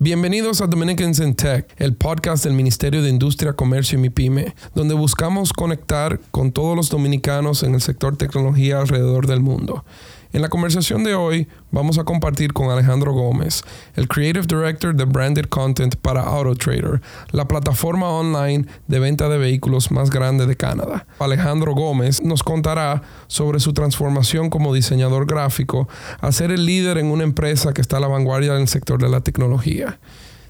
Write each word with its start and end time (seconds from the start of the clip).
Bienvenidos 0.00 0.60
a 0.60 0.68
Dominicans 0.68 1.18
in 1.18 1.34
Tech, 1.34 1.74
el 1.76 1.92
podcast 1.92 2.44
del 2.44 2.52
Ministerio 2.52 3.02
de 3.02 3.10
Industria, 3.10 3.54
Comercio 3.54 3.98
y 3.98 4.02
MIPYME, 4.02 4.54
donde 4.72 4.94
buscamos 4.94 5.52
conectar 5.52 6.20
con 6.30 6.52
todos 6.52 6.76
los 6.76 6.88
dominicanos 6.88 7.64
en 7.64 7.74
el 7.74 7.80
sector 7.80 8.16
tecnología 8.16 8.78
alrededor 8.78 9.26
del 9.26 9.40
mundo. 9.40 9.84
En 10.30 10.42
la 10.42 10.50
conversación 10.50 11.04
de 11.04 11.14
hoy 11.14 11.48
vamos 11.70 11.96
a 11.96 12.04
compartir 12.04 12.52
con 12.52 12.70
Alejandro 12.70 13.12
Gómez, 13.14 13.62
el 13.96 14.08
Creative 14.08 14.44
Director 14.46 14.94
de 14.94 15.04
Branded 15.04 15.46
Content 15.46 15.96
para 15.96 16.20
AutoTrader, 16.20 17.00
la 17.30 17.48
plataforma 17.48 18.10
online 18.10 18.66
de 18.88 18.98
venta 18.98 19.30
de 19.30 19.38
vehículos 19.38 19.90
más 19.90 20.10
grande 20.10 20.44
de 20.44 20.54
Canadá. 20.54 21.06
Alejandro 21.18 21.74
Gómez 21.74 22.22
nos 22.22 22.42
contará 22.42 23.00
sobre 23.26 23.58
su 23.58 23.72
transformación 23.72 24.50
como 24.50 24.74
diseñador 24.74 25.24
gráfico 25.24 25.88
a 26.20 26.30
ser 26.30 26.50
el 26.50 26.66
líder 26.66 26.98
en 26.98 27.06
una 27.06 27.24
empresa 27.24 27.72
que 27.72 27.80
está 27.80 27.96
a 27.96 28.00
la 28.00 28.08
vanguardia 28.08 28.54
en 28.54 28.60
el 28.60 28.68
sector 28.68 29.00
de 29.00 29.08
la 29.08 29.22
tecnología. 29.22 29.98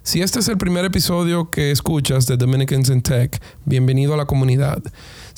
Si 0.09 0.23
este 0.23 0.39
es 0.39 0.49
el 0.49 0.57
primer 0.57 0.87
episodio 0.87 1.51
que 1.51 1.71
escuchas 1.71 2.27
de 2.27 2.39
Dominicans 2.39 2.89
in 2.89 3.03
Tech, 3.03 3.41
bienvenido 3.67 4.15
a 4.15 4.17
la 4.17 4.25
comunidad. 4.25 4.83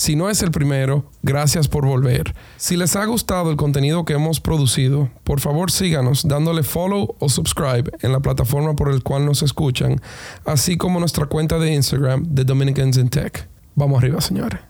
Si 0.00 0.16
no 0.16 0.30
es 0.30 0.40
el 0.40 0.50
primero, 0.50 1.04
gracias 1.22 1.68
por 1.68 1.84
volver. 1.84 2.34
Si 2.56 2.78
les 2.78 2.96
ha 2.96 3.04
gustado 3.04 3.50
el 3.50 3.58
contenido 3.58 4.06
que 4.06 4.14
hemos 4.14 4.40
producido, 4.40 5.10
por 5.24 5.40
favor 5.40 5.70
síganos 5.70 6.26
dándole 6.26 6.62
follow 6.62 7.16
o 7.18 7.28
subscribe 7.28 7.90
en 8.00 8.12
la 8.12 8.20
plataforma 8.20 8.74
por 8.74 8.90
el 8.90 9.02
cual 9.02 9.26
nos 9.26 9.42
escuchan, 9.42 10.00
así 10.46 10.78
como 10.78 11.00
nuestra 11.00 11.26
cuenta 11.26 11.58
de 11.58 11.74
Instagram 11.74 12.24
de 12.26 12.44
Dominicans 12.44 12.96
in 12.96 13.10
Tech. 13.10 13.46
Vamos 13.74 13.98
arriba, 13.98 14.22
señores. 14.22 14.60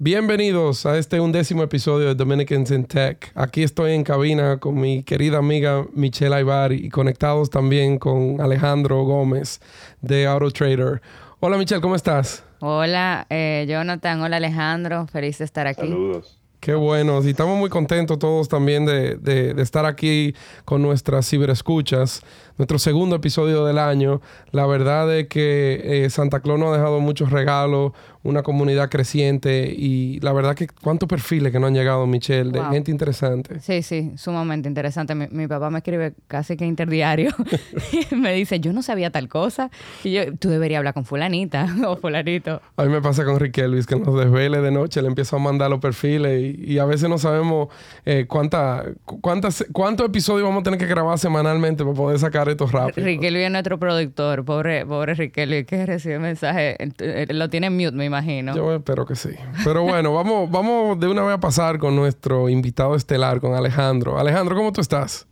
Bienvenidos 0.00 0.86
a 0.86 0.96
este 0.96 1.18
undécimo 1.18 1.64
episodio 1.64 2.06
de 2.06 2.14
Dominicans 2.14 2.70
in 2.70 2.84
Tech. 2.84 3.32
Aquí 3.34 3.64
estoy 3.64 3.94
en 3.94 4.04
cabina 4.04 4.58
con 4.58 4.80
mi 4.80 5.02
querida 5.02 5.38
amiga 5.38 5.86
Michelle 5.92 6.36
Aybar 6.36 6.72
y 6.72 6.88
conectados 6.88 7.50
también 7.50 7.98
con 7.98 8.40
Alejandro 8.40 9.02
Gómez 9.02 9.60
de 10.00 10.26
AutoTrader. 10.26 11.00
Hola 11.40 11.56
Michelle, 11.56 11.80
¿cómo 11.80 11.94
estás? 11.94 12.44
Hola, 12.60 13.26
eh, 13.30 13.66
Jonathan. 13.68 14.20
Hola 14.20 14.38
Alejandro. 14.38 15.06
Feliz 15.06 15.38
de 15.38 15.44
estar 15.44 15.66
aquí. 15.66 15.82
Saludos. 15.82 16.38
Qué 16.60 16.74
bueno, 16.74 17.22
y 17.22 17.30
estamos 17.30 17.56
muy 17.56 17.70
contentos 17.70 18.18
todos 18.18 18.48
también 18.48 18.84
de, 18.84 19.14
de, 19.16 19.54
de, 19.54 19.62
estar 19.62 19.86
aquí 19.86 20.34
con 20.64 20.82
nuestras 20.82 21.28
ciberescuchas, 21.28 22.22
nuestro 22.58 22.78
segundo 22.78 23.16
episodio 23.16 23.64
del 23.64 23.78
año. 23.78 24.20
La 24.50 24.66
verdad 24.66 25.16
es 25.16 25.28
que 25.28 26.04
eh, 26.04 26.10
Santa 26.10 26.40
Claus 26.40 26.58
nos 26.58 26.68
ha 26.70 26.76
dejado 26.76 27.00
muchos 27.00 27.30
regalos, 27.30 27.92
una 28.24 28.42
comunidad 28.42 28.90
creciente 28.90 29.72
y 29.74 30.20
la 30.20 30.32
verdad 30.32 30.54
que 30.54 30.66
cuántos 30.66 31.08
perfiles 31.08 31.52
que 31.52 31.60
no 31.60 31.68
han 31.68 31.74
llegado, 31.74 32.06
Michelle, 32.06 32.50
de 32.50 32.58
Wow. 32.60 32.70
gente 32.72 32.90
interesante. 32.90 33.60
Sí, 33.60 33.82
sí, 33.82 34.12
sumamente 34.16 34.68
interesante. 34.68 35.14
Mi, 35.14 35.28
mi 35.30 35.46
papá 35.46 35.70
me 35.70 35.78
escribe 35.78 36.14
casi 36.26 36.56
que 36.56 36.66
interdiario. 36.66 37.30
y 38.10 38.14
me 38.16 38.32
dice, 38.34 38.60
yo 38.60 38.72
no 38.72 38.82
sabía 38.82 39.10
tal 39.10 39.28
cosa. 39.28 39.70
Y 40.04 40.12
yo, 40.12 40.36
tú 40.36 40.50
deberías 40.50 40.78
hablar 40.78 40.94
con 40.94 41.04
fulanita 41.04 41.66
o 41.86 41.96
fulanito. 41.96 42.60
A 42.76 42.82
mí 42.84 42.90
me 42.90 43.00
pasa 43.00 43.24
con 43.24 43.38
Rick 43.38 43.58
Elvis 43.58 43.86
que 43.86 43.96
nos 43.96 44.18
desvele 44.18 44.60
de 44.60 44.70
noche, 44.72 45.00
le 45.00 45.08
empiezo 45.08 45.36
a 45.36 45.38
mandar 45.38 45.70
los 45.70 45.78
perfiles 45.80 46.42
y, 46.58 46.72
y 46.74 46.78
a 46.80 46.84
veces 46.84 47.08
no 47.08 47.18
sabemos 47.18 47.68
eh, 48.04 48.26
cuánta, 48.28 48.84
cu- 49.04 49.20
cuántas, 49.20 49.64
cuántos 49.72 50.06
episodios 50.06 50.46
vamos 50.46 50.62
a 50.62 50.64
tener 50.64 50.78
que 50.78 50.86
grabar 50.86 51.18
semanalmente 51.18 51.84
para 51.84 51.94
poder 51.94 52.18
sacar 52.18 52.47
esto 52.50 52.66
rápido. 52.66 53.04
Riquelme 53.06 53.44
es 53.46 53.50
nuestro 53.50 53.78
productor. 53.78 54.44
Pobre, 54.44 54.84
pobre 54.86 55.14
Riquelme 55.14 55.64
que 55.64 55.86
recibe 55.86 56.18
mensajes. 56.18 56.76
eh, 56.78 57.26
Lo 57.30 57.48
tiene 57.48 57.68
en 57.68 57.76
mute, 57.76 57.92
me 57.92 58.04
imagino. 58.04 58.54
Yo 58.54 58.74
espero 58.74 59.04
que 59.06 59.14
sí. 59.16 59.30
Pero 59.64 59.82
bueno, 59.82 60.12
vamos, 60.14 60.50
vamos 60.50 60.98
de 61.00 61.08
una 61.08 61.22
vez 61.22 61.34
a 61.34 61.40
pasar 61.40 61.78
con 61.78 61.96
nuestro 61.96 62.48
invitado 62.48 62.94
estelar, 62.94 63.40
con 63.40 63.54
Alejandro. 63.54 64.18
Alejandro, 64.18 64.56
¿cómo 64.56 64.72
tú 64.72 64.80
estás? 64.80 65.26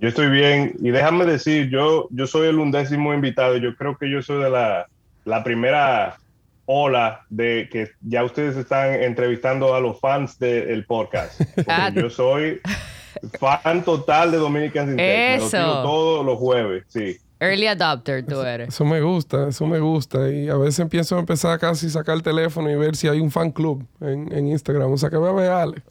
Yo 0.00 0.08
estoy 0.08 0.30
bien 0.30 0.74
y 0.80 0.90
déjame 0.90 1.24
decir, 1.26 1.70
yo, 1.70 2.06
yo 2.10 2.26
soy 2.28 2.48
el 2.48 2.58
undécimo 2.58 3.12
invitado. 3.12 3.56
Yo 3.56 3.74
creo 3.74 3.96
que 3.96 4.08
yo 4.10 4.22
soy 4.22 4.42
de 4.42 4.48
la, 4.50 4.86
la 5.24 5.42
primera 5.42 6.18
ola 6.66 7.22
de 7.30 7.68
que 7.72 7.88
ya 8.02 8.22
ustedes 8.24 8.54
están 8.56 8.92
entrevistando 8.94 9.74
a 9.74 9.80
los 9.80 9.98
fans 9.98 10.38
del 10.38 10.84
podcast. 10.84 11.40
Porque 11.54 11.64
Ah. 11.72 11.90
yo 11.92 12.10
soy 12.10 12.60
fan 13.38 13.84
total 13.84 14.30
de 14.30 14.38
Dominicans 14.38 14.90
in 14.90 14.96
Tech. 14.96 15.06
Me 15.06 15.38
lo 15.38 15.46
Eso. 15.46 15.56
tiro 15.58 15.82
todos 15.82 16.26
los 16.26 16.38
jueves, 16.38 16.84
sí. 16.88 17.16
Early 17.40 17.66
adopter 17.68 18.26
tú 18.26 18.40
eres. 18.42 18.68
Eso 18.68 18.84
me 18.84 19.00
gusta, 19.00 19.48
eso 19.48 19.64
me 19.66 19.78
gusta. 19.78 20.28
Y 20.28 20.48
a 20.48 20.56
veces 20.56 20.80
empiezo 20.80 21.16
a 21.16 21.20
empezar 21.20 21.58
casi 21.60 21.86
a 21.86 21.90
sacar 21.90 22.16
el 22.16 22.22
teléfono 22.22 22.68
y 22.70 22.74
ver 22.74 22.96
si 22.96 23.06
hay 23.06 23.20
un 23.20 23.30
fan 23.30 23.52
club 23.52 23.86
en, 24.00 24.32
en 24.32 24.48
Instagram. 24.48 24.92
O 24.92 24.96
sea, 24.98 25.08
que 25.08 25.16
voy 25.16 25.28
a 25.28 25.32
ver 25.32 25.50
a 25.50 25.62
Ale. 25.62 25.82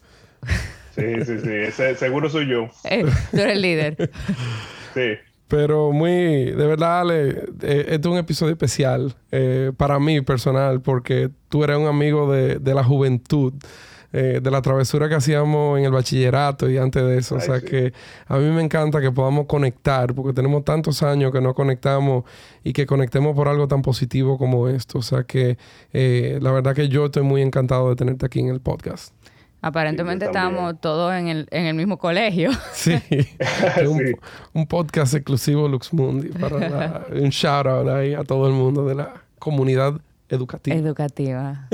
Sí, 0.96 1.26
sí, 1.26 1.40
sí. 1.40 1.50
Ese 1.50 1.96
seguro 1.96 2.30
soy 2.30 2.48
yo. 2.50 2.68
Eh, 2.90 3.06
tú 3.32 3.38
eres 3.38 3.54
el 3.56 3.62
líder. 3.62 4.12
Sí. 4.94 5.12
Pero 5.48 5.92
muy, 5.92 6.10
de 6.52 6.68
verdad, 6.68 7.02
Ale, 7.02 7.30
eh, 7.62 7.86
este 7.90 7.96
es 7.96 8.06
un 8.08 8.18
episodio 8.18 8.52
especial 8.54 9.16
eh, 9.32 9.72
para 9.78 10.00
mí 10.00 10.20
personal, 10.22 10.82
porque 10.82 11.30
tú 11.50 11.64
eres 11.64 11.78
un 11.78 11.86
amigo 11.86 12.30
de, 12.34 12.56
de 12.56 12.74
la 12.74 12.84
juventud, 12.84 13.54
eh, 14.20 14.40
de 14.42 14.50
la 14.52 14.62
travesura 14.62 15.08
que 15.08 15.16
hacíamos 15.16 15.78
en 15.78 15.86
el 15.86 15.92
bachillerato 15.92 16.70
y 16.70 16.78
antes 16.78 17.04
de 17.04 17.18
eso. 17.20 17.36
o 17.36 17.40
sea 17.40 17.60
sí. 17.60 17.66
que 17.68 17.94
a 18.28 18.38
mí 18.38 18.50
me 18.50 18.64
encanta 18.64 19.00
que 19.00 19.12
podamos 19.12 19.46
conectar, 19.46 20.14
porque 20.16 20.34
tenemos 20.34 20.64
tantos 20.66 21.04
años 21.04 21.32
que 21.32 21.40
no 21.42 21.54
conectamos 21.54 22.24
y 22.64 22.74
que 22.74 22.86
conectemos 22.86 23.36
por 23.36 23.48
algo 23.48 23.68
tan 23.68 23.82
positivo 23.82 24.38
como 24.38 24.68
esto. 24.70 24.98
O 24.98 25.02
sea 25.04 25.24
que 25.24 25.58
eh, 25.94 26.40
la 26.42 26.52
verdad 26.52 26.74
que 26.74 26.90
yo 26.90 27.06
estoy 27.06 27.24
muy 27.24 27.42
encantado 27.42 27.90
de 27.90 27.96
tenerte 27.96 28.26
aquí 28.26 28.40
en 28.40 28.48
el 28.48 28.60
podcast. 28.60 29.14
Aparentemente 29.62 30.26
Sí, 30.26 30.30
estábamos 30.30 30.80
todos 30.80 31.14
en 31.14 31.28
el, 31.30 31.48
en 31.52 31.66
el 31.66 31.76
mismo 31.76 31.98
colegio. 31.98 32.52
Sí, 32.74 32.94
un, 33.88 33.98
Sí. 34.00 34.14
un 34.54 34.68
podcast 34.68 35.14
exclusivo 35.16 35.68
Lux 35.68 35.94
Mundi 35.94 36.30
para 36.30 36.58
la- 36.70 37.06
un 37.12 37.30
shout 37.30 37.66
out 37.68 37.88
ahí 37.90 38.14
a 38.14 38.24
todo 38.24 38.48
el 38.48 38.54
mundo 38.54 38.86
de 38.88 38.96
la 38.96 39.14
comunidad 39.40 39.94
educativa. 40.30 40.76
Educativa. 40.76 41.68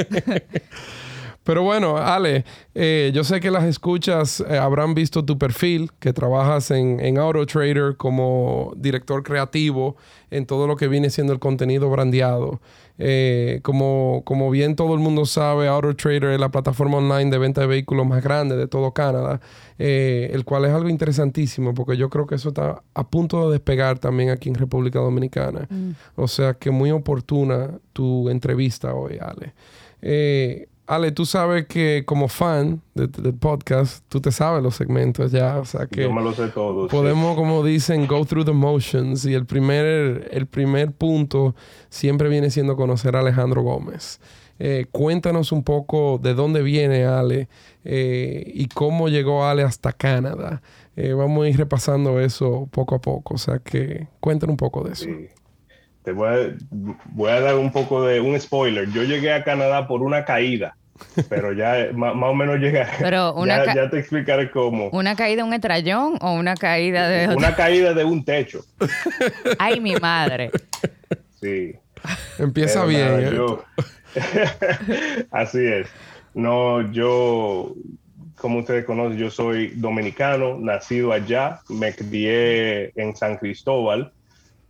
Pero 1.43 1.63
bueno, 1.63 1.97
Ale, 1.97 2.45
eh, 2.73 3.11
yo 3.13 3.23
sé 3.23 3.39
que 3.39 3.51
las 3.51 3.65
escuchas 3.65 4.43
eh, 4.47 4.57
habrán 4.57 4.93
visto 4.93 5.25
tu 5.25 5.37
perfil, 5.37 5.91
que 5.99 6.13
trabajas 6.13 6.71
en, 6.71 6.99
en 6.99 7.17
AutoTrader 7.17 7.97
como 7.97 8.73
director 8.77 9.23
creativo 9.23 9.97
en 10.31 10.45
todo 10.45 10.67
lo 10.67 10.75
que 10.75 10.87
viene 10.87 11.09
siendo 11.09 11.33
el 11.33 11.39
contenido 11.39 11.89
brandeado. 11.89 12.59
Eh, 12.99 13.59
como, 13.63 14.21
como 14.23 14.51
bien 14.51 14.75
todo 14.75 14.93
el 14.93 14.99
mundo 14.99 15.25
sabe, 15.25 15.67
AutoTrader 15.67 16.25
es 16.25 16.39
la 16.39 16.49
plataforma 16.49 16.97
online 16.97 17.31
de 17.31 17.37
venta 17.37 17.61
de 17.61 17.67
vehículos 17.67 18.05
más 18.05 18.23
grande 18.23 18.55
de 18.55 18.67
todo 18.67 18.91
Canadá, 18.93 19.41
eh, 19.79 20.29
el 20.31 20.45
cual 20.45 20.65
es 20.65 20.71
algo 20.71 20.89
interesantísimo 20.89 21.73
porque 21.73 21.97
yo 21.97 22.09
creo 22.09 22.27
que 22.27 22.35
eso 22.35 22.49
está 22.49 22.83
a 22.93 23.07
punto 23.07 23.47
de 23.47 23.53
despegar 23.53 23.99
también 23.99 24.29
aquí 24.29 24.49
en 24.49 24.55
República 24.55 24.99
Dominicana. 24.99 25.67
O 26.15 26.27
sea 26.27 26.53
que 26.53 26.71
muy 26.71 26.91
oportuna 26.91 27.79
tu 27.93 28.29
entrevista 28.29 28.93
hoy, 28.93 29.17
Ale. 29.19 29.53
Eh, 30.01 30.67
Ale, 30.85 31.11
tú 31.13 31.25
sabes 31.25 31.66
que 31.66 32.03
como 32.05 32.27
fan 32.27 32.81
de- 32.94 33.07
del 33.07 33.33
podcast, 33.33 34.03
tú 34.09 34.19
te 34.19 34.31
sabes 34.31 34.61
los 34.61 34.75
segmentos 34.75 35.31
ya, 35.31 35.57
o 35.59 35.66
sea 35.66 35.85
que 35.88 36.01
Yo 36.03 36.11
me 36.13 36.21
lo 36.21 36.33
sé 36.33 36.49
todo. 36.49 36.89
sí. 36.89 36.95
podemos, 36.95 37.35
como 37.38 37.63
dicen, 37.63 38.05
go 38.05 38.25
through 38.25 38.45
the 38.45 38.51
motions 38.51 39.23
y 39.25 39.33
el 39.33 39.45
primer, 39.45 40.27
el 40.31 40.45
primer 40.45 40.91
punto 40.91 41.55
siempre 41.89 42.27
viene 42.27 42.49
siendo 42.49 42.75
conocer 42.75 43.16
a 43.16 43.19
Alejandro 43.21 43.61
Gómez. 43.61 44.19
Eh, 44.59 44.85
cuéntanos 44.91 45.51
un 45.51 45.63
poco 45.63 46.19
de 46.21 46.33
dónde 46.35 46.61
viene 46.61 47.05
Ale 47.05 47.47
eh, 47.85 48.44
y 48.53 48.67
cómo 48.67 49.09
llegó 49.09 49.45
Ale 49.45 49.63
hasta 49.63 49.94
Canadá. 49.94 50.61
Eh, 50.95 51.13
vamos 51.13 51.45
a 51.45 51.50
ir 51.50 51.57
repasando 51.57 52.19
eso 52.19 52.67
poco 52.71 52.95
a 52.95 53.00
poco, 53.01 53.33
o 53.33 53.38
sea 53.38 53.59
que 53.59 54.07
cuéntanos 54.19 54.53
un 54.53 54.57
poco 54.57 54.83
de 54.83 54.94
eso. 54.94 55.05
Sí. 55.05 55.27
Te 56.03 56.11
voy 56.11 56.27
a, 56.27 56.55
voy 57.11 57.31
a 57.31 57.39
dar 57.39 57.55
un 57.55 57.71
poco 57.71 58.05
de 58.05 58.19
un 58.19 58.39
spoiler. 58.39 58.89
Yo 58.91 59.03
llegué 59.03 59.31
a 59.33 59.43
Canadá 59.43 59.87
por 59.87 60.01
una 60.01 60.25
caída, 60.25 60.75
pero 61.29 61.53
ya 61.53 61.87
ma- 61.93 62.13
más 62.13 62.29
o 62.29 62.33
menos 62.33 62.57
llegué. 62.59 62.83
Pero 62.99 63.33
una 63.35 63.65
ya, 63.65 63.73
ya 63.75 63.89
te 63.89 63.99
explicaré 63.99 64.51
cómo. 64.51 64.89
¿Una 64.89 65.15
caída 65.15 65.43
de 65.43 65.47
un 65.47 65.53
estrellón 65.53 66.17
o 66.21 66.33
una 66.33 66.55
caída 66.55 67.07
de... 67.07 67.33
Una 67.35 67.55
caída 67.55 67.94
de 67.94 68.03
un 68.03 68.23
techo. 68.25 68.65
Ay, 69.59 69.79
mi 69.79 69.95
madre. 69.95 70.51
Sí. 71.41 71.73
Empieza 72.38 72.85
Pero 72.85 72.88
bien. 72.88 73.07
nada, 73.07 73.21
¿eh? 73.21 73.31
yo- 73.33 73.63
Así 75.31 75.65
es. 75.65 75.88
No, 76.33 76.91
yo, 76.91 77.73
como 78.35 78.59
ustedes 78.59 78.85
conocen, 78.85 79.17
yo 79.17 79.29
soy 79.31 79.69
dominicano, 79.75 80.57
nacido 80.59 81.11
allá, 81.11 81.59
me 81.69 81.94
crié 81.94 82.91
en 82.99 83.15
San 83.15 83.38
Cristóbal. 83.38 84.11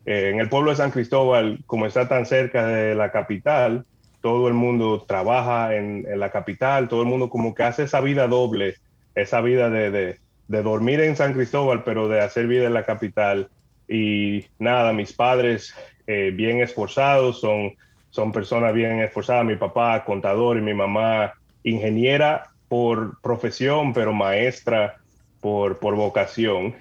Eh, 0.06 0.30
en 0.34 0.40
el 0.40 0.50
pueblo 0.50 0.72
de 0.72 0.78
San 0.78 0.92
Cristóbal, 0.92 1.60
como 1.66 1.86
está 1.86 2.08
tan 2.08 2.26
cerca 2.26 2.68
de 2.68 2.96
la 2.96 3.12
capital, 3.12 3.86
todo 4.22 4.48
el 4.48 4.54
mundo 4.54 5.06
trabaja 5.08 5.76
en, 5.76 6.06
la 6.20 6.32
capital, 6.32 6.88
todo 6.88 7.02
el 7.02 7.08
mundo 7.08 7.30
como 7.30 7.54
que 7.54 7.64
hace 7.64 7.84
esa 7.84 8.02
vida 8.02 8.28
doble, 8.28 8.76
esa 9.16 9.42
vida 9.42 9.70
de, 9.70 9.92
de- 9.92 10.20
de 10.48 10.62
dormir 10.62 11.00
en 11.02 11.16
San 11.16 11.34
Cristóbal, 11.34 11.84
pero 11.84 12.08
de 12.10 12.20
hacer 12.22 12.48
vida 12.48 12.66
en 12.66 12.74
la 12.74 12.86
capital. 12.86 13.50
Y 13.88 14.46
nada, 14.60 14.92
mis 14.94 15.14
padres 15.14 15.74
eh, 16.08 16.32
bien 16.34 16.62
esforzados, 16.62 17.40
son, 17.40 17.74
son 18.10 18.32
personas 18.32 18.74
bien 18.74 19.00
esforzadas. 19.02 19.46
Mi 19.46 19.56
papá 19.56 20.04
contador 20.06 20.58
y 20.58 20.62
mi 20.62 20.74
mamá 20.74 21.34
ingeniera 21.64 22.50
por 22.68 23.20
profesión, 23.22 23.94
pero 23.94 24.14
maestra 24.14 24.98
por, 25.40 25.80
por 25.80 25.96
vocación 25.96 26.76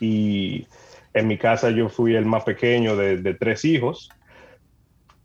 y 0.00 0.66
en 1.14 1.28
mi 1.28 1.38
casa 1.38 1.70
yo 1.70 1.88
fui 1.88 2.14
el 2.16 2.26
más 2.26 2.44
pequeño 2.44 2.96
de, 2.96 3.34
tres 3.34 3.64
hijos. 3.64 4.10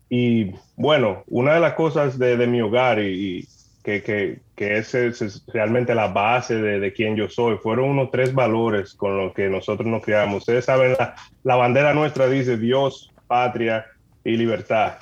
Y 0.08 0.52
bueno, 0.76 1.24
una 1.26 1.54
de 1.54 1.60
las 1.60 1.74
cosas 1.74 2.18
de, 2.18 2.46
mi 2.46 2.60
hogar 2.60 3.00
y, 3.00 3.46
que, 3.82 4.02
que, 4.02 4.40
que 4.54 4.78
es, 4.78 4.94
es, 4.94 5.44
realmente 5.48 5.94
la 5.94 6.08
base 6.08 6.56
de, 6.56 6.80
de 6.80 6.92
quien 6.92 7.16
yo 7.16 7.28
soy, 7.28 7.58
fueron 7.58 7.90
unos 7.90 8.10
tres 8.10 8.32
valores 8.32 8.94
con 8.94 9.16
los 9.16 9.34
que 9.34 9.48
nosotros 9.48 9.86
nos 9.86 10.02
criamos. 10.02 10.38
Ustedes 10.38 10.64
saben, 10.64 10.92
la, 10.98 11.14
la 11.42 11.56
bandera 11.56 11.92
nuestra 11.92 12.28
dice 12.28 12.56
Dios, 12.56 13.12
patria 13.26 13.86
y 14.24 14.36
libertad. 14.36 14.94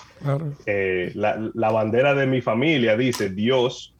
Eh, 0.66 1.12
la, 1.14 1.50
la, 1.54 1.70
bandera 1.70 2.14
de 2.14 2.26
mi 2.26 2.40
familia 2.40 2.96
dice 2.96 3.30
Dios 3.30 3.94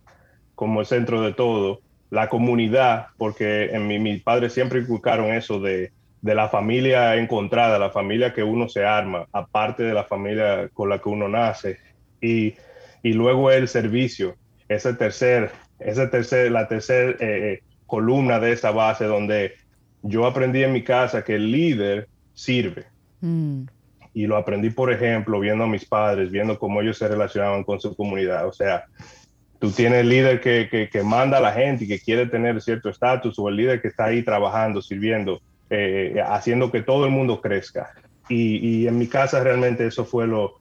como 0.55 0.81
el 0.81 0.87
centro 0.87 1.23
de 1.23 1.33
todo, 1.33 1.81
la 2.11 2.29
comunidad, 2.29 3.09
porque 3.17 3.67
en 3.67 3.87
mi, 3.87 3.99
mis 3.99 4.23
padres 4.23 4.53
siempre 4.53 4.81
inculcaron 4.81 5.33
eso 5.33 5.61
de, 5.61 5.93
de, 6.21 6.35
la 6.35 6.49
familia 6.49 7.17
encontrada, 7.17 7.79
la 7.79 7.91
familia 7.91 8.33
que 8.33 8.43
uno 8.43 8.69
se 8.69 8.85
arma, 8.85 9.27
aparte 9.33 9.83
de 9.83 9.95
la 9.95 10.05
familia 10.05 10.69
con 10.73 10.89
la 10.89 10.99
que 10.99 11.09
uno 11.09 11.29
nace, 11.29 11.79
y, 12.21 12.55
y 13.03 13.13
luego 13.13 13.51
el 13.51 13.69
servicio, 13.69 14.37
ese 14.69 14.95
tercer, 14.95 15.51
ese 15.79 16.07
tercer, 16.09 16.51
la 16.51 16.69
tercera 16.69 17.11
eh, 17.13 17.17
eh, 17.21 17.63
columna 17.87 18.39
de 18.41 18.53
esa 18.53 18.71
base 18.71 19.05
donde 19.05 19.53
yo 20.03 20.27
aprendí 20.27 20.63
en 20.63 20.73
mi 20.73 20.83
casa 20.83 21.25
que 21.25 21.37
el 21.37 21.51
líder 21.51 22.09
sirve. 22.35 22.87
Mm 23.21 23.65
y 24.19 24.27
lo 24.27 24.37
aprendí, 24.37 24.71
por 24.71 24.93
ejemplo, 24.93 25.39
viendo 25.39 25.63
a 25.63 25.69
mis 25.69 25.85
padres, 25.85 26.33
viendo 26.33 26.59
cómo 26.59 26.81
ellos 26.81 26.99
se 26.99 27.07
relacionaban 27.07 27.63
con 27.63 27.81
su 27.81 27.95
comunidad. 27.95 28.49
O 28.49 28.53
sea, 28.53 28.87
tú 29.61 29.71
tienes 29.71 30.01
el 30.01 30.09
líder 30.09 30.41
que, 30.41 30.89
que, 30.91 31.03
manda 31.05 31.39
a 31.39 31.41
la 31.41 31.53
gente 31.53 31.85
y 31.85 31.87
que 31.87 32.01
quiere 32.01 32.27
tener 32.27 32.61
cierto 32.61 32.89
estatus, 32.89 33.39
o 33.39 33.49
el 33.49 33.55
líder 33.55 33.81
que 33.81 33.87
está 33.87 34.07
ahí 34.07 34.25
trabajando, 34.25 34.83
sirviendo, 34.83 35.41
eh, 35.71 36.23
haciendo 36.27 36.71
que 36.71 36.83
todo 36.83 37.05
el 37.05 37.11
mundo 37.11 37.41
crezca. 37.41 37.93
Y, 38.29 38.57
y, 38.57 38.89
en 38.89 38.99
mi 38.99 39.07
casa 39.07 39.43
realmente 39.43 39.87
eso 39.87 40.05
fue 40.05 40.27
lo, 40.27 40.59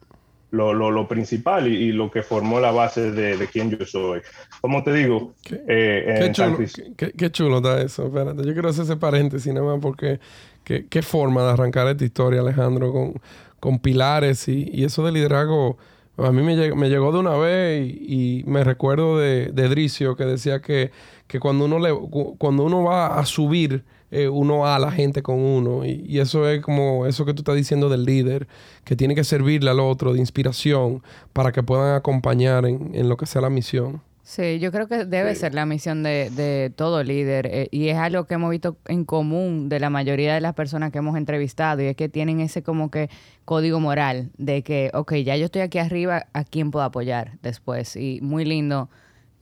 lo, 0.51 0.73
lo, 0.73 1.07
principal 1.07 1.67
y, 1.67 1.91
lo 1.91 2.09
que 2.09 2.23
formó 2.23 2.61
la 2.61 2.71
base 2.71 3.11
de, 3.11 3.35
de 3.35 3.47
quién 3.47 3.69
yo 3.69 3.85
soy. 3.85 4.21
Como 4.61 4.83
te 4.83 4.93
digo, 4.93 5.33
qué, 5.43 5.61
eh, 5.67 6.29
chulo, 6.31 6.57
qué, 6.95 7.29
chulo, 7.29 7.57
está 7.57 7.81
eso. 7.81 8.05
Espérate, 8.07 8.45
yo 8.45 8.53
quiero 8.53 8.69
hacer 8.69 8.85
ese 8.85 8.95
paréntesis 8.95 9.53
nada 9.53 9.65
más 9.65 9.79
porque 9.81 10.19
qué, 10.63 11.01
forma 11.01 11.43
de 11.43 11.51
arrancar 11.51 11.87
esta 11.87 12.05
historia, 12.05 12.39
Alejandro, 12.39 12.93
con 12.93 13.21
con 13.59 13.79
pilares 13.79 14.47
y, 14.47 14.83
eso 14.83 15.05
de 15.05 15.11
liderazgo 15.11 15.77
a 16.17 16.31
mí 16.31 16.41
me, 16.41 16.55
llegó, 16.55 17.11
de 17.11 17.19
una 17.19 17.37
vez 17.37 17.87
y, 17.87 18.43
me 18.47 18.63
recuerdo 18.63 19.19
de, 19.19 19.51
de 19.51 19.69
Dricio 19.69 20.15
que 20.15 20.25
decía 20.25 20.61
que, 20.61 20.91
cuando, 21.39 21.65
uno 21.65 21.77
le, 21.77 21.93
cuando 22.39 22.63
uno 22.63 22.83
va 22.83 23.19
a 23.19 23.25
subir, 23.25 23.83
eh, 24.11 24.27
uno 24.27 24.67
a 24.67 24.79
la 24.79 24.91
gente 24.91 25.21
con 25.21 25.39
uno. 25.39 25.85
Y, 25.85 26.19
eso 26.19 26.49
es 26.49 26.61
como 26.61 27.05
eso 27.05 27.25
que 27.25 27.33
tú 27.33 27.41
estás 27.41 27.55
diciendo 27.55 27.89
del 27.89 28.05
líder, 28.05 28.47
que 28.83 28.95
tiene 28.95 29.15
que 29.15 29.23
servirle 29.23 29.69
al 29.69 29.79
otro 29.79 30.13
de 30.13 30.19
inspiración 30.19 31.03
para 31.33 31.51
que 31.51 31.63
puedan 31.63 31.95
acompañar 31.95 32.65
en, 32.65 32.91
en 32.93 33.09
lo 33.09 33.17
que 33.17 33.25
sea 33.25 33.41
la 33.41 33.49
misión. 33.49 34.01
Sí, 34.27 34.59
yo 34.59 34.73
creo 34.73 34.89
que 34.89 35.05
debe 35.05 35.35
ser 35.35 35.53
la 35.53 35.65
misión 35.65 36.03
de, 36.03 36.29
de 36.31 36.69
todo 36.75 37.01
líder 37.01 37.47
eh, 37.47 37.69
y 37.71 37.87
es 37.87 37.97
algo 37.97 38.25
que 38.25 38.33
hemos 38.33 38.49
visto 38.51 38.77
en 38.85 39.05
común 39.05 39.69
de 39.69 39.79
la 39.79 39.89
mayoría 39.89 40.33
de 40.33 40.41
las 40.41 40.53
personas 40.53 40.91
que 40.91 40.97
hemos 40.97 41.15
entrevistado 41.15 41.81
y 41.81 41.85
es 41.85 41.95
que 41.95 42.09
tienen 42.09 42.41
ese 42.41 42.61
como 42.61 42.91
que 42.91 43.09
código 43.45 43.79
moral 43.79 44.29
de 44.37 44.63
que, 44.63 44.91
ok, 44.93 45.13
ya 45.23 45.37
yo 45.37 45.45
estoy 45.45 45.61
aquí 45.61 45.79
arriba, 45.79 46.27
¿a 46.33 46.43
quién 46.43 46.71
puedo 46.71 46.83
apoyar 46.83 47.39
después? 47.41 47.95
Y 47.95 48.19
muy 48.21 48.43
lindo, 48.43 48.89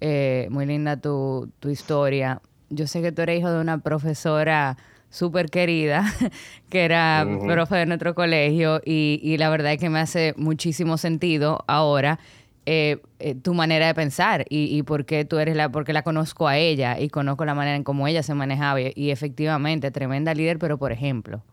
eh, 0.02 0.48
muy 0.52 0.68
linda 0.68 0.98
tu, 1.02 1.50
tu 1.60 1.70
historia. 1.70 2.40
Yo 2.76 2.88
sé 2.88 3.02
que 3.02 3.12
tú 3.12 3.22
eres 3.22 3.40
hijo 3.40 3.52
de 3.52 3.60
una 3.60 3.80
profesora 3.80 4.78
súper 5.10 5.50
querida, 5.50 6.04
que 6.70 6.86
era 6.86 7.26
profe 7.46 7.76
de 7.78 7.86
nuestro 7.86 8.16
colegio 8.16 8.82
y, 8.86 9.20
y 9.24 9.38
la 9.38 9.50
verdad 9.50 9.74
es 9.74 9.80
que 9.80 9.90
me 9.90 10.00
hace 10.00 10.34
muchísimo 10.38 10.98
sentido 10.98 11.64
ahora 11.68 12.20
eh, 12.68 12.98
eh, 13.20 13.36
tu 13.36 13.54
manera 13.54 13.86
de 13.86 13.94
pensar 13.94 14.44
y, 14.50 14.76
y 14.76 14.82
por 14.82 15.06
qué 15.06 15.24
tú 15.24 15.38
eres 15.38 15.56
la, 15.56 15.70
porque 15.70 15.94
la 15.94 16.02
conozco 16.02 16.48
a 16.48 16.58
ella 16.58 17.00
y 17.00 17.10
conozco 17.10 17.46
la 17.46 17.54
manera 17.54 17.76
en 17.76 17.84
cómo 17.84 18.08
ella 18.08 18.24
se 18.24 18.34
manejaba 18.34 18.80
y, 18.82 19.12
efectivamente, 19.12 19.92
tremenda 19.92 20.34
líder, 20.34 20.58
pero 20.58 20.80
por 20.80 20.92
ejemplo. 20.92 21.44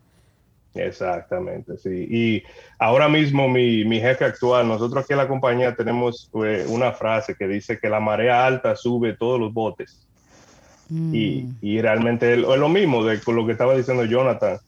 Exactamente, 0.74 1.76
sí. 1.76 2.06
Y 2.10 2.42
ahora 2.78 3.10
mismo 3.10 3.46
mi, 3.46 3.84
mi 3.84 4.00
jefe 4.00 4.24
actual, 4.24 4.66
nosotros 4.66 5.04
aquí 5.04 5.12
en 5.12 5.18
la 5.18 5.28
compañía 5.28 5.76
tenemos 5.76 6.30
eh, 6.46 6.64
una 6.68 6.92
frase 6.92 7.34
que 7.38 7.46
dice 7.46 7.78
que 7.78 7.90
la 7.90 8.00
marea 8.00 8.46
alta 8.46 8.74
sube 8.74 9.12
todos 9.12 9.38
los 9.38 9.52
botes. 9.52 10.08
Y, 10.92 11.44
mm. 11.44 11.58
y, 11.62 11.80
realmente 11.80 12.34
es 12.34 12.38
lo 12.40 12.68
mismo 12.68 13.04
de 13.04 13.20
con 13.20 13.36
lo 13.36 13.46
que 13.46 13.52
estaba 13.52 13.74
diciendo 13.74 14.04
Jonathan 14.04 14.58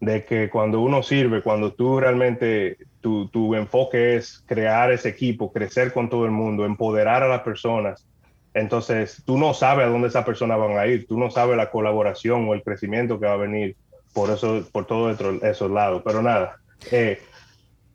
de 0.00 0.24
que 0.24 0.50
cuando 0.50 0.80
uno 0.80 1.02
sirve, 1.02 1.42
cuando 1.42 1.72
tú 1.72 2.00
realmente, 2.00 2.78
tu, 3.00 3.28
tu, 3.28 3.54
enfoque 3.54 4.16
es 4.16 4.42
crear 4.46 4.90
ese 4.90 5.10
equipo, 5.10 5.52
crecer 5.52 5.92
con 5.92 6.08
todo 6.08 6.24
el 6.24 6.30
mundo, 6.30 6.64
empoderar 6.64 7.22
a 7.22 7.28
las 7.28 7.42
personas, 7.42 8.06
entonces 8.54 9.22
tú 9.24 9.38
no 9.38 9.54
sabes 9.54 9.86
a 9.86 9.90
dónde 9.90 10.08
esas 10.08 10.24
personas 10.24 10.58
van 10.58 10.76
a 10.76 10.86
ir, 10.86 11.06
tú 11.06 11.18
no 11.18 11.30
sabes 11.30 11.56
la 11.56 11.70
colaboración 11.70 12.48
o 12.48 12.54
el 12.54 12.62
crecimiento 12.62 13.20
que 13.20 13.26
va 13.26 13.34
a 13.34 13.36
venir 13.36 13.76
por 14.12 14.30
eso, 14.30 14.66
por 14.72 14.86
todos 14.86 15.18
esos 15.42 15.70
lados, 15.70 16.02
pero 16.04 16.22
nada. 16.22 16.56
Eh, 16.90 17.20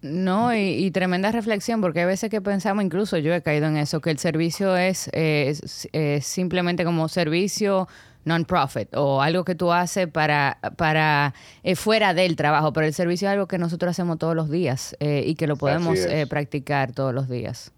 no, 0.06 0.56
y, 0.56 0.90
tremenda 0.92 1.31
reflexión, 1.31 1.81
porque 1.81 2.02
hay 2.02 2.06
veces 2.06 2.30
que 2.30 2.42
pensamos, 2.42 2.84
incluso 2.84 3.18
yo 3.18 3.34
he 3.34 3.42
caído 3.42 3.68
en 3.68 3.78
eso, 3.78 4.02
que 4.02 4.12
el 4.12 4.19
servicio 4.19 4.78
es, 4.78 5.10
es 5.13 6.25
simplemente 6.25 6.86
como 6.86 7.07
servicio 7.07 7.88
non-profit 8.25 8.90
o 8.96 9.22
algo 9.22 9.46
que 9.46 9.56
tú 9.56 9.72
haces 9.72 10.07
para, 10.07 10.57
para 10.78 11.34
eh, 11.63 11.75
fuera 11.75 12.13
del 12.13 12.36
trabajo, 12.36 12.74
pero 12.74 12.88
el 12.88 12.94
servicio 12.94 13.30
es 13.30 13.34
algo 13.34 13.48
que 13.48 13.57
nosotros 13.57 13.92
hacemos 13.92 14.18
todos 14.18 14.36
los 14.36 14.50
días 14.50 14.98
eh, 15.00 15.24
y 15.25 15.36
que 15.36 15.48
lo 15.48 15.56
podemos 15.56 16.00
eh, 16.00 16.28
practicar 16.28 16.92
todos 16.92 17.13
los 17.13 17.30
días. 17.30 17.72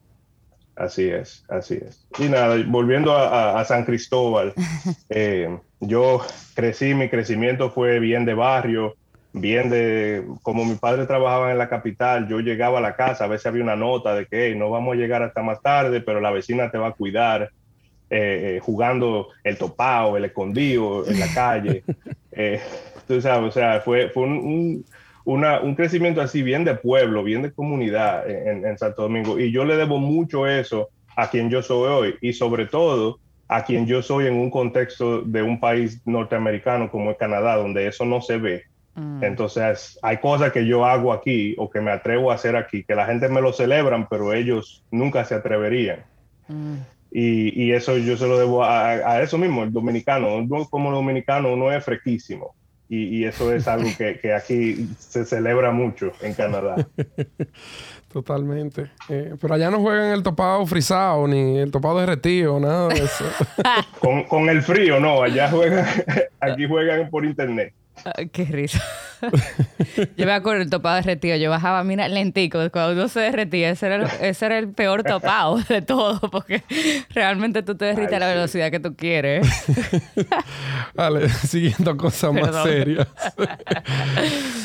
Así 0.75 1.09
es, 1.09 1.43
así 1.49 1.75
es. 1.75 2.05
Y 2.19 2.29
nada, 2.29 2.55
volviendo 2.67 3.15
a, 3.15 3.63
San 3.65 3.83
Cristóbal, 3.83 4.53
yo 5.79 6.21
crecí, 6.53 6.93
mi 6.93 7.09
crecimiento 7.09 7.71
fue 7.71 7.99
bien 7.99 8.25
de 8.25 8.35
barrio, 8.35 8.95
bien 9.41 9.69
de, 9.69 10.25
como 10.41 10.65
mi 10.65 10.75
padre 10.75 11.05
trabajaba 11.05 11.51
en 11.51 11.57
la 11.57 11.69
capital, 11.69 12.27
yo 12.27 12.39
llegaba 12.39 12.79
a 12.79 12.81
la 12.81 12.95
casa, 12.95 13.25
a 13.25 13.27
veces 13.27 13.47
había 13.47 13.63
una 13.63 13.75
nota 13.75 14.15
de 14.15 14.25
que 14.25 14.55
no 14.55 14.69
vamos 14.69 14.93
a 14.93 14.97
llegar 14.97 15.23
hasta 15.23 15.41
más 15.41 15.61
tarde, 15.61 16.01
pero 16.01 16.21
la 16.21 16.31
vecina 16.31 16.71
te 16.71 16.77
va 16.77 16.87
a 16.87 16.93
cuidar. 16.93 17.51
Eh, 18.09 18.55
eh, 18.55 18.59
jugando 18.61 19.27
el 19.43 19.57
topado, 19.57 20.15
el 20.15 20.23
escondido 20.23 21.05
en 21.07 21.19
la 21.19 21.27
calle. 21.33 21.83
Eh, 22.39 22.61
tú 23.07 23.19
sabes, 23.19 23.49
o 23.49 23.51
sea, 23.51 23.81
fue, 23.81 24.09
fue 24.09 24.21
un, 24.21 24.85
un, 25.25 25.75
crecimiento 25.75 26.21
así 26.21 26.43
bien 26.43 26.63
de 26.63 26.75
pueblo, 26.75 27.23
bien 27.23 27.41
de 27.41 27.51
comunidad 27.51 28.29
en, 28.29 28.63
en, 28.63 28.77
Santo 28.77 29.01
Domingo. 29.01 29.39
Y 29.39 29.51
yo 29.51 29.65
le 29.65 29.75
debo 29.75 29.97
mucho 29.97 30.45
eso 30.45 30.89
a 31.15 31.31
quien 31.31 31.49
yo 31.49 31.63
soy 31.63 31.89
hoy 31.89 32.15
y 32.21 32.33
sobre 32.33 32.67
todo 32.67 33.17
a 33.47 33.65
quien 33.65 33.87
yo 33.87 34.03
soy 34.03 34.27
en 34.27 34.35
un 34.35 34.51
contexto 34.51 35.23
de 35.23 35.41
un 35.41 35.59
país 35.59 35.99
norteamericano 36.05 36.91
como 36.91 37.09
es 37.09 37.17
Canadá, 37.17 37.55
donde 37.55 37.87
eso 37.87 38.05
no 38.05 38.21
se 38.21 38.37
ve. 38.37 38.65
Mm. 38.97 39.23
Entonces, 39.23 39.99
hay 40.01 40.17
cosas 40.17 40.51
que 40.51 40.65
yo 40.65 40.83
hago 40.83 41.13
aquí 41.13 41.55
o 41.57 41.69
que 41.69 41.79
me 41.79 41.91
atrevo 41.91 42.31
a 42.31 42.35
hacer 42.35 42.55
aquí, 42.55 42.83
que 42.83 42.95
la 42.95 43.05
gente 43.05 43.29
me 43.29 43.41
lo 43.41 43.53
celebran, 43.53 44.07
pero 44.09 44.33
ellos 44.33 44.83
nunca 44.91 45.23
se 45.23 45.35
atreverían. 45.35 46.03
Mm. 46.47 46.75
Y, 47.09 47.71
eso 47.71 47.97
yo 47.97 48.17
se 48.17 48.27
lo 48.27 48.37
debo 48.37 48.63
a, 48.63 49.21
eso 49.21 49.37
mismo, 49.37 49.63
el 49.63 49.71
dominicano. 49.71 50.45
como 50.69 50.91
dominicano 50.91 51.53
uno 51.53 51.71
es 51.71 51.83
fresquísimo. 51.83 52.53
Y, 52.89 53.25
eso 53.25 53.51
es 53.53 53.67
algo 53.67 53.89
que, 53.97 54.33
aquí 54.33 54.89
se 54.97 55.25
celebra 55.25 55.71
mucho 55.71 56.11
en 56.21 56.33
Canadá. 56.33 56.75
Totalmente. 58.11 58.89
Eh, 59.09 59.35
pero 59.39 59.53
allá 59.53 59.69
no 59.69 59.79
juegan 59.79 60.11
el 60.11 60.23
topado 60.23 60.65
frisado, 60.65 61.27
ni 61.27 61.57
el 61.57 61.69
topado 61.69 61.99
derretido, 61.99 62.59
nada 62.59 62.87
de 62.87 62.99
eso. 62.99 63.25
con, 63.99 64.23
con 64.23 64.49
el 64.49 64.61
frío, 64.63 64.99
no. 64.99 65.21
Allá 65.21 65.49
juegan, 65.49 65.85
aquí 66.39 66.65
juegan 66.67 67.09
por 67.09 67.25
internet. 67.25 67.73
Qué 68.31 68.45
risa. 68.45 68.81
yo 70.17 70.25
me 70.25 70.31
acuerdo 70.31 70.61
el 70.61 70.69
topado 70.69 70.95
derretido. 70.95 71.35
Yo 71.37 71.49
bajaba, 71.49 71.83
mira, 71.83 72.07
lentico. 72.07 72.59
Cuando 72.71 72.93
uno 72.93 73.07
se 73.07 73.19
derretía, 73.19 73.69
ese 73.69 73.87
era, 73.87 73.95
el, 73.95 74.07
ese 74.21 74.45
era 74.45 74.57
el 74.57 74.69
peor 74.69 75.03
topado 75.03 75.57
de 75.69 75.81
todo, 75.81 76.19
porque 76.31 76.63
realmente 77.09 77.63
tú 77.63 77.75
te 77.75 77.85
derrites 77.85 78.13
a 78.13 78.19
la 78.19 78.27
velocidad 78.27 78.71
que 78.71 78.79
tú 78.79 78.95
quieres. 78.95 79.47
vale, 80.95 81.29
siguiendo 81.29 81.97
cosas 81.97 82.33
más 82.33 82.63
serias. 82.63 83.07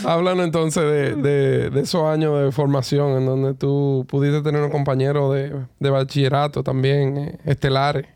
Hablando 0.04 0.44
entonces 0.44 0.82
de, 0.82 1.70
de, 1.70 1.80
esos 1.80 2.04
años 2.04 2.42
de 2.44 2.52
formación 2.52 3.18
en 3.18 3.26
donde 3.26 3.54
tú 3.54 4.06
pudiste 4.08 4.42
tener 4.42 4.62
un 4.62 4.70
compañero 4.70 5.32
de, 5.32 5.52
de 5.78 5.90
bachillerato 5.90 6.62
también, 6.62 7.16
eh, 7.18 7.38
estelares. 7.44 8.06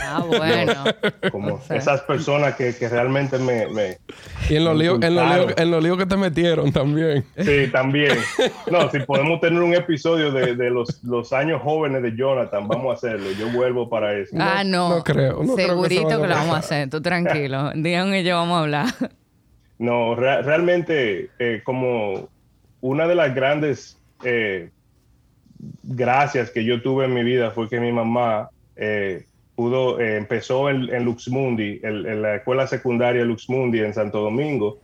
Ah, 0.00 0.24
bueno. 0.26 0.84
como 1.30 1.60
esas 1.68 2.00
personas 2.02 2.54
que, 2.56 2.74
que 2.74 2.88
realmente 2.88 3.38
me, 3.38 3.66
me, 3.68 3.98
Y 4.48 4.56
en 4.56 4.64
los 4.64 4.76
líos 4.76 5.02
en 5.02 5.14
los 5.14 5.24
líos- 5.26 5.54
en 5.56 5.70
los 5.70 5.82
líos 5.84 5.98
que 5.98 6.06
te 6.06 6.16
metieron 6.16 6.72
también. 6.72 7.24
Sí, 7.38 7.68
también. 7.70 8.16
No, 8.70 8.90
si 8.90 9.00
podemos 9.00 9.40
tener 9.40 9.60
un 9.62 9.74
episodio 9.74 10.32
de, 10.32 10.56
de 10.56 10.70
los, 10.70 11.02
los 11.04 11.32
años 11.32 11.60
jóvenes 11.62 12.02
de 12.02 12.16
Jonathan, 12.16 12.66
vamos 12.68 12.90
a 12.90 12.94
hacerlo. 12.94 13.30
Yo 13.38 13.50
vuelvo 13.50 13.88
para 13.90 14.14
eso. 14.14 14.34
ah, 14.38 14.62
no. 14.64 14.96
no 14.96 15.04
creo, 15.04 15.42
no 15.42 15.54
creo 15.54 15.56
que 15.56 15.62
Segurito 15.64 16.08
se 16.10 16.16
que, 16.22 16.28
lo 16.28 16.34
vamos 16.34 16.54
a 16.56 16.58
hacer. 16.58 16.88
Tú 16.90 17.00
tranquilo. 17.02 17.72
Dion 17.74 18.14
y 18.14 18.22
yo 18.24 18.36
vamos 18.36 18.56
a 18.56 18.60
hablar. 18.62 18.86
No, 19.78 20.14
re- 20.14 20.42
realmente, 20.42 21.30
eh, 21.38 21.60
como 21.64 22.28
una 22.80 23.06
de 23.06 23.14
las 23.14 23.34
grandes 23.34 23.98
eh, 24.24 24.70
gracias 25.82 26.50
que 26.50 26.64
yo 26.64 26.82
tuve 26.82 27.04
en 27.06 27.14
mi 27.14 27.22
vida 27.24 27.50
fue 27.50 27.68
que 27.68 27.80
mi 27.80 27.92
mamá 27.92 28.48
eh, 28.76 29.26
pudo, 29.54 30.00
eh, 30.00 30.16
empezó 30.16 30.68
en, 30.70 30.92
en 30.94 31.04
Luxmundi, 31.04 31.80
el- 31.82 32.06
en 32.06 32.22
la 32.22 32.36
escuela 32.36 32.66
secundaria 32.66 33.24
Luxmundi 33.24 33.80
en 33.80 33.94
Santo 33.94 34.20
Domingo, 34.20 34.78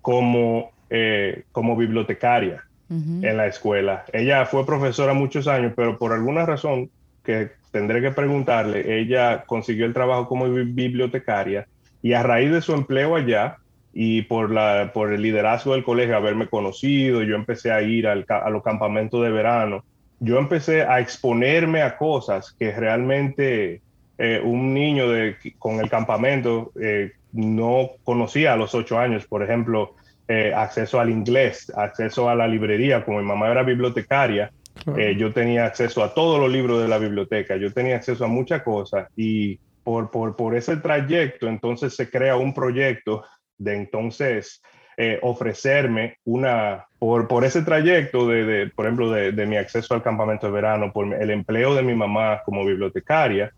como, 0.00 0.70
eh, 0.90 1.44
como 1.52 1.76
bibliotecaria 1.76 2.62
Ujú. 2.88 3.20
en 3.22 3.36
la 3.36 3.46
escuela. 3.46 4.04
Ella 4.12 4.46
fue 4.46 4.66
profesora 4.66 5.14
muchos 5.14 5.48
años, 5.48 5.72
pero 5.76 5.98
por 5.98 6.12
alguna 6.12 6.44
razón 6.46 6.90
que 7.24 7.50
tendré 7.70 8.00
que 8.00 8.10
preguntarle, 8.10 9.00
ella 9.00 9.44
consiguió 9.46 9.86
el 9.86 9.94
trabajo 9.94 10.26
como 10.28 10.48
bi- 10.50 10.64
bibliotecaria 10.64 11.66
y 12.02 12.12
a 12.14 12.22
raíz 12.22 12.50
de 12.50 12.60
su 12.60 12.74
empleo 12.74 13.14
allá 13.16 13.56
y 13.92 14.22
por, 14.22 14.50
la, 14.50 14.90
por 14.92 15.12
el 15.12 15.22
liderazgo 15.22 15.72
del 15.74 15.84
colegio, 15.84 16.16
haberme 16.16 16.48
conocido, 16.48 17.22
yo 17.22 17.36
empecé 17.36 17.70
a 17.72 17.82
ir 17.82 18.06
al 18.06 18.24
a 18.28 18.50
los 18.50 18.62
campamentos 18.62 19.22
de 19.22 19.30
verano, 19.30 19.84
yo 20.18 20.38
empecé 20.38 20.82
a 20.82 20.98
exponerme 21.00 21.82
a 21.82 21.96
cosas 21.96 22.54
que 22.58 22.72
realmente 22.72 23.82
eh, 24.24 24.40
un 24.40 24.72
niño 24.72 25.10
de, 25.10 25.36
con 25.58 25.80
el 25.80 25.90
campamento 25.90 26.70
eh, 26.80 27.10
no 27.32 27.90
conocía 28.04 28.52
a 28.52 28.56
los 28.56 28.72
ocho 28.72 28.96
años. 28.96 29.26
Por 29.26 29.42
ejemplo, 29.42 29.96
eh, 30.28 30.52
acceso 30.54 31.00
al 31.00 31.10
inglés, 31.10 31.72
acceso 31.76 32.28
a 32.28 32.36
la 32.36 32.46
librería. 32.46 33.04
Como 33.04 33.18
mi 33.18 33.26
mamá 33.26 33.50
era 33.50 33.64
bibliotecaria, 33.64 34.52
Claro. 34.84 35.10
yo 35.12 35.32
tenía 35.32 35.66
acceso 35.66 36.02
a 36.02 36.12
todos 36.12 36.40
los 36.40 36.50
libros 36.50 36.82
de 36.82 36.88
la 36.88 36.98
biblioteca, 36.98 37.56
yo 37.56 37.72
tenía 37.72 37.96
acceso 37.96 38.24
a 38.24 38.28
muchas 38.28 38.62
cosas 38.62 39.06
y 39.16 39.60
por, 39.84 40.10
por, 40.10 40.34
por 40.34 40.56
ese 40.56 40.76
trayecto 40.76 41.46
entonces 41.46 41.94
se 41.94 42.10
crea 42.10 42.36
un 42.36 42.52
proyecto 42.52 43.22
de 43.58 43.76
entonces 43.76 44.60
eh, 44.96 45.18
ofrecerme 45.22 46.16
una, 46.24 46.86
por, 46.98 47.28
por 47.28 47.44
ese 47.44 47.62
trayecto 47.62 48.26
de, 48.26 48.44
de, 48.44 48.66
por 48.70 48.86
ejemplo, 48.86 49.10
de, 49.10 49.32
de 49.32 49.46
mi 49.46 49.56
acceso 49.56 49.94
al 49.94 50.02
campamento 50.02 50.46
de 50.46 50.52
verano, 50.52 50.92
por 50.92 51.14
el 51.14 51.30
empleo 51.30 51.74
de 51.74 51.82
mi 51.82 51.94
mamá 51.94 52.40
como 52.44 52.64
bibliotecaria, 52.64 53.52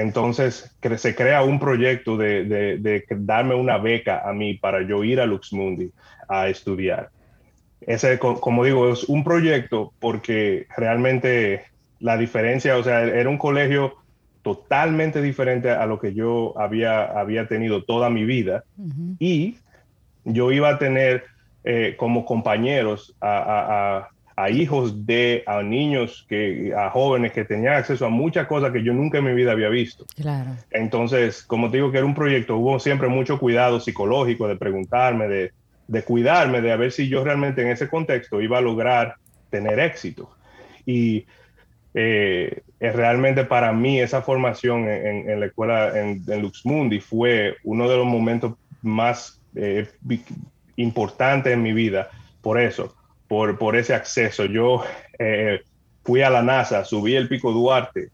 entonces 0.00 0.76
cre- 0.80 0.98
se 0.98 1.14
crea 1.14 1.42
un 1.42 1.58
proyecto 1.58 2.16
de, 2.16 2.44
de- 2.44 2.78
de 2.78 3.04
darme 3.10 3.54
una 3.54 3.78
beca 3.78 4.20
a 4.28 4.32
mí 4.32 4.54
para 4.54 4.82
yo 4.86 5.02
ir 5.04 5.20
a 5.20 5.26
Luxmundi 5.26 5.90
a 6.28 6.48
estudiar. 6.48 7.08
Ese, 7.80 8.18
co- 8.18 8.40
como 8.40 8.64
digo, 8.64 8.92
es 8.92 9.04
un 9.04 9.24
proyecto 9.24 9.94
porque 9.98 10.66
realmente 10.76 11.64
la 11.98 12.16
diferencia, 12.16 12.76
o 12.76 12.82
sea, 12.82 13.02
era 13.04 13.28
un 13.30 13.38
colegio 13.38 13.94
totalmente 14.42 15.20
diferente 15.22 15.70
a 15.70 15.86
lo 15.86 15.98
que 15.98 16.14
yo 16.14 16.54
había, 16.58 17.04
había 17.04 17.48
tenido 17.48 17.82
toda 17.84 18.10
mi 18.10 18.24
vida 18.24 18.64
y 19.18 19.58
yo 20.24 20.52
iba 20.52 20.68
a 20.70 20.78
tener 20.78 21.24
eh, 21.64 21.94
como 21.98 22.24
compañeros 22.24 23.16
a, 23.20 23.38
a- 23.38 23.96
a- 23.98 24.08
a 24.38 24.50
hijos 24.50 25.06
de, 25.06 25.42
a 25.46 25.62
niños, 25.62 26.26
que, 26.28 26.72
a 26.76 26.90
jóvenes 26.90 27.32
que 27.32 27.44
tenían 27.44 27.74
acceso 27.74 28.04
a 28.04 28.10
muchas 28.10 28.46
cosas 28.46 28.70
que 28.70 28.82
yo 28.82 28.92
nunca 28.92 29.18
en 29.18 29.24
mi 29.24 29.32
vida 29.34 29.52
había 29.52 29.70
visto. 29.70 30.04
Claro. 30.14 30.50
Entonces, 30.70 31.42
como 31.42 31.70
te 31.70 31.78
digo 31.78 31.90
que 31.90 31.96
era 31.98 32.06
un 32.06 32.14
proyecto, 32.14 32.56
hubo 32.56 32.78
siempre 32.78 33.08
mucho 33.08 33.38
cuidado 33.38 33.80
psicológico 33.80 34.46
de 34.46 34.56
preguntarme, 34.56 35.26
de, 35.28 35.52
de 35.88 36.02
cuidarme, 36.02 36.60
de 36.60 36.70
a 36.72 36.76
ver 36.76 36.92
si 36.92 37.08
yo 37.08 37.24
realmente 37.24 37.62
en 37.62 37.68
ese 37.68 37.88
contexto 37.88 38.42
iba 38.42 38.58
a 38.58 38.60
lograr 38.60 39.14
tener 39.48 39.78
éxito. 39.80 40.30
Y 40.84 41.24
eh, 41.94 42.60
realmente 42.78 43.44
para 43.44 43.72
mí 43.72 44.00
esa 44.00 44.20
formación 44.20 44.86
en, 44.86 45.30
en- 45.30 45.40
la 45.40 45.46
escuela 45.46 45.98
en, 45.98 46.22
en 46.28 46.42
Luxmundi 46.42 47.00
fue 47.00 47.56
uno 47.64 47.88
de 47.88 47.96
los 47.96 48.04
momentos 48.04 48.52
más 48.82 49.40
eh, 49.54 49.88
importantes 50.76 51.52
en 51.54 51.62
mi 51.62 51.72
vida. 51.72 52.10
Por 52.42 52.60
eso, 52.60 52.95
por, 53.28 53.58
por 53.58 53.76
ese 53.76 53.94
acceso. 53.94 54.44
Yo 54.44 54.84
eh, 55.18 55.60
fui 56.04 56.22
a 56.22 56.30
la 56.30 56.42
NASA, 56.42 56.84
subí 56.84 57.14
el 57.16 57.28
Pico 57.28 57.52
Duarte. 57.52 58.10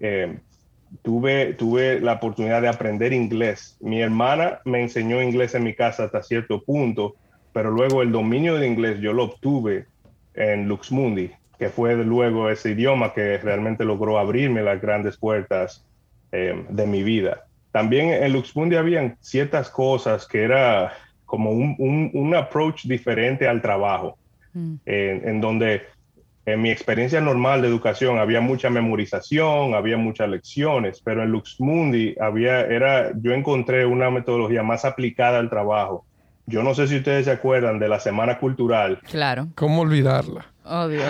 eh, 0.00 0.38
tuve, 1.02 1.54
tuve 1.54 2.00
la 2.00 2.14
oportunidad 2.14 2.62
de 2.62 2.68
aprender 2.68 3.12
inglés. 3.12 3.76
Mi 3.80 4.00
hermana 4.02 4.60
me 4.64 4.82
enseñó 4.82 5.22
inglés 5.22 5.54
en 5.54 5.64
mi 5.64 5.74
casa 5.74 6.04
hasta 6.04 6.22
cierto 6.22 6.62
punto, 6.62 7.14
pero 7.52 7.70
luego 7.70 8.02
el 8.02 8.12
dominio 8.12 8.56
de 8.56 8.66
inglés 8.66 9.00
yo 9.00 9.12
lo 9.12 9.24
obtuve 9.24 9.86
en 10.34 10.68
Luxmundi, 10.68 11.30
que 11.58 11.68
fue 11.68 11.94
luego 11.96 12.50
ese 12.50 12.70
idioma 12.70 13.12
que 13.12 13.38
realmente 13.38 13.84
logró 13.84 14.18
abrirme 14.18 14.62
las 14.62 14.80
grandes 14.80 15.16
puertas 15.16 15.84
eh, 16.32 16.64
de 16.68 16.86
mi 16.86 17.02
vida. 17.02 17.44
También 17.72 18.10
en 18.10 18.32
Luxmundi 18.32 18.76
habían 18.76 19.16
ciertas 19.20 19.70
cosas 19.70 20.26
que 20.26 20.42
era 20.42 20.92
como 21.24 21.50
un, 21.50 21.74
un, 21.78 22.10
un 22.12 22.34
approach 22.34 22.84
diferente 22.84 23.48
al 23.48 23.60
trabajo, 23.60 24.18
Mm. 24.54 24.74
en, 24.86 25.28
en 25.28 25.40
donde 25.40 25.82
en 26.46 26.60
mi 26.60 26.70
experiencia 26.70 27.20
normal 27.20 27.62
de 27.62 27.68
educación 27.68 28.18
había 28.18 28.40
mucha 28.40 28.70
memorización, 28.70 29.74
había 29.74 29.96
muchas 29.96 30.28
lecciones, 30.28 31.00
pero 31.02 31.22
en 31.22 31.30
Luxmundi 31.30 32.14
había, 32.20 32.60
era, 32.60 33.12
yo 33.20 33.32
encontré 33.32 33.86
una 33.86 34.10
metodología 34.10 34.62
más 34.62 34.84
aplicada 34.84 35.38
al 35.38 35.48
trabajo. 35.48 36.04
Yo 36.46 36.62
no 36.62 36.74
sé 36.74 36.86
si 36.86 36.96
ustedes 36.98 37.24
se 37.24 37.30
acuerdan 37.30 37.78
de 37.78 37.88
la 37.88 37.98
Semana 37.98 38.38
Cultural, 38.38 39.00
Claro. 39.10 39.48
¿Cómo 39.54 39.80
olvidarla? 39.80 40.46
Oh, 40.66 40.88
Dios. 40.88 41.04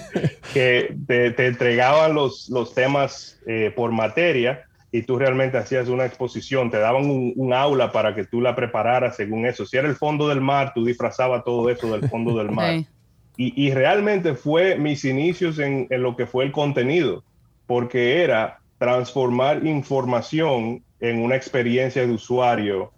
que 0.54 0.96
te, 1.06 1.32
te 1.32 1.46
entregaban 1.46 2.14
los, 2.14 2.48
los 2.50 2.72
temas 2.72 3.40
eh, 3.46 3.72
por 3.74 3.90
materia 3.90 4.65
y 4.92 5.02
tú 5.02 5.18
realmente 5.18 5.58
hacías 5.58 5.88
una 5.88 6.06
exposición, 6.06 6.70
te 6.70 6.78
daban 6.78 7.06
un, 7.10 7.32
un 7.36 7.52
aula 7.52 7.92
para 7.92 8.14
que 8.14 8.24
tú 8.26 8.40
la 8.40 8.54
prepararas 8.56 9.16
según 9.16 9.46
eso. 9.46 9.66
Si 9.66 9.76
era 9.76 9.88
el 9.88 9.96
fondo 9.96 10.28
del 10.28 10.40
mar, 10.40 10.72
tú 10.74 10.84
disfrazabas 10.84 11.44
todo 11.44 11.68
eso 11.70 11.92
del 11.92 12.04
fondo 12.04 12.36
del 12.38 12.50
mar. 12.50 12.80
Y, 13.36 13.66
y 13.68 13.72
realmente 13.74 14.34
fue 14.34 14.76
mis 14.78 15.04
inicios 15.04 15.58
en, 15.58 15.86
en 15.90 16.02
lo 16.02 16.16
que 16.16 16.26
fue 16.26 16.44
el 16.44 16.52
contenido, 16.52 17.24
porque 17.66 18.22
era 18.22 18.60
transformar 18.78 19.66
información 19.66 20.84
en 21.00 21.22
una 21.22 21.36
experiencia 21.36 22.06
de 22.06 22.12
usuario 22.12 22.94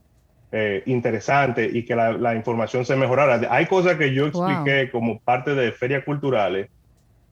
eh, 0.53 0.83
interesante 0.87 1.69
y 1.73 1.85
que 1.85 1.97
la, 1.97 2.13
la 2.13 2.35
información 2.35 2.85
se 2.85 2.97
mejorara. 2.97 3.41
Hay 3.55 3.67
cosas 3.67 3.97
que 3.97 4.15
yo 4.15 4.27
Wow. 4.33 4.35
expliqué 4.43 4.91
como 4.91 5.21
parte 5.21 5.55
de 5.55 5.73
ferias 5.73 6.05
culturales 6.05 6.69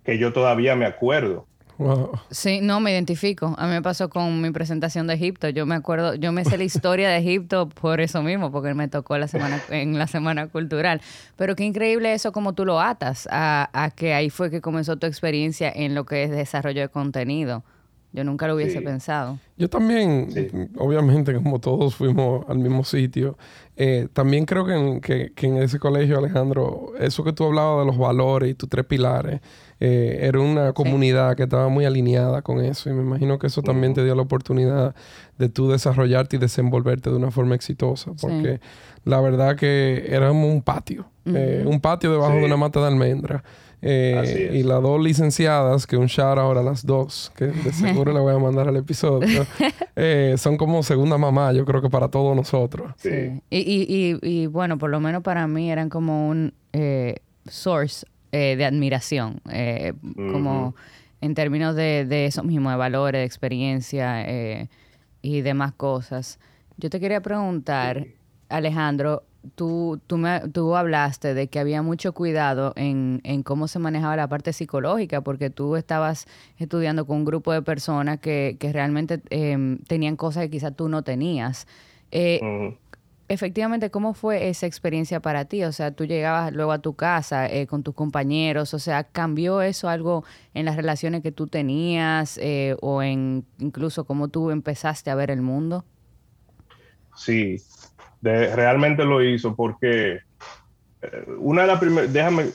que 0.04 0.18
yo 0.18 0.32
todavía 0.32 0.76
me 0.76 0.86
acuerdo. 0.86 1.48
Sí, 2.30 2.60
no, 2.62 2.80
me 2.80 2.92
identifico. 2.92 3.54
A 3.58 3.66
mí 3.66 3.72
me 3.72 3.82
pasó 3.82 4.08
con 4.08 4.40
mi 4.40 4.50
presentación 4.50 5.06
de 5.06 5.14
Egipto. 5.14 5.48
Yo 5.48 5.66
me 5.66 5.74
acuerdo, 5.74 6.14
yo 6.14 6.32
me 6.32 6.44
sé 6.44 6.56
la 6.56 6.64
historia 6.64 7.08
de 7.08 7.18
Egipto 7.18 7.68
por 7.68 8.00
eso 8.00 8.22
mismo, 8.22 8.50
porque 8.50 8.74
me 8.74 8.88
tocó 8.88 9.18
la 9.18 9.28
semana, 9.28 9.60
en 9.70 9.98
la 9.98 10.06
semana 10.06 10.46
cultural. 10.48 11.00
Pero 11.36 11.54
qué 11.54 11.64
increíble 11.64 12.12
eso 12.12 12.32
como 12.32 12.54
tú 12.54 12.64
lo 12.64 12.80
atas 12.80 13.28
a, 13.30 13.68
a 13.72 13.90
que 13.90 14.14
ahí 14.14 14.30
fue 14.30 14.50
que 14.50 14.60
comenzó 14.60 14.96
tu 14.96 15.06
experiencia 15.06 15.70
en 15.74 15.94
lo 15.94 16.06
que 16.06 16.24
es 16.24 16.30
desarrollo 16.30 16.80
de 16.80 16.88
contenido. 16.88 17.62
Yo 18.16 18.24
nunca 18.24 18.46
lo 18.48 18.54
hubiese 18.54 18.78
Sí. 18.78 18.84
pensado. 18.84 19.38
Yo 19.58 19.68
también, 19.68 20.28
Sí. 20.32 20.48
obviamente, 20.78 21.34
como 21.34 21.60
todos 21.60 21.94
fuimos 21.94 22.46
al 22.48 22.58
mismo 22.58 22.82
sitio, 22.82 23.36
eh, 23.76 24.08
también 24.14 24.46
creo 24.46 24.64
que 24.64 24.72
en, 24.74 25.00
que- 25.02 25.32
que 25.34 25.46
en 25.46 25.58
ese 25.58 25.78
colegio, 25.78 26.16
Alejandro, 26.18 26.92
eso 26.98 27.22
que 27.24 27.34
tú 27.34 27.44
hablabas 27.44 27.80
de 27.84 27.86
los 27.92 27.98
valores 27.98 28.50
y 28.50 28.54
tus 28.54 28.70
tres 28.70 28.86
pilares, 28.86 29.40
eh, 29.80 30.20
era 30.22 30.40
una 30.40 30.72
comunidad 30.72 31.36
que 31.36 31.42
estaba 31.42 31.68
muy 31.68 31.84
alineada 31.84 32.40
con 32.40 32.64
eso 32.64 32.88
y 32.88 32.94
me 32.94 33.02
imagino 33.02 33.38
que 33.38 33.48
eso 33.48 33.60
también 33.60 33.92
te 33.92 34.02
dio 34.02 34.14
la 34.14 34.22
oportunidad 34.22 34.94
de 35.36 35.50
tú 35.50 35.68
desarrollarte 35.70 36.36
y 36.36 36.38
desenvolverte 36.38 37.10
de 37.10 37.16
una 37.16 37.30
forma 37.30 37.54
exitosa, 37.54 38.12
porque 38.18 38.60
la 39.04 39.20
verdad 39.20 39.56
que 39.56 40.06
éramos 40.08 40.50
un 40.50 40.62
patio, 40.62 41.04
eh, 41.26 41.64
un 41.66 41.80
patio 41.82 42.10
debajo 42.12 42.32
Sí. 42.32 42.38
de 42.38 42.44
una 42.46 42.56
mata 42.56 42.80
de 42.80 42.86
almendra. 42.86 43.44
Eh, 43.86 44.50
y 44.54 44.62
las 44.62 44.82
dos 44.82 45.02
licenciadas, 45.02 45.86
que 45.86 45.96
un 45.96 46.06
shout 46.06 46.38
ahora 46.38 46.60
a 46.60 46.62
las 46.62 46.84
dos, 46.84 47.32
que 47.36 47.46
de 47.46 47.72
seguro 47.72 48.12
le 48.12 48.20
voy 48.20 48.34
a 48.34 48.38
mandar 48.38 48.68
al 48.68 48.76
episodio, 48.76 49.46
eh, 49.96 50.34
son 50.36 50.56
como 50.56 50.82
segunda 50.82 51.18
mamá, 51.18 51.52
yo 51.52 51.64
creo 51.64 51.80
que 51.80 51.88
para 51.88 52.08
todos 52.08 52.34
nosotros. 52.34 52.92
Sí. 52.96 53.10
Sí. 53.10 53.42
Y, 53.50 53.58
y, 53.58 54.18
y, 54.22 54.42
y, 54.42 54.46
bueno, 54.46 54.78
por 54.78 54.90
lo 54.90 55.00
menos 55.00 55.22
para 55.22 55.46
mí 55.46 55.70
eran 55.70 55.88
como 55.88 56.28
un 56.28 56.52
eh, 56.72 57.16
source 57.48 58.06
eh, 58.32 58.56
de 58.56 58.64
admiración, 58.64 59.40
eh, 59.50 59.94
como 60.14 60.74
en 61.20 61.34
términos 61.34 61.74
de, 61.74 62.04
de 62.04 62.26
eso 62.26 62.42
mismo, 62.42 62.70
de 62.70 62.76
valores, 62.76 63.20
de 63.20 63.24
experiencia 63.24 64.28
eh, 64.28 64.68
y 65.22 65.40
demás 65.40 65.72
cosas. 65.72 66.38
Yo 66.76 66.90
te 66.90 67.00
quería 67.00 67.22
preguntar, 67.22 68.06
Alejandro, 68.48 69.22
tú, 69.54 70.00
tú, 70.06 70.18
me, 70.18 70.40
tú 70.52 70.76
hablaste 70.76 71.34
de 71.34 71.48
que 71.48 71.58
había 71.58 71.82
mucho 71.82 72.12
cuidado 72.12 72.72
en, 72.76 73.20
en, 73.24 73.42
cómo 73.42 73.68
se 73.68 73.78
manejaba 73.78 74.16
la 74.16 74.28
parte 74.28 74.52
psicológica, 74.52 75.20
porque 75.20 75.50
tú 75.50 75.76
estabas 75.76 76.26
estudiando 76.58 77.06
con 77.06 77.18
un 77.18 77.24
grupo 77.24 77.52
de 77.52 77.62
personas 77.62 78.20
que, 78.20 78.56
que 78.58 78.72
realmente 78.72 79.22
em, 79.30 79.78
tenían 79.78 80.16
cosas 80.16 80.44
que 80.44 80.50
quizás 80.50 80.74
tú 80.74 80.88
no 80.88 81.02
tenías. 81.02 81.66
Eh, 82.10 82.40
efectivamente, 83.28 83.90
¿cómo 83.90 84.14
fue 84.14 84.48
esa 84.48 84.66
experiencia 84.66 85.20
para 85.20 85.44
ti? 85.44 85.64
O 85.64 85.72
sea, 85.72 85.90
tú 85.90 86.04
llegabas 86.04 86.52
luego 86.52 86.72
a 86.72 86.78
tu 86.78 86.94
casa 86.94 87.46
eh, 87.46 87.66
con 87.66 87.82
tus 87.82 87.94
compañeros, 87.94 88.74
o 88.74 88.78
sea, 88.78 89.04
¿cambió 89.04 89.62
eso 89.62 89.88
algo 89.88 90.24
en 90.54 90.64
las 90.64 90.76
relaciones 90.76 91.22
que 91.22 91.32
tú 91.32 91.46
tenías 91.46 92.38
eh, 92.38 92.76
o 92.80 93.02
en 93.02 93.44
incluso 93.58 94.04
cómo 94.04 94.28
tú 94.28 94.50
empezaste 94.50 95.10
a 95.10 95.14
ver 95.14 95.30
el 95.30 95.42
mundo? 95.42 95.84
Sí, 97.16 97.58
realmente 98.54 99.04
lo 99.04 99.22
hizo 99.22 99.54
porque 99.54 100.20
eh, 101.02 101.24
una 101.38 101.62
de 101.62 101.68
las 101.68 101.78
primeras, 101.78 102.12
déjame, 102.12 102.46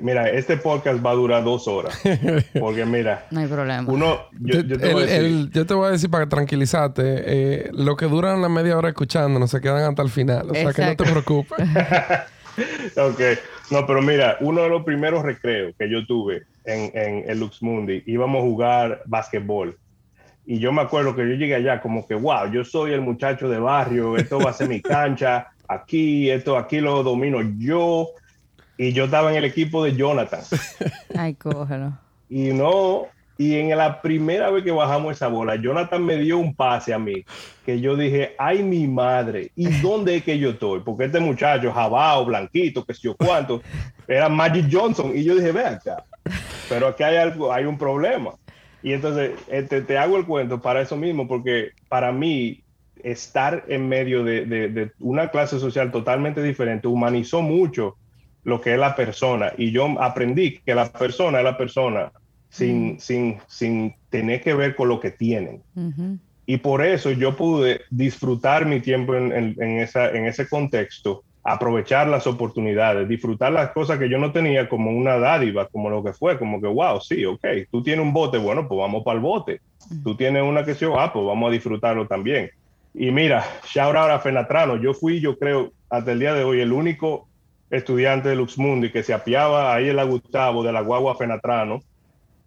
Mira, 0.00 0.28
este 0.28 0.58
podcast 0.58 1.04
va 1.04 1.12
a 1.12 1.14
durar 1.14 1.42
dos 1.44 1.66
horas. 1.66 1.98
Porque 2.60 2.84
mira. 2.84 3.26
no 3.30 3.40
hay 3.40 3.46
problema. 3.46 3.90
Uno, 3.90 4.18
yo, 4.38 4.62
te, 4.62 5.74
voy 5.74 5.88
a 5.88 5.90
decir 5.90 6.10
para 6.10 6.28
tranquilizarte. 6.28 7.02
Eh, 7.04 7.70
lo 7.72 7.96
que 7.96 8.04
duran 8.04 8.42
la 8.42 8.50
media 8.50 8.76
hora 8.76 8.90
escuchando 8.90 9.40
no 9.40 9.46
se 9.46 9.62
quedan 9.62 9.88
hasta 9.88 10.02
el 10.02 10.10
final. 10.10 10.50
O 10.50 10.54
sea 10.54 10.74
que 10.74 10.84
no 10.84 10.94
te 10.94 11.04
preocupes. 11.04 11.58
ok. 12.96 13.20
No, 13.70 13.86
pero 13.86 14.02
mira, 14.02 14.36
uno 14.40 14.62
de 14.62 14.68
los 14.68 14.84
primeros 14.84 15.22
recreos 15.22 15.74
que 15.78 15.90
yo 15.90 16.06
tuve 16.06 16.42
en, 16.66 16.90
en 16.94 17.30
el 17.30 17.40
Luxmundi, 17.40 18.02
íbamos 18.04 18.42
a 18.42 18.42
jugar 18.42 19.02
básquetbol. 19.06 19.78
Y 20.50 20.60
yo 20.60 20.72
me 20.72 20.80
acuerdo 20.80 21.14
que 21.14 21.28
yo 21.28 21.34
llegué 21.34 21.56
allá 21.56 21.78
como 21.78 22.06
que, 22.06 22.14
wow, 22.14 22.50
yo 22.50 22.64
soy 22.64 22.94
el 22.94 23.02
muchacho 23.02 23.50
de 23.50 23.58
barrio, 23.58 24.16
esto 24.16 24.38
va 24.38 24.48
a 24.48 24.54
ser 24.54 24.66
mi 24.66 24.80
cancha, 24.80 25.48
aquí, 25.68 26.30
esto, 26.30 26.56
aquí 26.56 26.80
lo 26.80 27.02
domino 27.02 27.42
yo 27.58 28.08
y 28.78 28.94
yo 28.94 29.04
estaba 29.04 29.30
en 29.30 29.36
el 29.36 29.44
equipo 29.44 29.84
de 29.84 29.94
Jonathan. 29.94 30.40
Ay, 31.14 31.34
cógelo. 31.34 31.92
Y 32.30 32.54
no, 32.54 33.08
y 33.36 33.56
en 33.56 33.76
la 33.76 34.00
primera 34.00 34.48
vez 34.48 34.64
que 34.64 34.70
bajamos 34.70 35.16
esa 35.16 35.28
bola, 35.28 35.54
Jonathan 35.56 36.02
me 36.02 36.16
dio 36.16 36.38
un 36.38 36.54
pase 36.54 36.94
a 36.94 36.98
mí, 36.98 37.26
que 37.66 37.82
yo 37.82 37.94
dije, 37.94 38.34
ay, 38.38 38.62
mi 38.62 38.88
madre, 38.88 39.52
¿y 39.54 39.66
dónde 39.82 40.16
es 40.16 40.24
que 40.24 40.38
yo 40.38 40.52
estoy? 40.52 40.80
Porque 40.80 41.04
este 41.04 41.20
muchacho, 41.20 41.70
jabao, 41.74 42.24
blanquito, 42.24 42.86
que 42.86 42.94
sé 42.94 43.02
yo 43.02 43.14
cuánto, 43.14 43.60
era 44.06 44.30
Magic 44.30 44.66
Johnson. 44.72 45.12
Y 45.14 45.24
yo 45.24 45.34
dije, 45.34 45.52
ve 45.52 45.66
acá, 45.66 46.04
pero 46.70 46.88
aquí 46.88 47.02
hay 47.02 47.16
algo, 47.16 47.52
hay 47.52 47.66
un 47.66 47.76
problema. 47.76 48.30
Y 48.82 48.92
entonces 48.92 49.32
este, 49.48 49.82
te 49.82 49.98
hago 49.98 50.16
el 50.16 50.26
cuento 50.26 50.60
para 50.60 50.82
eso 50.82 50.96
mismo, 50.96 51.26
porque 51.26 51.70
para 51.88 52.12
mí 52.12 52.62
estar 53.02 53.64
en 53.68 53.88
medio 53.88 54.24
de, 54.24 54.44
de 54.46 54.90
una 54.98 55.30
clase 55.30 55.58
social 55.58 55.92
totalmente 55.92 56.42
diferente 56.42 56.88
humanizó 56.88 57.42
mucho 57.42 57.96
lo 58.44 58.60
que 58.60 58.72
es 58.72 58.78
la 58.78 58.96
persona. 58.96 59.52
Y 59.56 59.70
yo 59.70 60.00
aprendí 60.00 60.58
que 60.58 60.74
la 60.74 60.90
persona 60.92 61.38
es 61.38 61.44
la 61.44 61.56
persona 61.56 62.12
sin, 62.48 62.98
sin, 62.98 63.38
sin 63.46 63.94
tener 64.10 64.40
que 64.40 64.54
ver 64.54 64.74
con 64.74 64.88
lo 64.88 65.00
que 65.00 65.10
tienen. 65.10 65.62
Y 66.46 66.56
por 66.56 66.84
eso 66.84 67.10
yo 67.10 67.36
pude 67.36 67.82
disfrutar 67.90 68.64
mi 68.66 68.80
tiempo 68.80 69.14
en, 69.14 69.32
en, 69.32 69.80
esa, 69.80 70.10
en 70.10 70.26
ese 70.26 70.48
contexto, 70.48 71.24
aprovechar 71.52 72.08
las 72.08 72.26
oportunidades, 72.26 73.08
disfrutar 73.08 73.52
las 73.52 73.70
cosas 73.70 73.98
que 73.98 74.10
yo 74.10 74.18
no 74.18 74.32
tenía 74.32 74.68
como 74.68 74.90
una 74.90 75.18
dádiva, 75.18 75.66
como 75.68 75.88
lo 75.88 76.04
que 76.04 76.12
fue, 76.12 76.38
como 76.38 76.60
que, 76.60 76.66
wow, 76.66 77.00
sí, 77.00 77.24
ok, 77.24 77.44
tú 77.70 77.82
tienes 77.82 78.04
un 78.04 78.12
bote, 78.12 78.36
bueno, 78.36 78.68
pues 78.68 78.78
vamos 78.78 79.02
para 79.02 79.16
el 79.16 79.22
bote. 79.22 79.60
Tú 80.04 80.14
tienes 80.14 80.42
una 80.42 80.62
que 80.64 80.74
se 80.74 80.84
ah, 80.84 81.10
pues 81.10 81.24
vamos 81.24 81.48
a 81.48 81.52
disfrutarlo 81.52 82.06
también. 82.06 82.50
Y 82.92 83.10
mira, 83.10 83.46
shout 83.66 83.96
out 83.96 84.10
a 84.10 84.18
Fenatrano, 84.18 84.76
yo 84.76 84.92
fui, 84.92 85.20
yo 85.20 85.38
creo, 85.38 85.72
hasta 85.88 86.12
el 86.12 86.18
día 86.18 86.34
de 86.34 86.44
hoy, 86.44 86.60
el 86.60 86.72
único 86.72 87.28
estudiante 87.70 88.28
de 88.28 88.36
Luxmundi 88.36 88.90
que 88.90 89.02
se 89.02 89.14
apiaba 89.14 89.74
ahí 89.74 89.88
en 89.88 89.96
la 89.96 90.04
Gustavo 90.04 90.62
de 90.62 90.72
la 90.72 90.82
guagua 90.82 91.16
Fenatrano 91.16 91.80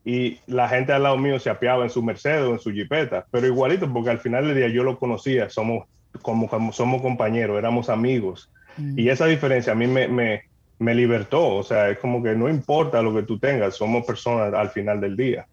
y 0.06 0.40
la 0.46 0.70
gente 0.70 0.94
al 0.94 1.04
lado 1.04 1.18
mío 1.18 1.40
se 1.40 1.50
apiaba 1.50 1.84
en 1.84 1.90
su 1.90 2.04
Mercedes 2.04 2.44
o 2.48 2.54
en 2.54 2.60
su 2.60 2.72
Jeepeta, 2.72 3.26
pero 3.32 3.48
igualito 3.48 3.92
porque 3.92 4.12
al 4.12 4.20
final 4.20 4.48
del 4.48 4.58
día 4.58 4.68
yo 4.68 4.84
lo 4.84 5.00
conocía, 5.00 5.50
somos 5.50 5.86
como, 6.22 6.72
somos 6.72 7.02
compañeros, 7.02 7.58
éramos 7.58 7.90
amigos 7.90 8.52
mm. 8.78 9.00
y 9.00 9.10
esa 9.10 9.26
diferencia 9.26 9.74
a 9.74 9.76
mí 9.76 9.88
me, 9.88 10.08
me, 10.08 10.44
me 10.80 10.96
libertó, 10.96 11.58
o 11.58 11.64
sea, 11.64 11.90
es 11.90 12.00
como 12.00 12.24
que 12.24 12.36
no 12.36 12.50
importa 12.50 13.02
lo 13.02 13.14
que 13.14 13.24
tú 13.24 13.38
tengas, 13.38 13.76
somos 13.76 14.06
personas 14.06 14.54
al 14.54 14.70
final 14.70 15.00
del 15.00 15.16
día. 15.16 15.48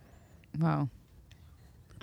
Wow. 0.57 0.89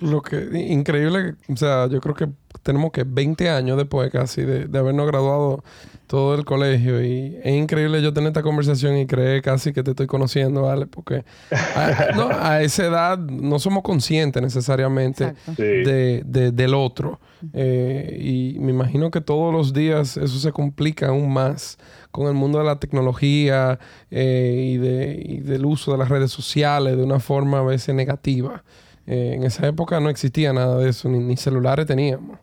Lo 0.00 0.22
que 0.22 0.48
increíble, 0.68 1.34
o 1.48 1.56
sea, 1.56 1.86
yo 1.88 2.00
creo 2.00 2.14
que 2.14 2.28
tenemos 2.62 2.92
que 2.92 3.04
20 3.04 3.48
años 3.50 3.76
después 3.76 4.10
casi 4.10 4.42
de, 4.42 4.66
de 4.66 4.78
habernos 4.78 5.06
graduado 5.06 5.62
todo 6.06 6.34
el 6.34 6.44
colegio 6.44 7.02
y 7.04 7.36
es 7.42 7.54
increíble 7.54 8.00
yo 8.00 8.12
tener 8.12 8.28
esta 8.28 8.42
conversación 8.42 8.96
y 8.96 9.06
creer 9.06 9.42
casi 9.42 9.72
que 9.72 9.82
te 9.82 9.90
estoy 9.90 10.06
conociendo, 10.06 10.62
¿vale? 10.62 10.86
Porque 10.86 11.24
a, 11.50 12.62
esa 12.62 12.86
edad 12.86 13.18
no 13.18 13.58
somos 13.58 13.82
conscientes 13.82 14.40
necesariamente 14.40 15.34
de, 15.56 16.22
del 16.52 16.74
otro. 16.74 17.20
Eh, 17.52 18.18
y 18.20 18.58
me 18.60 18.70
imagino 18.70 19.10
que 19.10 19.20
todos 19.20 19.52
los 19.52 19.72
días 19.72 20.16
eso 20.16 20.38
se 20.38 20.52
complica 20.52 21.08
aún 21.08 21.32
más 21.32 21.78
con 22.10 22.28
el 22.28 22.34
mundo 22.34 22.58
de 22.58 22.64
la 22.64 22.78
tecnología 22.78 23.78
eh, 24.10 24.72
y, 24.74 24.76
de, 24.78 25.22
y 25.22 25.40
del 25.40 25.66
uso 25.66 25.92
de 25.92 25.98
las 25.98 26.08
redes 26.08 26.30
sociales 26.30 26.96
de 26.96 27.02
una 27.02 27.20
forma 27.20 27.58
a 27.58 27.62
veces 27.62 27.94
negativa. 27.94 28.62
Eh, 29.06 29.34
en 29.34 29.44
esa 29.44 29.66
época 29.66 30.00
no 30.00 30.10
existía 30.10 30.52
nada 30.52 30.78
de 30.78 30.90
eso, 30.90 31.08
ni, 31.08 31.36
celulares 31.36 31.86
teníamos. 31.86 32.38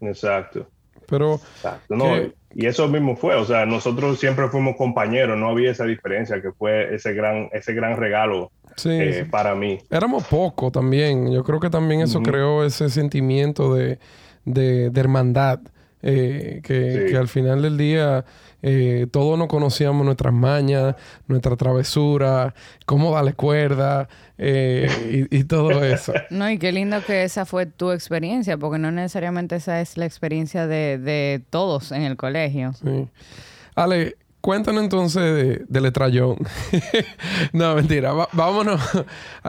Exacto. 0.00 0.68
Pero... 1.08 1.40
y 2.54 2.66
eso 2.66 2.88
mismo 2.88 3.16
fue, 3.16 3.34
o 3.34 3.44
sea, 3.44 3.66
nosotros 3.66 4.18
siempre 4.18 4.48
fuimos 4.48 4.76
compañeros, 4.76 5.38
no 5.38 5.48
había 5.48 5.70
esa 5.70 5.84
diferencia, 5.84 6.40
que 6.40 6.52
fue 6.52 6.94
ese 6.94 7.12
gran, 7.12 7.48
ese 7.52 7.74
gran 7.74 7.96
regalo 7.96 8.50
eh, 8.84 9.26
para 9.30 9.54
mí. 9.54 9.78
Éramos 9.90 10.26
poco 10.26 10.70
también, 10.70 11.30
yo 11.30 11.44
creo 11.44 11.60
que 11.60 11.70
también 11.70 12.00
eso 12.00 12.22
creó 12.22 12.64
ese 12.64 12.88
sentimiento 12.88 13.74
de, 13.74 13.98
de, 14.44 14.90
hermandad, 14.94 15.60
eh, 16.02 16.60
que, 16.64 17.16
al 17.16 17.28
final 17.28 17.62
del 17.62 17.76
día 17.76 18.24
eh, 18.62 19.06
todos 19.10 19.38
nos 19.38 19.48
conocíamos 19.48 20.04
nuestras 20.04 20.32
mañas, 20.32 20.96
nuestra 21.26 21.56
travesura, 21.56 22.54
cómo 22.86 23.12
darle 23.12 23.34
cuerda 23.34 24.08
eh, 24.44 25.28
y, 25.30 25.44
todo 25.44 25.84
eso. 25.84 26.12
No, 26.30 26.50
y 26.50 26.58
qué 26.58 26.72
lindo 26.72 27.04
que 27.04 27.22
esa 27.22 27.46
fue 27.46 27.66
tu 27.66 27.92
experiencia, 27.92 28.56
porque 28.56 28.78
no 28.78 28.90
necesariamente 28.90 29.56
esa 29.56 29.80
es 29.80 29.96
la 29.96 30.04
experiencia 30.04 30.66
de, 30.66 30.98
de 30.98 31.42
todos 31.50 31.92
en 31.92 32.02
el 32.02 32.16
colegio. 32.16 32.72
Sí. 32.74 33.08
Ale, 33.74 34.16
Cuéntanos 34.42 34.82
entonces 34.82 35.22
de, 35.22 35.64
de 35.68 35.80
Letrayón. 35.80 36.36
no, 37.52 37.76
mentira. 37.76 38.12
vámonos. 38.32 38.80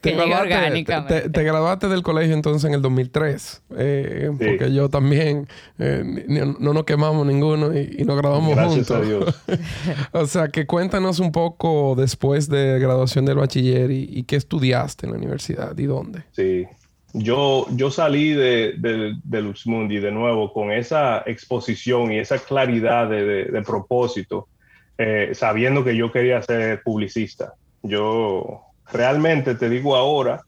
te, 0.00 0.12
graduaste, 0.12 1.28
te, 1.28 1.42
graduaste, 1.42 1.88
del 1.88 2.02
colegio 2.02 2.32
entonces 2.32 2.64
en 2.64 2.72
el 2.72 2.80
2003. 2.80 3.62
Eh, 3.76 4.30
porque 4.32 4.72
yo 4.72 4.88
también 4.88 5.46
eh, 5.78 6.02
no 6.58 6.72
nos 6.72 6.84
quemamos 6.84 7.26
ninguno 7.26 7.78
y, 7.78 8.02
nos 8.04 8.16
graduamos 8.16 8.56
Gracias 8.56 8.90
A 8.90 9.02
Dios. 9.02 9.42
o 10.12 10.24
sea, 10.24 10.48
que 10.48 10.66
cuéntanos 10.66 11.20
un 11.20 11.32
poco 11.32 11.94
después 11.94 12.48
de 12.48 12.78
graduación 12.78 13.26
del 13.26 13.36
bachiller 13.36 13.90
y, 13.90 14.08
y 14.10 14.22
qué 14.22 14.36
estudiaste 14.36 15.04
en 15.04 15.12
la 15.12 15.18
universidad 15.18 15.76
y 15.76 15.84
dónde. 15.84 16.24
Sí, 16.32 16.66
yo, 17.12 17.66
yo 17.70 17.90
salí 17.90 18.32
de, 18.32 18.74
de, 18.78 19.14
de 19.22 19.42
Luxmundi 19.42 19.98
de 19.98 20.12
nuevo 20.12 20.52
con 20.52 20.70
esa 20.70 21.22
exposición 21.26 22.12
y 22.12 22.18
esa 22.18 22.38
claridad 22.38 23.08
de, 23.08 23.62
propósito, 23.66 24.48
eh, 24.96 25.30
sabiendo 25.34 25.82
que 25.82 25.96
yo 25.96 26.12
quería 26.12 26.40
ser 26.42 26.82
publicista. 26.82 27.54
Yo 27.82 28.62
realmente 28.92 29.54
te 29.54 29.68
digo 29.68 29.96
ahora 29.96 30.42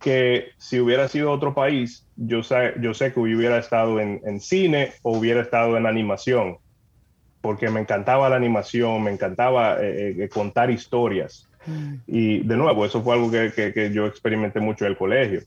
que 0.00 0.50
si 0.58 0.78
hubiera 0.78 1.08
sido 1.08 1.32
otro 1.32 1.54
país, 1.54 2.06
yo 2.16 2.42
sé, 2.42 2.74
yo 2.80 2.94
sé 2.94 3.12
que 3.12 3.20
hubiera 3.20 3.58
estado 3.58 3.98
en, 3.98 4.40
cine 4.40 4.92
o 5.02 5.18
hubiera 5.18 5.40
estado 5.40 5.76
en 5.76 5.86
animación, 5.86 6.58
porque 7.40 7.68
me 7.70 7.80
encantaba 7.80 8.28
la 8.28 8.36
animación, 8.36 9.02
me 9.02 9.10
encantaba 9.10 9.82
eh, 9.82 10.14
eh, 10.18 10.28
contar 10.28 10.70
historias. 10.70 11.48
Mm. 11.66 11.94
Y 12.06 12.38
de 12.40 12.56
nuevo, 12.56 12.84
eso 12.84 13.02
fue 13.02 13.14
algo 13.14 13.30
que, 13.30 13.52
que, 13.52 13.72
que 13.72 13.90
yo 13.90 14.06
experimenté 14.06 14.60
mucho 14.60 14.84
en 14.84 14.92
el 14.92 14.96
colegio. 14.96 15.40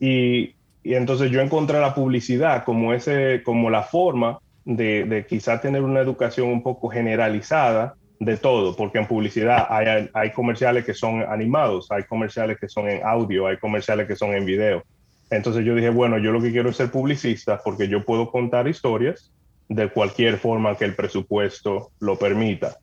Y, 0.00 0.54
entonces 0.84 1.30
yo 1.30 1.40
encontré 1.42 1.80
la 1.80 1.94
publicidad 1.94 2.64
como, 2.64 2.94
ese, 2.94 3.42
como 3.42 3.68
la 3.68 3.82
forma 3.82 4.38
de, 4.64 5.04
de 5.04 5.26
quizás 5.26 5.60
tener 5.60 5.82
una 5.82 6.00
educación 6.00 6.48
un 6.48 6.62
poco 6.62 6.88
generalizada 6.88 7.94
de 8.20 8.36
todo, 8.36 8.74
porque 8.74 8.98
en 8.98 9.06
publicidad 9.06 9.66
hay, 9.68 10.08
hay, 10.12 10.30
comerciales 10.32 10.84
que 10.84 10.94
son 10.94 11.22
animados, 11.22 11.90
hay 11.90 12.04
comerciales 12.04 12.58
que 12.58 12.68
son 12.68 12.88
en 12.88 13.04
audio, 13.04 13.46
hay 13.46 13.58
comerciales 13.58 14.06
que 14.08 14.16
son 14.16 14.34
en 14.34 14.44
video. 14.44 14.82
Entonces 15.30 15.64
yo 15.64 15.74
dije, 15.74 15.90
bueno, 15.90 16.18
yo 16.18 16.32
lo 16.32 16.40
que 16.40 16.50
quiero 16.50 16.70
es 16.70 16.76
ser 16.76 16.90
publicista 16.90 17.60
porque 17.62 17.88
yo 17.88 18.04
puedo 18.04 18.30
contar 18.30 18.66
historias 18.66 19.30
de 19.68 19.88
cualquier 19.88 20.38
forma 20.38 20.76
que 20.76 20.84
el 20.84 20.94
presupuesto 20.94 21.90
lo 22.00 22.18
permita. 22.18 22.76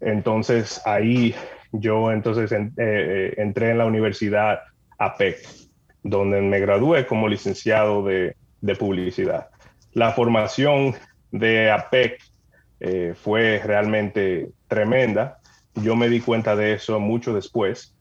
Entonces 0.00 0.80
ahí 0.86 1.34
yo 1.72 2.12
entonces 2.12 2.50
eh, 2.52 2.70
eh, 2.76 3.34
entré 3.38 3.70
en 3.70 3.78
la 3.78 3.86
universidad 3.86 4.60
APEC, 4.98 5.38
donde 6.08 6.40
me 6.40 6.60
gradué 6.60 7.06
como 7.06 7.28
licenciado 7.28 8.04
de, 8.04 8.34
publicidad. 8.78 9.48
La 9.92 10.12
formación 10.12 10.94
de 11.30 11.70
APEC 11.70 12.20
eh, 12.80 13.14
fue 13.16 13.60
realmente 13.64 14.50
tremenda. 14.66 15.38
Yo 15.74 15.96
me 15.96 16.08
di 16.08 16.20
cuenta 16.20 16.56
de 16.56 16.74
eso 16.74 16.98
mucho 16.98 17.32
después, 17.32 17.94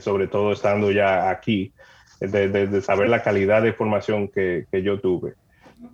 sobre 0.00 0.26
todo 0.26 0.52
estando 0.52 0.90
ya 0.90 1.30
aquí, 1.30 1.72
de, 2.20 2.82
saber 2.82 3.08
la 3.08 3.22
calidad 3.22 3.62
de 3.62 3.72
formación 3.72 4.28
que, 4.28 4.66
yo 4.82 5.00
tuve. 5.00 5.34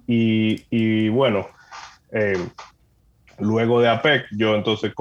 Y, 0.06 1.08
bueno, 1.10 1.48
luego 3.38 3.80
de 3.80 3.88
APEC, 3.88 4.26
yo 4.32 4.54
entonces 4.54 4.92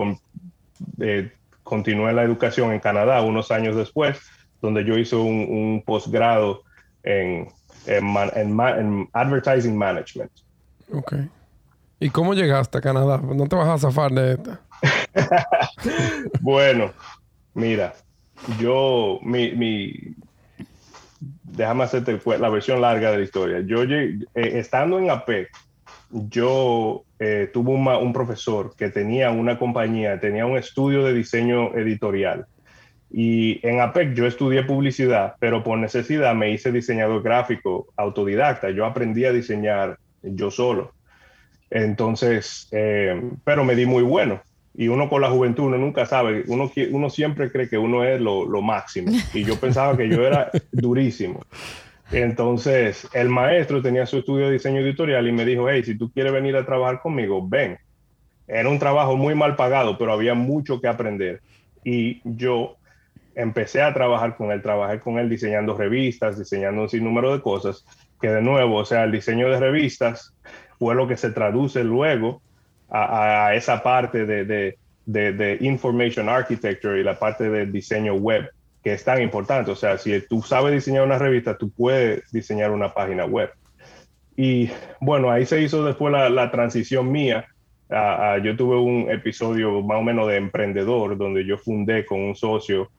continué 1.64 2.14
la 2.14 2.24
educación 2.24 2.72
en 2.72 2.80
Canadá 2.80 3.22
unos 3.22 3.52
años 3.52 3.76
después, 3.76 4.20
donde 4.64 4.86
yo 4.86 4.98
hice 4.98 5.18
un, 5.18 5.84
posgrado 5.86 6.64
en, 7.04 7.50
en, 7.86 9.10
Advertising 9.12 9.78
Management. 9.78 10.32
Ok. 10.94 11.16
¿Y 12.00 12.10
cómo 12.10 12.34
llegaste 12.34 12.78
a 12.78 12.82
Canadá? 12.82 13.18
¿No 13.18 13.46
te 13.48 13.58
vas 13.58 13.68
a 13.68 13.78
zafar 13.78 14.12
de 14.12 14.34
esta? 14.34 14.62
bueno, 16.42 16.94
mira, 17.54 17.94
yo, 18.58 19.20
mi, 19.22 19.52
mi, 19.52 20.16
déjame 21.44 21.84
hacerte 21.84 22.18
la 22.40 22.50
versión 22.50 22.80
larga 22.80 23.12
de 23.12 23.18
la 23.18 23.24
historia. 23.24 23.60
Yo 23.66 23.84
eh, 23.84 24.18
estando 24.34 24.98
en 24.98 25.10
APEC, 25.10 25.50
yo 26.10 27.04
eh, 27.20 27.50
tuve 27.52 27.72
un, 27.72 28.14
profesor 28.14 28.74
que 28.78 28.90
tenía 28.90 29.30
una 29.30 29.60
compañía, 29.60 30.22
tenía 30.22 30.46
un 30.46 30.58
estudio 30.58 31.04
de 31.04 31.14
diseño 31.14 31.76
editorial. 31.76 32.46
Y 33.16 33.66
en 33.66 33.80
APEC 33.80 34.16
yo 34.16 34.26
estudié 34.26 34.64
publicidad, 34.64 35.36
pero 35.40 35.64
por 35.64 35.78
necesidad 35.78 36.34
me 36.34 36.50
hice 36.50 36.72
diseñador 36.72 37.22
gráfico 37.22 37.88
autodidacta. 37.96 38.72
Yo 38.72 38.88
aprendí 38.88 39.24
a 39.26 39.32
diseñar 39.32 40.00
yo 40.24 40.50
solo. 40.50 40.94
Entonces, 41.70 42.68
eh, 42.72 43.22
pero 43.44 43.64
me 43.64 43.76
di 43.76 43.86
muy 43.86 44.02
bueno. 44.02 44.42
Y 44.76 44.88
uno 44.88 45.10
con 45.10 45.22
la 45.22 45.30
juventud, 45.30 45.66
uno 45.66 45.78
nunca 45.78 46.08
sabe, 46.08 46.44
uno, 46.48 46.72
uno 46.90 47.10
siempre 47.12 47.52
cree 47.52 47.70
que 47.70 47.78
uno 47.78 48.04
es 48.04 48.20
lo, 48.20 48.46
lo 48.46 48.64
máximo. 48.64 49.12
Y 49.32 49.44
yo 49.44 49.60
pensaba 49.60 49.96
que 49.96 50.10
yo 50.10 50.26
era 50.26 50.50
durísimo. 50.72 51.46
Entonces, 52.12 53.08
el 53.14 53.30
maestro 53.30 53.84
tenía 53.84 54.08
su 54.08 54.18
estudio 54.18 54.48
de 54.48 54.54
diseño 54.54 54.82
editorial 54.82 55.28
y 55.28 55.32
me 55.32 55.46
dijo, 55.46 55.70
hey, 55.70 55.84
si 55.84 55.96
tú 55.96 56.12
quieres 56.12 56.34
venir 56.34 56.56
a 56.56 56.66
trabajar 56.66 57.00
conmigo, 57.00 57.48
ven. 57.48 57.78
Era 58.48 58.70
un 58.70 58.80
trabajo 58.80 59.16
muy 59.16 59.36
mal 59.36 59.56
pagado, 59.56 60.00
pero 60.00 60.14
había 60.14 60.34
mucho 60.34 60.82
que 60.82 60.88
aprender. 60.88 61.42
Y 61.84 62.22
yo 62.24 62.78
empecé 63.36 63.82
a 63.82 63.94
trabajar 63.94 64.36
con 64.36 64.52
él, 64.52 64.62
trabajé 64.62 65.00
con 65.00 65.20
él 65.20 65.30
diseñando 65.30 65.78
revistas, 65.78 66.38
diseñando 66.38 66.84
un 66.84 66.90
sinnúmero 66.90 67.34
de 67.34 67.42
cosas, 67.42 67.86
que 68.22 68.30
de 68.30 68.42
nuevo, 68.42 68.78
o 68.78 68.86
sea, 68.86 69.04
el 69.04 69.12
diseño 69.12 69.50
de 69.50 69.60
revistas 69.60 70.34
fue 70.80 70.96
lo 70.96 71.08
que 71.08 71.18
se 71.18 71.32
traduce 71.32 71.84
luego 71.84 72.42
a, 72.90 73.56
esa 73.56 73.82
parte 73.82 74.26
de, 74.26 74.46
de, 74.46 75.34
de 75.34 75.58
information 75.62 76.30
architecture 76.30 77.00
y 77.00 77.04
la 77.04 77.18
parte 77.18 77.50
del 77.50 77.72
diseño 77.72 78.14
web 78.14 78.50
que 78.84 78.94
es 78.94 79.04
tan 79.04 79.22
importante. 79.22 79.72
O 79.72 79.76
sea, 79.76 79.98
si 79.98 80.20
tú 80.28 80.42
sabes 80.42 80.74
diseñar 80.74 81.04
una 81.04 81.18
revista, 81.18 81.58
tú 81.58 81.72
puedes 81.72 82.30
diseñar 82.32 82.72
una 82.72 82.94
página 82.94 83.26
web. 83.26 83.50
Y 84.36 84.70
bueno, 85.00 85.32
ahí 85.32 85.46
se 85.46 85.62
hizo 85.62 85.84
después 85.86 86.12
la, 86.12 86.52
transición 86.52 87.12
mía. 87.12 87.46
yo 87.90 88.56
tuve 88.58 88.78
un 88.78 89.10
episodio 89.10 89.82
más 89.82 90.00
o 90.00 90.04
menos 90.04 90.28
de 90.28 90.38
emprendedor 90.38 91.18
donde 91.18 91.46
yo 91.46 91.58
fundé 91.58 92.06
con 92.06 92.20
un 92.20 92.36
socio 92.36 92.92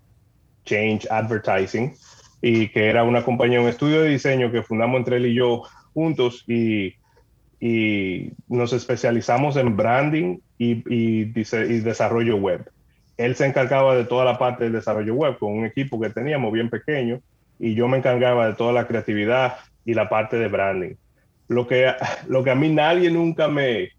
Change 0.65 1.07
Advertising 1.11 1.95
y 2.43 2.69
que 2.69 2.89
era 2.89 3.05
una 3.05 3.25
compañía, 3.25 3.61
un 3.61 3.69
estudio 3.69 4.03
de 4.03 4.11
diseño 4.11 4.53
que 4.53 4.63
fundamos 4.63 4.99
entre 4.99 5.17
él 5.17 5.27
y 5.27 5.35
yo 5.35 5.63
juntos 5.95 6.45
y, 6.47 6.95
y 7.61 8.33
nos 8.49 8.73
especializamos 8.73 9.57
en 9.57 9.77
branding 9.77 10.39
y, 10.59 10.83
y 10.93 11.25
desarrollo 11.25 12.37
web 12.37 12.71
él 13.17 13.37
se 13.37 13.47
encargaba 13.47 13.95
de 13.95 14.05
toda 14.05 14.25
la 14.25 14.39
parte 14.39 14.65
del 14.65 14.73
desarrollo 14.73 15.15
web 15.15 15.39
con 15.39 15.53
un 15.53 15.67
equipo 15.67 16.01
que 16.01 16.11
teníamos 16.11 16.53
bien 16.53 16.69
pequeño 16.69 17.21
y 17.59 17.75
yo 17.75 17.87
me 17.89 17.99
encargaba 17.99 18.49
de 18.49 18.55
toda 18.55 18.73
la 18.73 18.87
creatividad 18.87 19.57
y 19.85 19.95
la 19.95 20.09
parte 20.09 20.37
de 20.37 20.49
branding. 20.49 20.95
Lo 21.49 21.67
que, 21.67 21.93
lo 22.27 22.43
que 22.43 22.51
a 22.51 22.55
mí 22.55 22.69
nadie 22.71 23.11
nunca 23.11 23.49
me, 23.49 23.91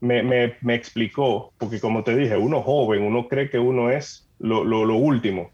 me, 0.00 0.22
me, 0.22 0.74
explicó, 0.74 1.52
porque 1.58 1.80
como 1.80 2.04
te 2.04 2.14
dije, 2.14 2.36
uno 2.36 2.62
joven, 2.62 3.02
uno 3.02 3.26
cree 3.26 3.50
que 3.50 3.58
uno 3.58 3.90
es 3.90 4.28
lo, 4.38 4.64
lo, 4.64 4.84
lo, 4.84 4.96
último. 4.96 5.50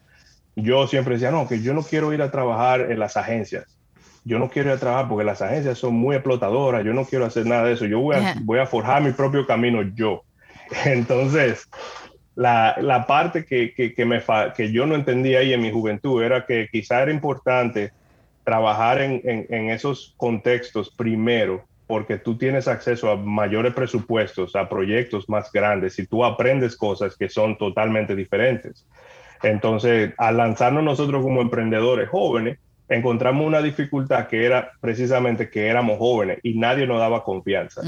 Yo 0.56 0.86
siempre 0.86 1.14
decía, 1.14 1.30
no, 1.30 1.46
que 1.46 1.60
yo 1.60 1.74
no 1.74 1.82
quiero 1.82 2.12
ir 2.12 2.22
a 2.22 2.30
trabajar 2.30 2.90
en 2.90 2.98
las 2.98 3.16
agencias. 3.16 3.78
Yo 4.24 4.38
no 4.38 4.48
quiero 4.50 4.70
ir 4.70 4.76
a 4.76 4.80
trabajar 4.80 5.08
porque 5.08 5.24
las 5.24 5.40
agencias 5.42 5.78
son 5.78 5.94
muy 5.94 6.16
explotadoras. 6.16 6.84
Yo 6.84 6.92
no 6.92 7.04
quiero 7.04 7.26
hacer 7.26 7.46
nada 7.46 7.64
de 7.64 7.74
eso. 7.74 7.84
Yo 7.84 8.00
voy 8.00 8.16
a, 8.16 8.34
voy 8.42 8.58
a 8.58 8.66
forjar 8.66 9.02
mi 9.02 9.12
propio 9.12 9.46
camino 9.46 9.82
yo. 9.94 10.24
Entonces, 10.84 11.68
la, 12.34 12.76
la 12.80 13.06
parte 13.06 13.44
que, 13.44 13.72
que, 13.74 13.94
que, 13.94 14.04
me 14.04 14.22
que 14.56 14.72
yo 14.72 14.86
no 14.86 14.94
entendía 14.94 15.40
ahí 15.40 15.52
en 15.52 15.62
mi 15.62 15.70
juventud 15.70 16.22
era 16.22 16.44
que 16.44 16.68
quizá 16.72 17.02
era 17.02 17.12
importante 17.12 17.92
trabajar 18.44 19.00
en, 19.00 19.20
en, 19.24 19.70
esos 19.70 20.14
contextos 20.16 20.90
primero, 20.90 21.64
porque 21.86 22.16
tú 22.16 22.38
tienes 22.38 22.68
acceso 22.68 23.10
a 23.10 23.16
mayores 23.16 23.74
presupuestos, 23.74 24.54
a 24.54 24.68
proyectos 24.68 25.28
más 25.28 25.50
grandes 25.50 25.98
y 25.98 26.06
tú 26.06 26.24
aprendes 26.24 26.76
cosas 26.76 27.16
que 27.16 27.28
son 27.28 27.58
totalmente 27.58 28.14
diferentes. 28.14 28.86
Entonces, 29.42 30.12
al 30.18 30.36
lanzarnos 30.36 30.82
nosotros 30.82 31.22
como 31.22 31.40
emprendedores 31.40 32.08
jóvenes, 32.08 32.58
encontramos 32.88 33.46
una 33.46 33.62
dificultad 33.62 34.28
que 34.28 34.44
era 34.44 34.72
precisamente 34.80 35.50
que 35.50 35.66
éramos 35.66 35.98
jóvenes 35.98 36.38
y 36.42 36.54
nadie 36.54 36.86
nos 36.86 36.98
daba 36.98 37.24
confianza. 37.24 37.82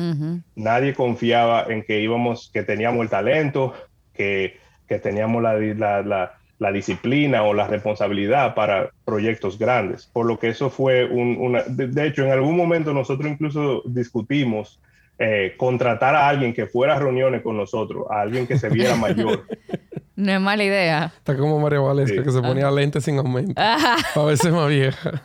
Nadie 0.56 0.94
confiaba 0.94 1.64
en 1.68 1.82
que 1.82 2.00
íbamos, 2.00 2.50
que 2.52 2.62
teníamos 2.62 3.02
el 3.02 3.10
talento, 3.10 3.74
que, 4.12 4.58
teníamos 5.02 5.42
la, 5.42 6.72
disciplina 6.72 7.44
o 7.44 7.54
la 7.54 7.68
responsabilidad 7.68 8.54
para 8.54 8.90
proyectos 9.04 9.58
grandes. 9.58 10.06
Por 10.06 10.26
lo 10.26 10.38
que 10.38 10.48
eso 10.48 10.70
fue 10.70 11.04
un, 11.04 11.36
una... 11.38 11.62
De, 11.62 12.06
hecho, 12.06 12.24
en 12.24 12.32
algún 12.32 12.56
momento 12.56 12.92
nosotros 12.92 13.30
incluso 13.30 13.82
discutimos 13.86 14.80
eh, 15.20 15.54
contratar 15.56 16.16
a 16.16 16.28
alguien 16.28 16.52
que 16.52 16.66
fuera 16.66 16.96
a 16.96 16.98
reuniones 16.98 17.42
con 17.42 17.56
nosotros, 17.56 18.06
a 18.10 18.20
alguien 18.22 18.46
que 18.46 18.58
se 18.58 18.68
viera 18.68 18.96
mayor. 18.96 19.44
No 20.18 20.32
es 20.32 20.40
mala 20.40 20.64
idea. 20.64 21.12
Está 21.16 21.36
como 21.36 21.60
María 21.60 21.78
Valesca, 21.78 22.24
que 22.24 22.32
se 22.32 22.42
ponía 22.42 22.68
lentes 22.72 23.04
sin 23.04 23.18
aumento. 23.18 23.54
a 23.62 24.24
veces 24.24 24.52
más 24.52 24.68
vieja. 24.68 25.22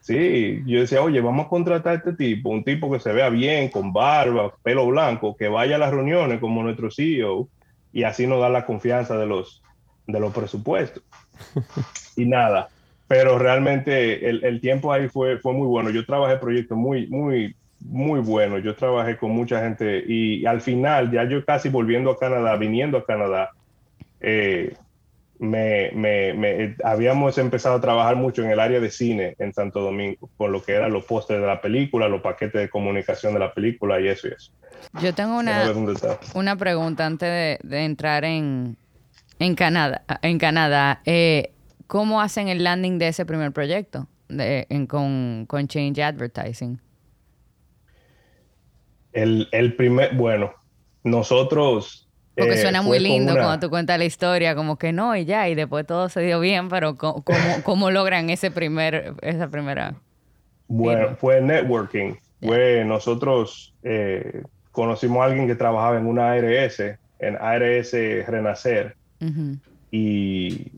Sí, 0.00 0.62
yo 0.66 0.80
decía, 0.80 1.00
oye, 1.00 1.22
vamos 1.22 1.46
a 1.46 1.48
contratar 1.48 1.94
a 1.94 1.96
este 1.96 2.12
tipo, 2.12 2.50
un 2.50 2.62
tipo 2.62 2.92
que 2.92 3.00
se 3.00 3.14
vea 3.14 3.30
bien, 3.30 3.70
con 3.70 3.94
barba, 3.94 4.52
pelo 4.62 4.86
blanco, 4.86 5.34
que 5.38 5.48
vaya 5.48 5.76
a 5.76 5.78
las 5.78 5.90
reuniones 5.90 6.38
como 6.38 6.62
nuestro 6.62 6.90
CEO 6.90 7.48
y 7.94 8.02
así 8.02 8.26
nos 8.26 8.42
da 8.42 8.50
la 8.50 8.66
confianza 8.66 9.16
de 9.16 9.24
los, 9.24 9.62
de 10.06 10.20
los 10.20 10.34
presupuestos. 10.34 11.02
y 12.16 12.26
nada, 12.26 12.68
pero 13.08 13.38
realmente 13.38 14.28
el, 14.28 14.60
tiempo 14.60 14.92
ahí 14.92 15.08
fue, 15.08 15.38
fue 15.38 15.54
muy 15.54 15.66
bueno. 15.66 15.88
Yo 15.88 16.04
trabajé 16.04 16.36
proyectos 16.36 16.76
muy, 16.76 17.06
muy, 17.06 17.56
muy 17.80 18.20
buenos. 18.20 18.62
Yo 18.62 18.74
trabajé 18.74 19.16
con 19.16 19.30
mucha 19.30 19.60
gente 19.62 20.04
y, 20.06 20.44
al 20.44 20.60
final, 20.60 21.10
ya 21.10 21.24
yo 21.24 21.42
casi 21.42 21.70
volviendo 21.70 22.10
a 22.10 22.18
Canadá, 22.18 22.56
viniendo 22.56 22.98
a 22.98 23.06
Canadá, 23.06 23.52
eh, 24.20 24.74
me, 25.38 25.90
me, 25.92 26.76
habíamos 26.84 27.38
empezado 27.38 27.76
a 27.76 27.80
trabajar 27.80 28.16
mucho 28.16 28.42
en 28.42 28.50
el 28.50 28.60
área 28.60 28.78
de 28.78 28.90
cine 28.90 29.36
en 29.38 29.54
Santo 29.54 29.80
Domingo, 29.80 30.28
con 30.36 30.52
lo 30.52 30.62
que 30.62 30.72
eran 30.72 30.92
los 30.92 31.04
pósteres 31.04 31.40
de 31.42 31.48
la 31.48 31.60
película, 31.60 32.08
los 32.08 32.20
paquetes 32.20 32.60
de 32.60 32.68
comunicación 32.68 33.32
de 33.32 33.40
la 33.40 33.54
película 33.54 34.00
y 34.00 34.08
eso 34.08 34.28
y 34.28 34.32
eso. 34.32 34.52
Yo 35.02 35.14
tengo 35.14 35.38
una, 35.38 35.72
una 36.34 36.56
pregunta 36.56 37.06
antes 37.06 37.58
de, 37.62 37.84
entrar 37.84 38.24
en, 38.24 38.76
en 39.38 39.54
Canadá. 39.54 40.02
En 40.22 40.38
Canadá 40.38 41.00
eh, 41.04 41.52
¿Cómo 41.90 42.20
hacen 42.20 42.46
el 42.46 42.62
landing 42.62 42.98
de 42.98 43.08
ese 43.08 43.26
primer 43.26 43.50
proyecto 43.50 44.06
con, 44.86 45.44
con 45.48 45.66
Change 45.66 46.00
Advertising? 46.00 46.80
El, 49.12 49.48
el 49.50 49.74
primer, 49.74 50.14
bueno, 50.14 50.52
nosotros 51.02 52.08
porque 52.40 52.54
eh, 52.54 52.62
suena 52.62 52.82
muy 52.82 52.98
lindo 52.98 53.32
cuando 53.34 53.58
tú 53.60 53.70
cuentas 53.70 53.98
la 53.98 54.04
historia, 54.04 54.54
como 54.54 54.76
que 54.76 54.92
no, 54.92 55.16
y 55.16 55.24
ya, 55.24 55.48
y 55.48 55.54
después 55.54 55.86
todo 55.86 56.08
se 56.08 56.20
dio 56.22 56.40
bien, 56.40 56.68
pero 56.68 56.96
¿cómo, 56.96 57.22
cómo, 57.64 57.90
logran 57.90 58.30
ese 58.30 58.50
primer, 58.50 59.14
esa 59.22 59.48
primera? 59.48 59.94
Bueno, 60.68 61.16
fue 61.16 61.40
networking. 61.40 62.14
Fue 62.42 62.84
nosotros 62.84 63.74
eh, 63.82 64.42
conocimos 64.72 65.22
a 65.22 65.24
alguien 65.26 65.46
que 65.46 65.54
trabajaba 65.54 65.98
en 65.98 66.06
una 66.06 66.32
ARS, 66.32 66.80
en 67.18 67.36
ARS 67.38 67.92
Renacer, 68.26 68.96
y 69.90 70.72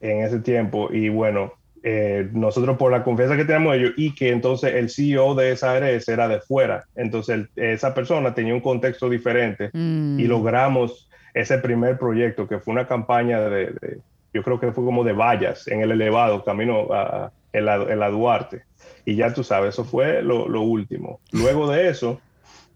en 0.00 0.24
ese 0.24 0.40
tiempo, 0.40 0.88
y 0.92 1.08
bueno, 1.08 1.52
eh, 1.82 2.28
nosotros 2.32 2.76
por 2.76 2.90
la 2.90 3.04
confianza 3.04 3.36
que 3.36 3.44
teníamos 3.44 3.76
ellos 3.76 3.92
y 3.96 4.14
que 4.14 4.30
entonces 4.30 4.74
el 4.74 4.90
CEO 4.90 5.34
de 5.34 5.52
esa 5.52 5.72
ARS 5.72 6.08
era 6.08 6.28
de 6.28 6.40
fuera, 6.40 6.84
entonces 6.96 7.46
esa 7.56 7.94
persona 7.94 8.34
tenía 8.34 8.54
un 8.54 8.60
contexto 8.60 9.08
diferente 9.08 9.70
y 9.72 9.78
mm. 9.78 10.26
logramos 10.28 11.08
ese 11.34 11.58
primer 11.58 11.98
proyecto 11.98 12.48
que 12.48 12.58
fue 12.58 12.72
una 12.72 12.86
campaña 12.86 13.40
de, 13.40 14.00
yo 14.32 14.42
creo 14.42 14.58
que 14.58 14.72
fue 14.72 14.84
como 14.84 15.04
de 15.04 15.12
vallas 15.12 15.68
en 15.68 15.80
el 15.80 15.92
elevado 15.92 16.44
camino 16.44 16.92
a, 16.92 17.32
en, 17.52 17.64
la, 17.64 18.10
Duarte 18.10 18.62
y 19.04 19.16
ya 19.16 19.32
tú 19.32 19.42
sabes, 19.44 19.74
eso 19.74 19.84
fue 19.84 20.22
lo, 20.22 20.60
último. 20.60 21.20
Luego 21.32 21.70
de 21.70 21.88
eso, 21.88 22.20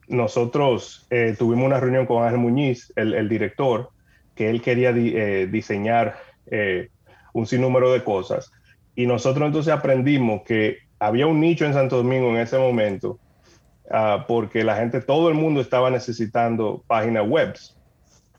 nosotros 0.08 1.06
eh, 1.10 1.34
tuvimos 1.38 1.66
una 1.66 1.80
reunión 1.80 2.06
con 2.06 2.24
Ángel 2.24 2.38
Muñiz, 2.38 2.92
el, 2.96 3.28
director, 3.28 3.90
que 4.34 4.48
él 4.48 4.62
quería 4.62 4.90
eh, 4.90 5.46
diseñar 5.50 6.16
eh, 6.50 6.88
un 7.32 7.46
sinnúmero 7.46 7.92
de 7.92 8.02
cosas. 8.02 8.52
Y 8.94 9.06
nosotros 9.06 9.46
entonces 9.46 9.72
aprendimos 9.72 10.42
que 10.42 10.78
había 10.98 11.26
un 11.26 11.40
nicho 11.40 11.64
en 11.64 11.72
Santo 11.72 11.96
Domingo 11.96 12.28
en 12.30 12.36
ese 12.36 12.58
momento, 12.58 13.18
ah, 13.90 14.24
porque 14.28 14.64
la 14.64 14.76
gente, 14.76 15.00
todo 15.00 15.28
el 15.28 15.34
mundo 15.34 15.60
estaba 15.60 15.90
necesitando 15.90 16.82
páginas 16.86 17.26
web. 17.28 17.54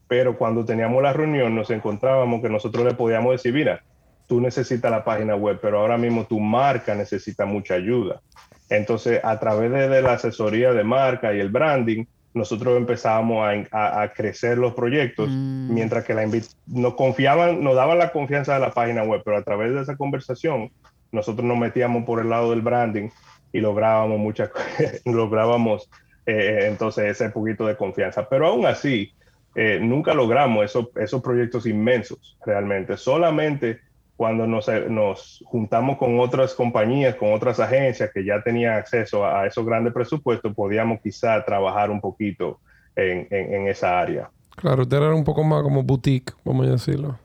Pero 0.07 0.37
cuando 0.37 0.63
teníamos 0.63 1.01
la 1.01 1.13
reunión 1.13 1.55
nos 1.55 1.69
encontrábamos 1.71 2.41
que 2.41 2.49
nosotros 2.49 2.85
le 2.85 2.93
podíamos 2.93 3.31
decir, 3.31 3.53
mira, 3.53 3.83
tú 4.27 4.39
necesitas 4.39 4.89
la 4.91 5.03
página 5.03 5.35
web, 5.35 5.59
pero 5.61 5.79
ahora 5.79 5.97
mismo 5.97 6.25
tu 6.25 6.39
marca 6.39 6.95
necesita 6.95 7.45
mucha 7.45 7.75
ayuda. 7.75 8.21
Entonces, 8.69 9.19
a 9.23 9.39
través 9.39 9.71
de, 9.71 10.01
la 10.01 10.13
asesoría 10.13 10.73
de 10.73 10.83
marca 10.83 11.33
y 11.33 11.39
el 11.39 11.49
branding, 11.49 12.05
nosotros 12.33 12.77
empezábamos 12.77 13.67
a, 13.71 14.11
crecer 14.15 14.57
los 14.57 14.73
proyectos, 14.73 15.29
mm. 15.29 15.73
mientras 15.73 16.03
que 16.03 16.13
la 16.13 16.27
nos 16.67 16.95
confiaban, 16.95 17.63
nos 17.63 17.75
daban 17.75 17.99
la 17.99 18.11
confianza 18.11 18.55
de 18.55 18.59
la 18.59 18.71
página 18.71 19.03
web, 19.03 19.21
pero 19.23 19.37
a 19.37 19.43
través 19.43 19.73
de 19.73 19.81
esa 19.81 19.95
conversación, 19.95 20.71
nosotros 21.11 21.45
nos 21.45 21.57
metíamos 21.57 22.05
por 22.05 22.19
el 22.19 22.29
lado 22.29 22.49
del 22.49 22.61
branding 22.61 23.09
y 23.51 23.59
lográbamos 23.59 24.19
muchas 24.19 24.49
lográbamos 25.05 25.89
eh, 26.25 26.33
eh, 26.33 26.67
entonces 26.67 27.05
ese 27.05 27.29
poquito 27.29 27.67
de 27.67 27.77
confianza. 27.77 28.27
Pero 28.27 28.47
aún 28.47 28.65
así, 28.65 29.13
eh, 29.55 29.79
nunca 29.81 30.13
logramos 30.13 30.65
esos, 30.65 30.87
esos 30.95 31.21
proyectos 31.21 31.65
inmensos 31.65 32.37
realmente. 32.45 32.97
Solamente 32.97 33.81
cuando 34.23 34.47
nos, 34.47 34.69
nos, 34.89 35.43
juntamos 35.47 35.97
con 35.97 36.17
otras 36.17 36.53
compañías, 36.53 37.15
con 37.15 37.33
otras 37.33 37.59
agencias 37.59 38.09
que 38.13 38.23
ya 38.23 38.41
tenían 38.41 38.75
acceso 38.75 39.25
a, 39.25 39.45
esos 39.45 39.65
grandes 39.65 39.91
presupuestos, 39.91 40.55
podíamos 40.55 41.01
quizá 41.01 41.43
trabajar 41.43 41.91
un 41.91 41.99
poquito 41.99 42.61
en, 42.95 43.27
en, 43.29 43.67
esa 43.67 43.99
área. 43.99 44.29
Claro, 44.55 44.83
usted 44.83 44.95
era 44.95 45.13
un 45.13 45.25
poco 45.25 45.43
más 45.43 45.61
como 45.61 45.83
boutique, 45.83 46.31
vamos 46.45 46.67
a 46.67 46.71
decirlo. 46.71 47.19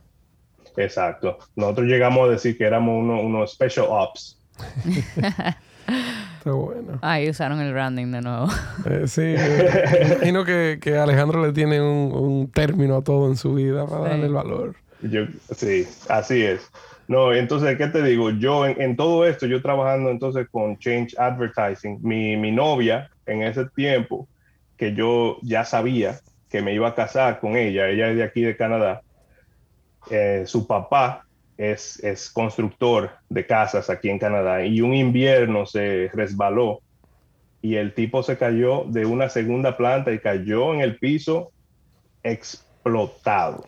Exacto. 0.76 1.38
Nosotros 1.54 1.87
llegamos 1.87 2.26
a 2.26 2.32
decir 2.32 2.58
que 2.58 2.64
éramos 2.64 3.00
unos 3.00 3.20
uno 3.22 3.46
special 3.46 3.87
ops. 3.88 4.37
Está 6.38 6.50
bueno. 6.50 6.98
Ahí 7.00 7.30
usaron 7.30 7.61
el 7.61 7.72
branding 7.72 8.11
de 8.11 8.22
nuevo. 8.22 8.48
Eh, 8.90 9.06
sí, 9.06 9.22
eh, 9.22 10.16
imagino 10.16 10.44
que, 10.44 10.80
que, 10.82 10.98
Alejandro 10.98 11.46
le 11.46 11.52
tiene 11.52 11.80
un, 11.80 12.11
un, 12.12 12.50
término 12.50 12.96
a 12.96 13.04
todo 13.04 13.28
en 13.28 13.37
su 13.37 13.54
vida 13.54 13.87
para 13.87 14.08
darle 14.08 14.26
el 14.26 14.32
valor. 14.32 14.74
Yo, 15.02 15.26
sí, 15.54 15.87
así 16.08 16.42
es. 16.42 16.70
No, 17.06 17.32
entonces, 17.32 17.78
¿qué 17.78 17.87
te 17.87 18.02
digo? 18.02 18.30
Yo 18.30 18.66
en, 18.66 18.96
todo 18.96 19.26
esto, 19.26 19.46
yo 19.46 19.62
trabajando 19.62 20.11
entonces 20.11 20.46
con 20.50 20.78
Change 20.78 21.14
Advertising, 21.18 22.00
mi, 22.02 22.37
mi, 22.37 22.52
novia 22.52 23.11
en 23.24 23.42
ese 23.42 23.64
tiempo, 23.70 24.28
que 24.76 24.94
yo 24.94 25.38
ya 25.42 25.64
sabía 25.64 26.20
que 26.50 26.61
me 26.61 26.74
iba 26.74 26.88
a 26.88 26.94
casar 26.94 27.40
con 27.40 27.56
ella, 27.56 27.88
ella 27.88 28.11
es 28.11 28.16
de 28.16 28.24
aquí 28.24 28.42
de 28.42 28.56
Canadá, 28.56 29.00
eh, 30.11 30.42
su 30.46 30.66
papá 30.66 31.24
es, 31.56 32.02
es 32.04 32.30
constructor 32.30 33.11
de 33.28 33.46
casas 33.46 33.88
aquí 33.88 34.11
en 34.11 34.18
Canadá 34.18 34.64
y 34.64 34.80
un 34.80 34.94
invierno 34.94 35.66
se 35.66 36.11
resbaló 36.12 36.80
y 37.61 37.76
el 37.76 37.94
tipo 37.94 38.22
se 38.22 38.38
cayó 38.38 38.84
de 38.87 39.04
una 39.06 39.28
segunda 39.28 39.76
planta 39.76 40.12
y 40.12 40.20
cayó 40.20 40.74
en 40.74 40.80
el 40.80 40.98
piso 40.98 41.50
explotado. 42.22 43.64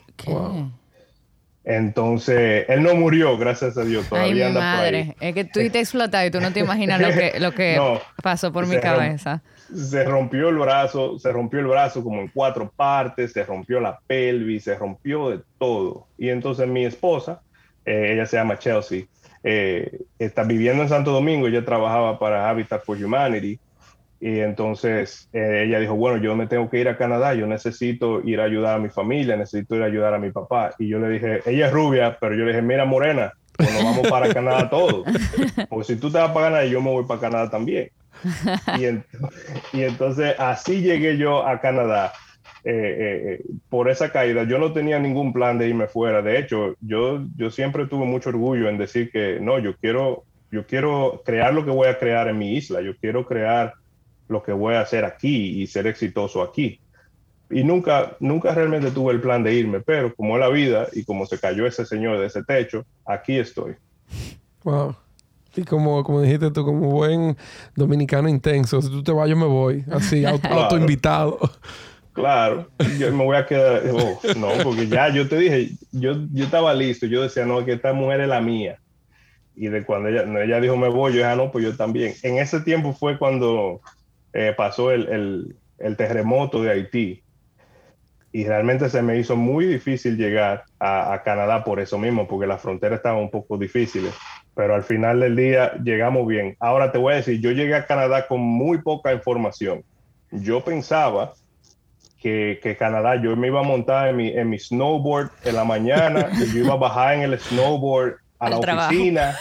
Entonces, 1.70 2.64
él 2.68 2.83
no 2.83 2.96
murió, 2.96 3.38
gracias 3.38 3.78
a 3.78 3.85
Dios. 3.85 4.09
Todavía 4.09 4.46
Ay, 4.46 4.52
mi 4.52 4.59
madre. 4.59 5.16
Es 5.20 5.35
que 5.35 5.44
tú 5.44 5.61
te 5.70 5.78
explotado 5.78 6.26
y 6.26 6.30
tú 6.33 6.40
no 6.40 6.52
te 6.52 6.59
imaginas 6.59 7.00
lo 7.00 7.09
que, 7.11 7.38
lo 7.38 7.52
que 7.52 7.80
pasó 8.24 8.52
por 8.52 8.66
mi 8.66 8.80
cabeza. 8.80 9.40
se 9.72 10.02
rompió 10.02 10.48
el 10.48 10.56
brazo, 10.56 11.16
se 11.20 11.30
rompió 11.30 11.61
el 11.61 11.66
brazo 11.66 12.02
como 12.02 12.22
en 12.22 12.28
cuatro 12.28 12.72
partes, 12.74 13.33
se 13.33 13.44
rompió 13.44 13.78
la 13.78 14.00
pelvis, 14.04 14.64
se 14.64 14.74
rompió 14.74 15.30
de 15.30 15.42
todo. 15.59 16.09
Y 16.18 16.30
entonces 16.30 16.66
mi 16.66 16.85
esposa, 16.85 17.40
eh, 17.85 18.14
ella 18.14 18.26
se 18.26 18.37
llama 18.37 18.59
Chelsea, 18.59 19.04
eh, 19.44 20.00
está 20.18 20.42
viviendo 20.42 20.83
en 20.83 20.88
Santo 20.88 21.12
Domingo, 21.12 21.46
ella 21.46 21.64
trabajaba 21.64 22.18
para 22.18 22.50
Habitat 22.50 22.85
for 22.85 22.96
Humanity 22.96 23.61
y 24.20 24.40
entonces 24.40 25.30
eh, 25.33 25.64
ella 25.66 25.80
dijo, 25.80 25.94
bueno, 25.94 26.22
yo 26.22 26.37
me 26.37 26.46
tengo 26.46 26.68
que 26.68 26.78
ir 26.78 26.90
a 26.90 26.98
Canadá, 26.98 27.33
yo 27.33 27.46
necesito 27.46 28.20
ir 28.20 28.40
a 28.40 28.44
ayudar 28.44 28.76
a 28.76 28.78
mi 28.78 28.90
familia, 28.90 29.35
necesito 29.35 29.76
ir 29.76 29.83
a 29.83 29.87
ayudar 29.87 30.12
a 30.12 30.18
mi 30.18 30.30
papá. 30.30 30.74
Y 30.78 30.88
yo 30.88 30.98
le 30.98 31.09
dije, 31.09 31.40
ella 31.46 31.68
es 31.68 31.72
rubia, 31.72 32.18
pero 32.20 32.35
yo 32.35 32.44
le 32.44 32.52
dije, 32.52 32.61
mira, 32.61 32.85
morena, 32.85 33.33
pues 33.56 33.72
nos 33.72 33.83
vamos 33.83 34.09
para 34.09 34.33
Canadá 34.33 34.68
todos. 34.68 35.06
Porque 35.70 35.85
si 35.87 35.96
tú 35.96 36.11
te 36.11 36.18
vas 36.18 36.33
para 36.33 36.46
Canadá, 36.48 36.64
yo 36.66 36.83
me 36.83 36.90
voy 36.90 37.06
para 37.06 37.20
Canadá 37.20 37.50
también. 37.50 37.90
Y, 38.78 39.83
entonces 39.83 40.35
así 40.38 40.83
llegué 40.83 41.16
yo 41.16 41.46
a 41.46 41.59
Canadá. 41.61 42.12
Eh, 42.62 43.40
eh, 43.40 43.44
por 43.70 43.88
esa 43.88 44.12
caída, 44.12 44.44
yo 44.44 44.59
no 44.59 44.74
tenía 44.74 44.98
ningún 44.98 45.33
plan 45.33 45.56
de 45.56 45.66
irme 45.66 45.87
fuera. 45.87 46.20
De 46.20 46.38
hecho, 46.38 46.76
yo, 46.83 47.24
yo 47.37 47.50
siempre 47.50 47.87
tuve 47.87 48.04
mucho 48.04 48.28
orgullo 48.28 48.68
en 48.68 48.76
decir 48.76 49.11
que 49.11 49.38
no, 49.40 49.59
yo 49.59 49.76
quiero, 49.76 50.24
yo 50.50 50.66
quiero 50.66 51.22
crear 51.24 51.54
lo 51.54 51.64
que 51.64 51.70
voy 51.70 51.88
a 51.88 51.98
crear 51.98 52.28
en 52.28 52.37
mi 52.37 52.54
isla. 52.54 52.83
Yo 52.83 52.94
quiero 52.98 53.24
crear 53.24 53.79
lo 54.30 54.42
que 54.42 54.52
voy 54.52 54.74
a 54.74 54.80
hacer 54.80 55.04
aquí 55.04 55.60
y 55.60 55.66
ser 55.66 55.86
exitoso 55.86 56.42
aquí. 56.42 56.80
Y 57.50 57.64
nunca, 57.64 58.16
nunca 58.20 58.54
realmente 58.54 58.92
tuve 58.92 59.12
el 59.12 59.20
plan 59.20 59.42
de 59.42 59.54
irme, 59.54 59.80
pero 59.80 60.14
como 60.14 60.36
es 60.36 60.40
la 60.40 60.48
vida 60.48 60.86
y 60.92 61.04
como 61.04 61.26
se 61.26 61.38
cayó 61.38 61.66
ese 61.66 61.84
señor 61.84 62.20
de 62.20 62.26
ese 62.26 62.44
techo, 62.44 62.86
aquí 63.04 63.38
estoy. 63.38 63.74
Wow. 64.62 64.94
Y 65.56 65.64
como, 65.64 66.04
como 66.04 66.22
dijiste 66.22 66.52
tú, 66.52 66.64
como 66.64 66.90
buen 66.90 67.36
dominicano 67.74 68.28
intenso, 68.28 68.80
si 68.80 68.88
tú 68.88 69.02
te 69.02 69.10
vas, 69.10 69.28
yo 69.28 69.36
me 69.36 69.46
voy, 69.46 69.84
así, 69.90 70.24
auto, 70.26 70.48
autoinvitado. 70.48 71.38
Claro, 72.12 72.68
yo 72.98 73.12
me 73.12 73.24
voy 73.24 73.36
a 73.36 73.46
quedar, 73.46 73.82
oh, 73.92 74.20
no, 74.36 74.48
porque 74.62 74.86
ya 74.86 75.08
yo 75.08 75.28
te 75.28 75.36
dije, 75.36 75.70
yo, 75.90 76.14
yo 76.32 76.44
estaba 76.44 76.72
listo, 76.72 77.06
yo 77.06 77.22
decía, 77.22 77.46
no, 77.46 77.64
que 77.64 77.72
esta 77.72 77.92
mujer 77.92 78.20
es 78.20 78.28
la 78.28 78.40
mía. 78.40 78.78
Y 79.56 79.68
de 79.68 79.84
cuando 79.84 80.08
ella, 80.08 80.22
ella 80.42 80.60
dijo, 80.60 80.76
me 80.76 80.88
voy, 80.88 81.12
yo 81.12 81.18
dije, 81.18 81.30
ah, 81.30 81.36
no, 81.36 81.50
pues 81.50 81.64
yo 81.64 81.76
también. 81.76 82.14
En 82.22 82.38
ese 82.38 82.60
tiempo 82.60 82.92
fue 82.92 83.18
cuando 83.18 83.80
eh, 84.32 84.54
pasó 84.56 84.90
el, 84.92 85.56
terremoto 85.96 86.62
de 86.62 86.70
Haití 86.70 87.22
y 88.32 88.44
realmente 88.44 88.88
se 88.88 89.02
me 89.02 89.18
hizo 89.18 89.34
muy 89.34 89.66
difícil 89.66 90.16
llegar 90.16 90.64
a, 90.78 91.22
Canadá 91.24 91.64
por 91.64 91.80
eso 91.80 91.98
mismo, 91.98 92.28
porque 92.28 92.46
las 92.46 92.60
fronteras 92.60 92.98
estaban 92.98 93.20
un 93.20 93.30
poco 93.30 93.58
difíciles, 93.58 94.14
pero 94.54 94.74
al 94.74 94.84
final 94.84 95.20
del 95.20 95.34
día 95.34 95.74
llegamos 95.82 96.26
bien. 96.28 96.56
Ahora 96.60 96.92
te 96.92 96.98
voy 96.98 97.14
a 97.14 97.16
decir, 97.16 97.40
yo 97.40 97.50
llegué 97.50 97.74
a 97.74 97.86
Canadá 97.86 98.28
con 98.28 98.40
muy 98.40 98.82
poca 98.82 99.12
información. 99.12 99.82
Yo 100.30 100.62
pensaba 100.62 101.32
que, 102.20 102.76
Canadá, 102.78 103.20
yo 103.20 103.34
me 103.34 103.48
iba 103.48 103.60
a 103.60 103.64
montar 103.64 104.08
en 104.08 104.16
mi, 104.16 104.28
en 104.28 104.48
mi 104.48 104.58
snowboard 104.58 105.30
en 105.44 105.56
la 105.56 105.64
mañana, 105.64 106.28
y 106.34 106.52
yo 106.52 106.64
iba 106.64 106.74
a 106.74 106.76
bajar 106.76 107.14
en 107.14 107.22
el 107.22 107.38
snowboard 107.38 108.16
a 108.38 108.50
la 108.50 108.58
oficina. 108.58 109.36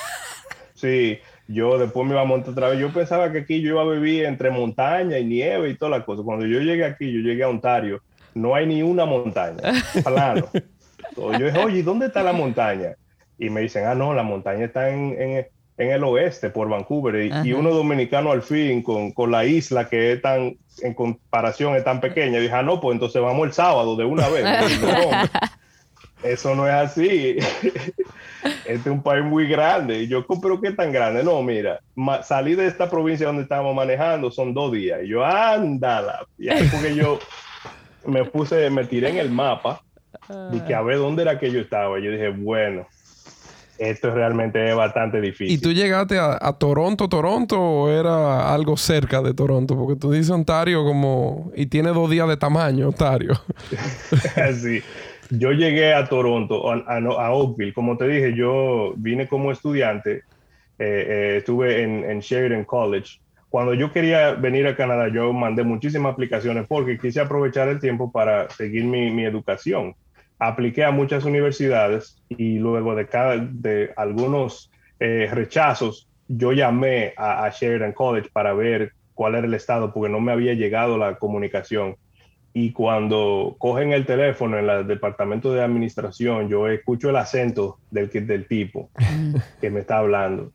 Sí, 0.74 1.20
yo 1.52 1.80
después 1.80 2.06
me 2.06 2.14
iba 2.14 2.22
a 2.22 2.26
montar 2.26 2.52
otra 2.52 2.70
vez. 2.70 2.80
Yo 2.80 2.94
pensaba 2.94 3.32
que 3.32 3.40
aquí 3.40 3.60
yo 3.60 3.70
iba 3.70 3.82
a 3.82 3.86
vivir 3.86 4.26
entre 4.26 4.52
montaña 4.52 5.18
y 5.18 5.26
nieve 5.26 5.70
y 5.70 5.76
todas 5.76 5.98
las 5.98 6.06
cosas. 6.06 6.24
Cuando 6.24 6.46
yo 6.46 6.60
llegué 6.60 6.86
aquí, 6.86 7.12
yo 7.12 7.22
llegué 7.22 7.44
a 7.44 7.50
Ontario, 7.50 8.04
no 8.36 8.54
hay 8.54 8.68
ni 8.68 8.84
una 8.84 9.06
montaña, 9.06 9.58
plano. 10.04 10.48
yo 11.18 11.38
dije, 11.40 11.58
oye, 11.58 11.82
¿dónde 11.82 12.06
está 12.06 12.22
la 12.22 12.34
montaña? 12.34 12.96
Y 13.40 13.50
me 13.50 13.62
dicen, 13.62 13.86
ah, 13.88 13.96
no, 13.96 14.14
la 14.14 14.22
montaña 14.22 14.66
está 14.66 14.90
en, 14.90 15.20
en, 15.20 15.48
en 15.78 15.92
el 15.92 16.04
oeste, 16.04 16.52
por 16.52 16.70
Vancouver. 16.70 17.32
Y, 17.44 17.54
uno 17.54 17.72
dominicano 17.72 18.32
al 18.32 18.44
fin, 18.44 18.84
con, 18.84 19.12
con, 19.12 19.32
la 19.32 19.44
isla 19.44 19.90
que 19.90 20.12
es 20.12 20.22
tan, 20.22 20.56
en 20.84 20.94
comparación, 20.94 21.76
es 21.76 21.84
tan 21.84 22.00
pequeña. 22.00 22.40
dije, 22.40 22.54
ah, 22.54 22.62
no, 22.62 22.80
pues 22.80 22.94
entonces 22.94 23.20
vamos 23.24 23.48
el 23.48 23.54
sábado 23.54 23.96
de 23.96 24.06
una 24.06 24.30
vez. 24.30 24.46
eso 26.24 26.56
no 26.56 26.68
es 26.68 26.74
así. 26.74 27.38
este 28.66 28.74
es 28.74 28.88
un 28.88 29.02
país 29.02 29.24
muy 29.24 29.48
grande. 29.48 30.04
Y 30.04 30.08
yo, 30.08 30.26
pero 30.42 30.60
¿qué 30.60 30.72
tan 30.72 30.92
grande? 30.92 31.24
No, 31.24 31.42
mira, 31.42 31.80
salí 32.24 32.56
de 32.56 32.68
esta 32.68 32.90
provincia 32.90 33.28
donde 33.28 33.44
estábamos 33.44 33.76
manejando, 33.76 34.32
son 34.32 34.54
dos 34.54 34.72
días. 34.72 35.02
Y 35.04 35.10
yo, 35.10 35.26
ándala. 35.26 36.26
Y 36.38 36.50
ahí 36.50 36.68
porque 36.72 36.96
yo 36.96 37.20
me 38.06 38.26
puse, 38.26 38.70
me 38.70 38.86
tiré 38.86 39.10
en 39.10 39.18
el 39.18 39.30
mapa 39.30 39.82
y 40.52 40.60
que 40.62 40.76
a 40.76 40.82
ver 40.82 40.98
dónde 40.98 41.24
era 41.24 41.40
que 41.40 41.52
yo 41.52 41.60
estaba. 41.60 42.00
Y 42.00 42.04
yo 42.04 42.12
dije, 42.12 42.30
bueno, 42.30 42.86
esto 43.78 44.12
realmente 44.14 44.70
es 44.70 44.76
bastante 44.76 45.22
difícil. 45.22 45.56
¿Y 45.56 45.58
tú 45.58 45.72
llegaste 45.72 46.20
a, 46.20 46.38
a, 46.40 46.54
Toronto, 46.54 47.08
Toronto 47.08 47.60
o 47.60 47.90
era 47.90 48.54
algo 48.54 48.76
cerca 48.76 49.22
de 49.22 49.34
Toronto? 49.34 49.76
Porque 49.78 49.98
tú 49.98 50.12
dices 50.12 50.30
Ontario 50.32 50.84
como... 50.84 51.52
Y 51.56 51.68
tiene 51.68 51.92
dos 51.92 52.10
días 52.10 52.28
de 52.28 52.36
tamaño, 52.36 52.90
Ontario. 52.90 53.34
sí. 54.62 54.84
Yo 55.30 55.52
llegué 55.52 55.94
a 55.94 56.06
Toronto, 56.06 56.72
a, 56.72 57.32
Oakville. 57.32 57.74
Como 57.74 57.98
te 57.98 58.08
dije, 58.08 58.34
yo 58.34 58.94
vine 58.98 59.28
como 59.28 59.52
estudiante. 59.52 60.24
Eh, 60.80 61.06
eh, 61.08 61.36
estuve 61.38 61.84
en, 61.84 62.20
Sheridan 62.20 62.66
College. 62.66 63.20
Cuando 63.50 63.74
yo 63.74 63.92
quería 63.92 64.32
venir 64.34 64.66
a 64.68 64.76
Canadá, 64.76 65.08
yo 65.10 65.32
mandé 65.34 65.64
muchísimas 65.64 66.14
aplicaciones 66.14 66.66
porque 66.68 66.98
quise 66.98 67.20
aprovechar 67.20 67.68
el 67.68 67.80
tiempo 67.80 68.12
para 68.12 68.50
seguir 68.50 68.86
mi, 68.86 69.24
educación. 69.24 69.96
Apliqué 70.40 70.84
a 70.84 70.92
muchas 70.92 71.26
universidades 71.26 72.24
y 72.30 72.58
luego 72.58 72.96
de, 72.96 73.08
cada, 73.08 73.38
de 73.38 73.92
algunos 73.98 74.72
eh, 75.00 75.30
rechazos, 75.32 76.08
yo 76.28 76.54
llamé 76.54 77.14
a, 77.18 77.46
a 77.46 77.50
Sheridan 77.50 77.92
College 77.92 78.30
para 78.32 78.54
ver 78.54 78.94
cuál 79.14 79.36
era 79.36 79.46
el 79.46 79.54
estado, 79.54 79.94
porque 79.94 80.12
no 80.12 80.22
me 80.22 80.32
había 80.32 80.54
llegado 80.54 80.98
la 80.98 81.16
comunicación. 81.16 81.98
Y 82.62 82.74
cuando 82.74 83.56
cogen 83.58 83.94
el 83.94 84.06
teléfono 84.06 84.60
en 84.60 84.70
el 84.70 84.86
departamento 84.86 85.54
de 85.54 85.64
administración, 85.64 86.50
yo 86.50 86.68
escucho 86.68 87.10
el 87.10 87.16
acento 87.16 87.78
del, 87.90 88.10
del 88.10 88.48
tipo 88.50 88.90
que 89.62 89.70
me 89.70 89.80
está 89.80 90.00
hablando. 90.00 90.52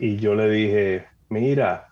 Y 0.00 0.16
yo 0.16 0.34
le 0.34 0.50
dije, 0.50 1.04
mira, 1.28 1.86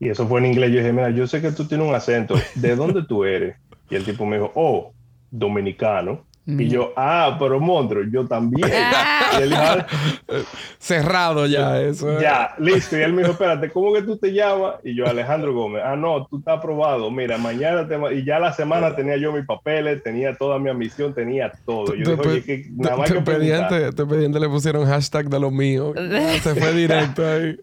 y 0.00 0.08
eso 0.08 0.26
fue 0.26 0.40
en 0.40 0.46
inglés, 0.46 0.72
yo 0.72 0.78
dije, 0.78 0.92
mira, 0.92 1.10
yo 1.10 1.28
sé 1.28 1.40
que 1.40 1.52
tú 1.52 1.68
tienes 1.68 1.86
un 1.86 1.94
acento, 1.94 2.34
¿de 2.56 2.74
dónde 2.74 3.04
tú 3.04 3.22
eres? 3.24 3.54
Y 3.90 3.94
el 3.94 4.04
tipo 4.04 4.26
me 4.26 4.38
dijo, 4.38 4.50
oh, 4.56 4.92
dominicano. 5.30 6.26
Y 6.50 6.68
yo, 6.68 6.94
ah, 6.96 7.36
pero 7.38 7.60
monstruo, 7.60 8.04
yo 8.10 8.26
también. 8.26 8.70
Ah. 8.72 9.86
Cerrado 10.78 11.44
ya 11.46 11.78
eso. 11.82 12.18
Ya, 12.18 12.54
listo. 12.58 12.96
Y 12.96 13.02
él 13.02 13.12
me 13.12 13.20
dijo, 13.20 13.32
espérate, 13.32 13.70
¿cómo 13.70 13.92
que 13.92 14.00
tú 14.00 14.16
te 14.16 14.32
llamas? 14.32 14.76
Y 14.82 14.96
yo, 14.96 15.06
Alejandro 15.06 15.52
Gómez. 15.52 15.82
Ah, 15.84 15.94
no, 15.94 16.26
tú 16.26 16.38
estás 16.38 16.56
aprobado. 16.56 17.10
Mira, 17.10 17.36
mañana 17.36 17.86
te... 17.86 17.98
Y 18.14 18.24
ya 18.24 18.38
la 18.38 18.54
semana 18.54 18.96
tenía 18.96 19.18
yo 19.18 19.30
mis 19.30 19.44
papeles, 19.44 20.02
tenía 20.02 20.34
toda 20.36 20.58
mi 20.58 20.70
admisión, 20.70 21.12
tenía 21.12 21.52
todo. 21.66 21.94
Yo 21.94 22.16
dije, 22.16 22.28
oye, 22.28 22.42
que 22.42 22.66
nada 22.74 22.96
más 22.96 23.12
que 23.12 23.20
pendiente, 23.20 23.92
te 23.92 24.06
pendiente 24.06 24.40
le 24.40 24.48
pusieron 24.48 24.86
hashtag 24.86 25.28
de 25.28 25.40
lo 25.40 25.50
mío. 25.50 25.92
Se 26.42 26.54
fue 26.54 26.72
directo 26.72 27.28
ahí. 27.28 27.58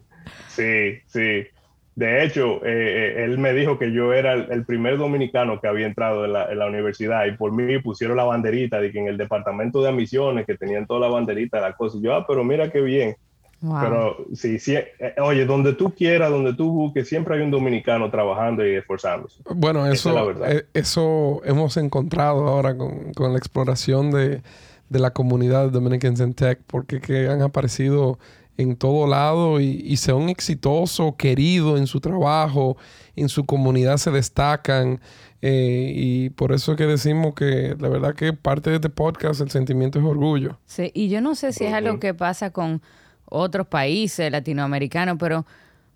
Sí, 0.48 1.00
sí. 1.08 1.48
De 1.96 2.22
hecho, 2.22 2.56
eh, 2.56 3.14
eh, 3.16 3.24
él 3.24 3.38
me 3.38 3.54
dijo 3.54 3.78
que 3.78 3.90
yo 3.90 4.12
era 4.12 4.34
el, 4.34 4.66
primer 4.66 4.98
dominicano 4.98 5.62
que 5.62 5.66
había 5.66 5.86
entrado 5.86 6.26
en 6.26 6.58
la, 6.58 6.66
universidad 6.66 7.24
y 7.24 7.32
por 7.32 7.52
mí 7.52 7.78
pusieron 7.78 8.18
la 8.18 8.24
banderita 8.24 8.78
de 8.78 8.92
que 8.92 8.98
en 8.98 9.08
el 9.08 9.16
departamento 9.16 9.80
de 9.80 9.88
admisiones 9.88 10.44
que 10.44 10.58
tenían 10.58 10.86
toda 10.86 11.00
la 11.00 11.08
banderita, 11.08 11.58
la 11.58 11.72
cosa. 11.72 11.96
Y 11.96 12.02
yo, 12.02 12.14
ah, 12.14 12.26
pero 12.28 12.44
mira 12.44 12.70
qué 12.70 12.82
bien. 12.82 13.16
Pero 13.62 14.26
sí, 14.34 14.58
sí, 14.58 14.74
eh, 14.74 15.14
oye, 15.22 15.46
donde 15.46 15.72
tú 15.72 15.94
quieras, 15.94 16.30
donde 16.30 16.52
tú 16.52 16.70
busques, 16.70 17.08
siempre 17.08 17.36
hay 17.36 17.40
un 17.40 17.50
dominicano 17.50 18.10
trabajando 18.10 18.64
y 18.66 18.74
esforzándose. 18.74 19.42
Bueno, 19.54 19.86
eso, 19.86 20.34
eso 20.74 21.40
hemos 21.46 21.78
encontrado 21.78 22.46
ahora 22.46 22.76
con, 22.76 23.14
con 23.14 23.32
la 23.32 23.38
exploración 23.38 24.10
de, 24.10 24.42
de, 24.90 24.98
la 24.98 25.12
comunidad 25.12 25.64
de 25.64 25.70
Dominicans 25.70 26.20
in 26.20 26.34
Tech, 26.34 26.60
porque 26.66 27.00
que 27.00 27.28
han 27.28 27.40
aparecido 27.40 28.18
en 28.56 28.76
todo 28.76 29.06
lado 29.06 29.60
y, 29.60 29.82
y 29.84 29.96
son 29.96 30.28
exitosos, 30.28 31.14
queridos 31.16 31.78
en 31.78 31.86
su 31.86 32.00
trabajo, 32.00 32.76
en 33.14 33.28
su 33.28 33.44
comunidad 33.44 33.96
se 33.96 34.10
destacan. 34.10 35.00
Eh, 35.42 35.92
y 35.94 36.30
por 36.30 36.52
eso 36.52 36.72
es 36.72 36.78
que 36.78 36.86
decimos 36.86 37.34
que 37.34 37.76
la 37.78 37.88
verdad 37.88 38.14
que 38.14 38.32
parte 38.32 38.70
de 38.70 38.76
este 38.76 38.88
podcast 38.88 39.40
el 39.40 39.50
sentimiento 39.50 39.98
es 39.98 40.04
orgullo. 40.04 40.58
Sí, 40.66 40.90
y 40.94 41.08
yo 41.08 41.20
no 41.20 41.34
sé 41.34 41.52
si 41.52 41.64
es 41.64 41.74
algo 41.74 42.00
que 42.00 42.14
pasa 42.14 42.50
con 42.50 42.82
otros 43.26 43.66
países 43.66 44.30
latinoamericanos, 44.30 45.16
pero 45.18 45.46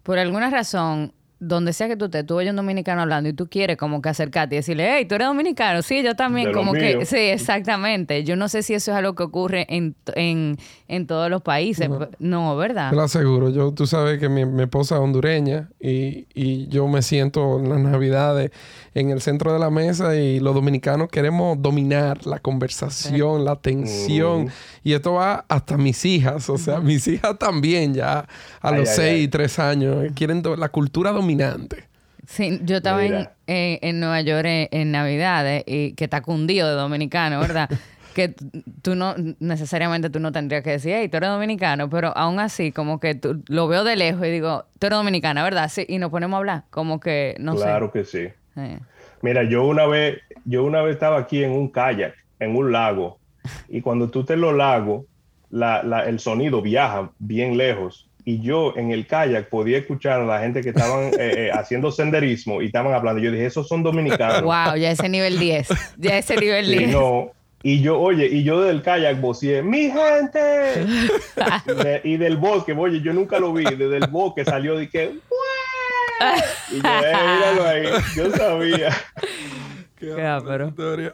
por 0.03 0.19
alguna 0.19 0.51
razón 0.51 1.13
donde 1.41 1.73
sea 1.73 1.89
que 1.89 1.97
tú 1.97 2.05
estés, 2.05 2.27
tú 2.27 2.37
oyes 2.37 2.51
un 2.51 2.57
dominicano 2.57 3.01
hablando 3.01 3.31
y 3.31 3.33
tú 3.33 3.49
quieres 3.49 3.79
como 3.79 4.03
que 4.03 4.11
acercarte 4.11 4.55
y 4.55 4.59
decirle, 4.59 4.95
hey, 4.95 5.07
tú 5.07 5.15
eres 5.15 5.27
dominicano, 5.27 5.81
sí, 5.81 6.03
yo 6.03 6.15
también, 6.15 6.53
como 6.53 6.75
que, 6.75 7.07
sí, 7.07 7.17
exactamente. 7.17 8.25
Yo 8.25 8.37
no 8.37 8.51
sé 8.51 8.63
si 8.63 8.75
eso 8.75 8.91
es 8.91 8.97
algo 8.99 9.15
que 9.15 9.23
ocurre 9.23 9.67
en, 9.71 9.97
en, 10.15 10.59
en 10.87 11.07
todos 11.07 11.31
los 11.31 11.41
países, 11.41 11.89
no, 12.19 12.57
¿verdad? 12.57 12.91
Te 12.91 12.97
lo 12.97 13.03
aseguro, 13.03 13.49
yo, 13.49 13.73
tú 13.73 13.87
sabes 13.87 14.19
que 14.19 14.29
mi, 14.29 14.45
mi 14.45 14.65
esposa 14.65 14.97
es 14.97 15.01
hondureña 15.01 15.71
y, 15.81 16.27
y, 16.35 16.69
yo 16.69 16.87
me 16.89 17.01
siento 17.01 17.59
en 17.59 17.71
las 17.71 17.81
navidades 17.81 18.51
en 18.95 19.09
el 19.09 19.23
centro 19.23 19.53
de 19.55 19.59
la 19.59 19.71
mesa 19.71 20.15
y 20.17 20.41
los 20.41 20.55
dominicanos 20.55 21.09
queremos 21.09 21.61
dominar 21.63 22.27
la 22.27 22.39
conversación, 22.39 23.47
la 23.47 23.53
atención 23.53 24.45
mm. 24.45 24.49
y 24.85 24.93
esto 24.93 25.15
va 25.15 25.47
hasta 25.49 25.79
mis 25.79 26.05
hijas, 26.05 26.51
o 26.51 26.59
sea, 26.59 26.81
mis 26.81 27.09
hijas 27.09 27.39
también 27.39 27.95
ya 27.95 28.27
a 28.61 28.73
los 28.73 28.91
seis 28.91 29.25
y 29.25 29.29
tres 29.29 29.59
años 29.59 30.13
quieren 30.15 30.43
la 30.59 30.69
cultura 30.69 31.13
dominicana 31.13 31.30
Sí, 32.27 32.61
yo 32.63 32.77
estaba 32.77 33.05
en, 33.05 33.29
en, 33.47 33.99
Nueva 33.99 34.21
York 34.21 34.47
en, 34.47 34.93
Navidades 34.93 35.65
y 35.67 35.95
que 35.95 36.05
está 36.05 36.21
cundido 36.21 36.69
de 36.69 36.75
dominicano, 36.75 37.41
¿verdad? 37.41 37.69
que 38.15 38.35
tú 38.83 38.95
no, 38.95 39.15
necesariamente 39.41 40.11
tú 40.11 40.21
no 40.21 40.31
tendrías 40.31 40.63
que 40.63 40.71
decir, 40.71 40.93
hey, 40.95 41.09
tú 41.09 41.17
eres 41.17 41.31
dominicano, 41.31 41.91
pero 41.91 42.17
aún 42.17 42.39
así, 42.39 42.71
como 42.71 43.01
que 43.01 43.15
tú, 43.15 43.43
lo 43.49 43.67
veo 43.67 43.83
de 43.83 43.97
lejos 43.97 44.25
y 44.27 44.31
digo, 44.31 44.67
tú 44.79 44.87
eres 44.87 44.99
dominicana, 44.99 45.43
¿verdad? 45.43 45.69
Sí, 45.69 45.85
y 45.89 45.99
nos 45.99 46.11
ponemos 46.11 46.37
a 46.37 46.39
hablar, 46.39 46.63
como 46.71 47.01
que, 47.01 47.35
no 47.39 47.57
sé. 47.57 47.65
Claro 47.65 47.91
que 47.91 48.05
sí. 48.05 48.29
Mira, 49.23 49.45
yo 49.45 49.65
una 49.65 49.87
vez, 49.87 50.19
yo 50.45 50.65
una 50.65 50.83
vez 50.83 50.95
estaba 50.95 51.19
aquí 51.19 51.43
en 51.43 51.53
un 51.53 51.69
kayak, 51.69 52.15
en 52.39 52.55
un 52.55 52.71
lago, 52.71 53.19
y 53.69 53.81
cuando 53.81 54.09
tú 54.09 54.25
te 54.25 54.37
lo 54.37 54.53
lago, 54.53 55.07
la, 55.51 55.83
la, 55.83 56.05
el 56.05 56.21
sonido 56.21 56.63
viaja 56.63 57.11
bien 57.19 57.57
lejos 57.57 58.10
y 58.31 58.41
yo 58.41 58.75
en 58.77 58.93
el 58.93 59.07
kayak 59.07 59.49
podía 59.49 59.79
escuchar 59.79 60.21
a 60.21 60.25
la 60.25 60.39
gente 60.39 60.61
que 60.61 60.69
estaban 60.69 61.07
eh, 61.07 61.13
eh, 61.19 61.51
haciendo 61.55 61.91
senderismo 61.91 62.63
y 62.63 62.67
estaban 62.67 62.95
hablando. 62.95 63.21
Yo 63.21 63.33
dije, 63.33 63.47
esos 63.47 63.67
son 63.67 63.83
dominicanos. 63.83 64.43
Wow, 64.43 64.77
ya 64.77 64.93
ese 64.93 65.09
nivel 65.09 65.39
10. 65.39 65.69
Ya 65.99 66.19
ese 66.19 66.37
nivel 66.37 66.71
10. 66.71 66.83
Y 66.83 66.87
no, 66.87 67.33
y 67.63 67.83
yo, 67.83 67.99
oye, 67.99 68.27
y 68.27 68.45
yo 68.45 68.63
del 68.63 68.83
kayak 68.83 69.21
vocié, 69.21 69.63
¡mi 69.63 69.91
gente! 69.91 70.87
y 72.05 72.17
del 72.17 72.37
bosque, 72.37 72.73
oye, 72.73 73.01
yo 73.01 73.13
nunca 73.13 73.41
lo 73.41 73.53
vi, 73.53 73.65
desde 73.65 73.97
el 73.97 74.07
bosque 74.07 74.45
salió 74.45 74.77
de 74.77 74.89
que, 74.89 75.17
y 76.71 76.81
yo, 76.81 76.89
eh, 76.89 77.17
míralo 77.35 77.67
ahí, 77.67 77.85
yo 78.15 78.31
sabía. 78.31 78.91
Qué 80.01 81.13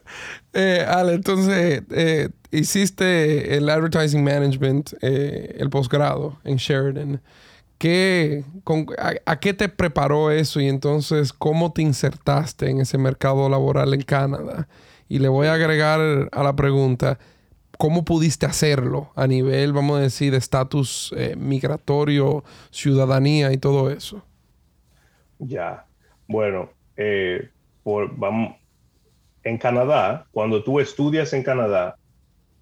eh, 0.52 0.86
Ale, 0.88 1.14
entonces, 1.14 1.82
eh, 1.90 2.28
hiciste 2.52 3.56
el 3.56 3.68
Advertising 3.68 4.22
Management, 4.22 4.92
eh, 5.02 5.56
el 5.58 5.68
posgrado 5.70 6.38
en 6.44 6.56
Sheridan. 6.56 7.20
¿Qué, 7.78 8.44
a, 9.26 9.40
qué 9.40 9.54
te 9.54 9.68
preparó 9.68 10.30
eso 10.30 10.60
y 10.60 10.68
entonces 10.68 11.32
cómo 11.32 11.72
te 11.72 11.82
insertaste 11.82 12.70
en 12.70 12.80
ese 12.80 12.96
mercado 12.96 13.48
laboral 13.48 13.92
en 13.92 14.02
Canadá? 14.02 14.68
Y 15.08 15.18
le 15.18 15.28
voy 15.28 15.48
a 15.48 15.54
agregar 15.54 16.28
a 16.30 16.42
la 16.44 16.54
pregunta, 16.54 17.18
¿cómo 17.76 18.04
pudiste 18.04 18.46
hacerlo 18.46 19.10
a 19.16 19.26
nivel, 19.26 19.72
vamos 19.72 19.98
a 19.98 20.02
decir, 20.02 20.30
de 20.30 20.38
estatus 20.38 21.12
migratorio, 21.36 22.44
ciudadanía 22.70 23.52
y 23.52 23.58
todo 23.58 23.90
eso? 23.90 24.24
Ya, 25.38 25.84
bueno, 26.28 26.70
por, 27.82 28.16
vamos, 28.16 28.56
en 29.46 29.58
Canadá, 29.58 30.26
cuando 30.32 30.64
tú 30.64 30.80
estudias 30.80 31.32
en 31.32 31.44
Canadá, 31.44 31.96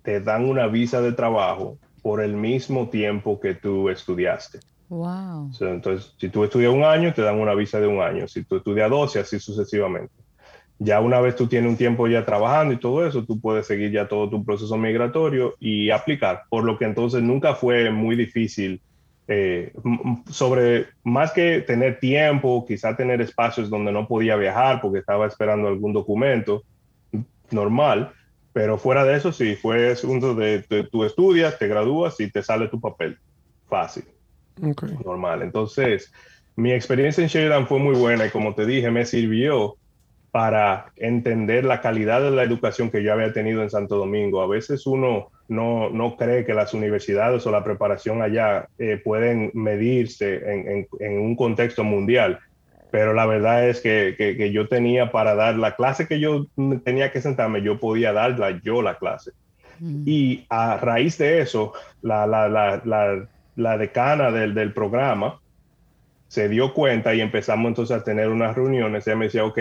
te 0.02 0.20
dan 0.20 0.44
una 0.44 0.66
visa 0.66 1.00
de 1.00 1.12
trabajo 1.12 1.78
por 2.02 2.20
el 2.20 2.34
mismo 2.34 2.90
tiempo 2.90 3.40
que 3.40 3.54
tú 3.54 3.88
estudiaste. 3.88 4.60
Wow. 4.90 5.50
entonces, 5.60 6.14
si 6.18 6.28
tú 6.28 6.44
estudias 6.44 6.70
un 6.70 6.84
año, 6.84 7.14
te 7.14 7.22
dan 7.22 7.40
una 7.40 7.54
visa 7.54 7.80
de 7.80 7.86
un 7.86 8.02
año. 8.02 8.28
Si 8.28 8.44
tú 8.44 8.56
estudias 8.56 8.90
12, 8.90 9.18
así 9.18 9.40
sucesivamente. 9.40 10.12
Ya 10.78 11.00
una 11.00 11.20
vez 11.20 11.36
tú 11.36 11.46
tienes 11.46 11.70
un 11.70 11.78
tiempo 11.78 12.06
ya 12.06 12.26
trabajando 12.26 12.74
y 12.74 12.78
todo 12.78 13.06
eso, 13.06 13.24
tú 13.24 13.40
puedes 13.40 13.66
seguir 13.66 13.90
ya 13.90 14.06
todo 14.06 14.28
tu 14.28 14.44
proceso 14.44 14.76
migratorio 14.76 15.54
y 15.58 15.88
aplicar. 15.88 16.42
Por 16.50 16.64
lo 16.64 16.76
que 16.76 16.84
entonces 16.84 17.22
nunca 17.22 17.54
fue 17.54 17.90
muy 17.90 18.14
difícil 18.14 18.82
eh, 19.26 19.72
sobre 20.30 20.88
más 21.02 21.32
que 21.32 21.62
tener 21.62 21.98
tiempo, 21.98 22.66
quizá 22.68 22.94
tener 22.94 23.22
espacios 23.22 23.70
donde 23.70 23.90
no 23.90 24.06
podía 24.06 24.36
viajar 24.36 24.82
porque 24.82 24.98
estaba 24.98 25.26
esperando 25.26 25.68
algún 25.68 25.94
documento, 25.94 26.62
normal, 27.54 28.12
pero 28.52 28.78
fuera 28.78 29.04
de 29.04 29.16
eso 29.16 29.32
sí, 29.32 29.56
fue 29.56 29.92
asunto 29.92 30.34
de, 30.34 30.62
tú 30.90 31.04
estudias, 31.04 31.58
te 31.58 31.68
gradúas 31.68 32.20
y 32.20 32.30
te 32.30 32.42
sale 32.42 32.68
tu 32.68 32.80
papel. 32.80 33.18
Fácil. 33.68 34.04
Normal. 35.04 35.42
Entonces, 35.42 36.12
mi 36.56 36.72
experiencia 36.72 37.22
en 37.22 37.28
Sheridan 37.28 37.66
fue 37.66 37.78
muy 37.78 37.96
buena 37.96 38.26
y 38.26 38.30
como 38.30 38.54
te 38.54 38.66
dije, 38.66 38.90
me 38.90 39.06
sirvió 39.06 39.76
para 40.30 40.92
entender 40.96 41.64
la 41.64 41.80
calidad 41.80 42.20
de 42.20 42.30
la 42.30 42.42
educación 42.42 42.90
que 42.90 43.02
yo 43.02 43.12
había 43.12 43.32
tenido 43.32 43.62
en 43.62 43.70
Santo 43.70 43.96
Domingo. 43.96 44.42
A 44.42 44.48
veces 44.48 44.86
uno 44.86 45.30
no, 45.48 45.90
no 45.90 46.16
cree 46.16 46.44
que 46.44 46.54
las 46.54 46.74
universidades 46.74 47.46
o 47.46 47.50
la 47.50 47.62
preparación 47.62 48.22
allá 48.22 48.68
eh, 48.78 49.00
pueden 49.02 49.50
medirse 49.54 50.36
en, 50.36 50.88
en, 51.00 51.18
un 51.20 51.36
contexto 51.36 51.84
mundial 51.84 52.40
pero 52.94 53.12
la 53.12 53.26
verdad 53.26 53.68
es 53.68 53.80
que, 53.80 54.14
que, 54.16 54.52
yo 54.52 54.68
tenía 54.68 55.10
para 55.10 55.34
dar 55.34 55.56
la 55.56 55.74
clase 55.74 56.06
que 56.06 56.20
yo 56.20 56.46
tenía 56.84 57.10
que 57.10 57.20
sentarme, 57.20 57.60
yo 57.60 57.80
podía 57.80 58.12
darla 58.12 58.60
yo 58.62 58.82
la 58.82 58.98
clase. 58.98 59.32
Mm. 59.80 60.04
Y 60.06 60.46
a 60.48 60.76
raíz 60.76 61.18
de 61.18 61.40
eso, 61.40 61.72
la, 62.02 62.24
la, 62.28 62.48
la, 62.48 63.28
la 63.56 63.78
decana 63.78 64.30
del, 64.30 64.54
del, 64.54 64.72
programa 64.72 65.40
se 66.28 66.48
dio 66.48 66.72
cuenta 66.72 67.12
y 67.16 67.20
empezamos 67.20 67.66
entonces 67.66 67.96
a 67.96 68.04
tener 68.04 68.28
unas 68.28 68.54
reuniones. 68.54 69.08
Ella 69.08 69.16
me 69.16 69.24
decía, 69.24 69.44
ok, 69.44 69.58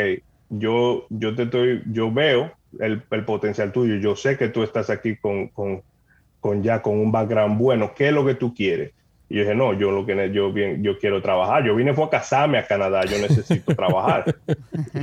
yo, 0.50 1.08
yo 1.10 1.34
te 1.34 1.42
estoy, 1.42 1.82
yo 1.88 2.12
veo 2.12 2.52
el, 2.80 3.02
el 3.10 3.26
potencial 3.26 3.72
tuyo, 3.72 3.96
yo 3.96 4.16
sé 4.16 4.38
que 4.38 4.50
tú 4.50 4.62
estás 4.62 4.92
aquí 4.92 5.16
con, 5.16 5.48
con, 5.48 5.82
con 6.40 6.62
ya 6.62 6.84
con 6.84 7.00
un 7.00 7.12
background 7.12 7.58
bueno, 7.58 7.94
¿qué 7.96 8.10
es 8.10 8.14
lo 8.14 8.28
que 8.28 8.36
tú 8.36 8.54
quieres? 8.54 8.94
Y 9.34 9.38
yo 9.38 9.42
dije, 9.42 9.56
no, 9.56 9.74
yo 9.74 9.90
lo 9.90 10.06
que 10.06 10.32
yo 10.32 10.54
yo 10.54 11.00
quiero 11.00 11.20
trabajar. 11.20 11.64
Yo 11.64 11.74
vine 11.74 11.96
fue 11.96 12.06
a 12.06 12.10
casarme 12.12 12.60
a 12.60 12.68
Canadá, 12.68 13.04
yo 13.06 13.18
necesito 13.18 13.74
trabajar. 13.76 14.36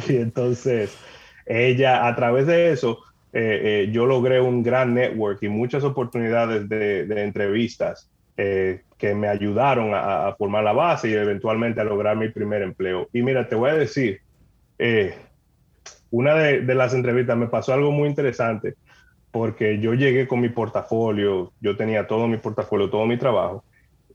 y 0.09 0.19
entonces, 0.19 0.97
ella, 1.45 2.07
a 2.07 2.15
través 2.15 2.47
de 2.47 2.71
eso, 2.71 3.01
eh, 3.33 3.61
eh, 3.65 3.91
yo 3.91 4.07
logré 4.07 4.41
un 4.41 4.63
gran 4.63 4.95
network 4.95 5.43
y 5.43 5.49
muchas 5.49 5.83
oportunidades 5.83 6.69
de, 6.69 7.25
entrevistas 7.25 8.09
eh, 8.37 8.83
que 8.97 9.17
me 9.17 9.27
ayudaron 9.27 9.91
a, 9.95 10.33
formar 10.39 10.63
la 10.63 10.75
base 10.75 11.09
y 11.11 11.15
eventualmente 11.15 11.81
a 11.81 11.85
lograr 11.85 12.17
mi 12.17 12.29
primer 12.29 12.63
empleo. 12.63 13.09
Y 13.13 13.23
mira, 13.23 13.49
te 13.49 13.57
voy 13.57 13.71
a 13.71 13.75
decir, 13.75 14.21
eh, 14.79 15.13
una 16.13 16.37
de, 16.37 16.75
las 16.77 16.95
entrevistas 16.95 17.37
me 17.37 17.49
pasó 17.49 17.75
algo 17.75 17.91
muy 17.91 18.09
interesante 18.09 18.75
porque 19.33 19.81
yo 19.81 19.95
llegué 19.95 20.29
con 20.29 20.41
mi 20.41 20.51
portafolio, 20.51 21.53
yo 21.61 21.77
tenía 21.77 22.07
todo 22.07 22.29
mi 22.29 22.37
portafolio, 22.37 22.89
todo 22.91 23.07
mi 23.07 23.17
trabajo, 23.17 23.65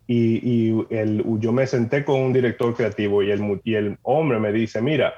y, 0.08 0.70
el, 0.90 1.24
yo 1.40 1.52
me 1.52 1.66
senté 1.66 2.06
con 2.06 2.20
un 2.20 2.34
director 2.34 2.76
creativo 2.76 3.24
y 3.24 3.32
el, 3.32 3.62
y 3.64 3.74
el 3.76 3.98
hombre 4.04 4.40
me 4.40 4.52
dice, 4.52 4.82
mira, 4.82 5.14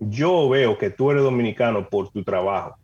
yo 0.00 0.48
veo 0.48 0.78
que 0.78 0.90
tú 0.90 1.10
eres 1.10 1.22
dominicano 1.22 1.88
por 1.88 2.10
tu 2.10 2.22
trabajo. 2.24 2.76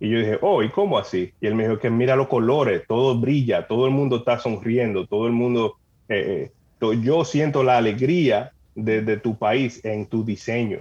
Y 0.00 0.10
yo 0.10 0.18
dije, 0.18 0.38
oh, 0.40 0.62
¿y 0.62 0.68
cómo 0.70 0.98
así? 0.98 1.32
Y 1.40 1.46
él 1.46 1.54
me 1.54 1.64
dijo 1.64 1.78
que 1.78 1.88
mira 1.88 2.16
los 2.16 2.26
colores, 2.26 2.82
todo 2.88 3.16
brilla, 3.18 3.68
todo 3.68 3.86
el 3.86 3.92
mundo 3.92 4.16
está 4.16 4.38
sonriendo, 4.38 5.06
todo 5.06 5.28
el 5.28 5.32
mundo, 5.32 5.76
eh, 6.08 6.50
eh, 6.80 7.00
yo 7.00 7.24
siento 7.24 7.62
la 7.62 7.76
alegría 7.76 8.50
de, 8.74 9.16
tu 9.18 9.38
país 9.38 9.80
en 9.84 10.06
tu 10.06 10.24
diseño. 10.24 10.78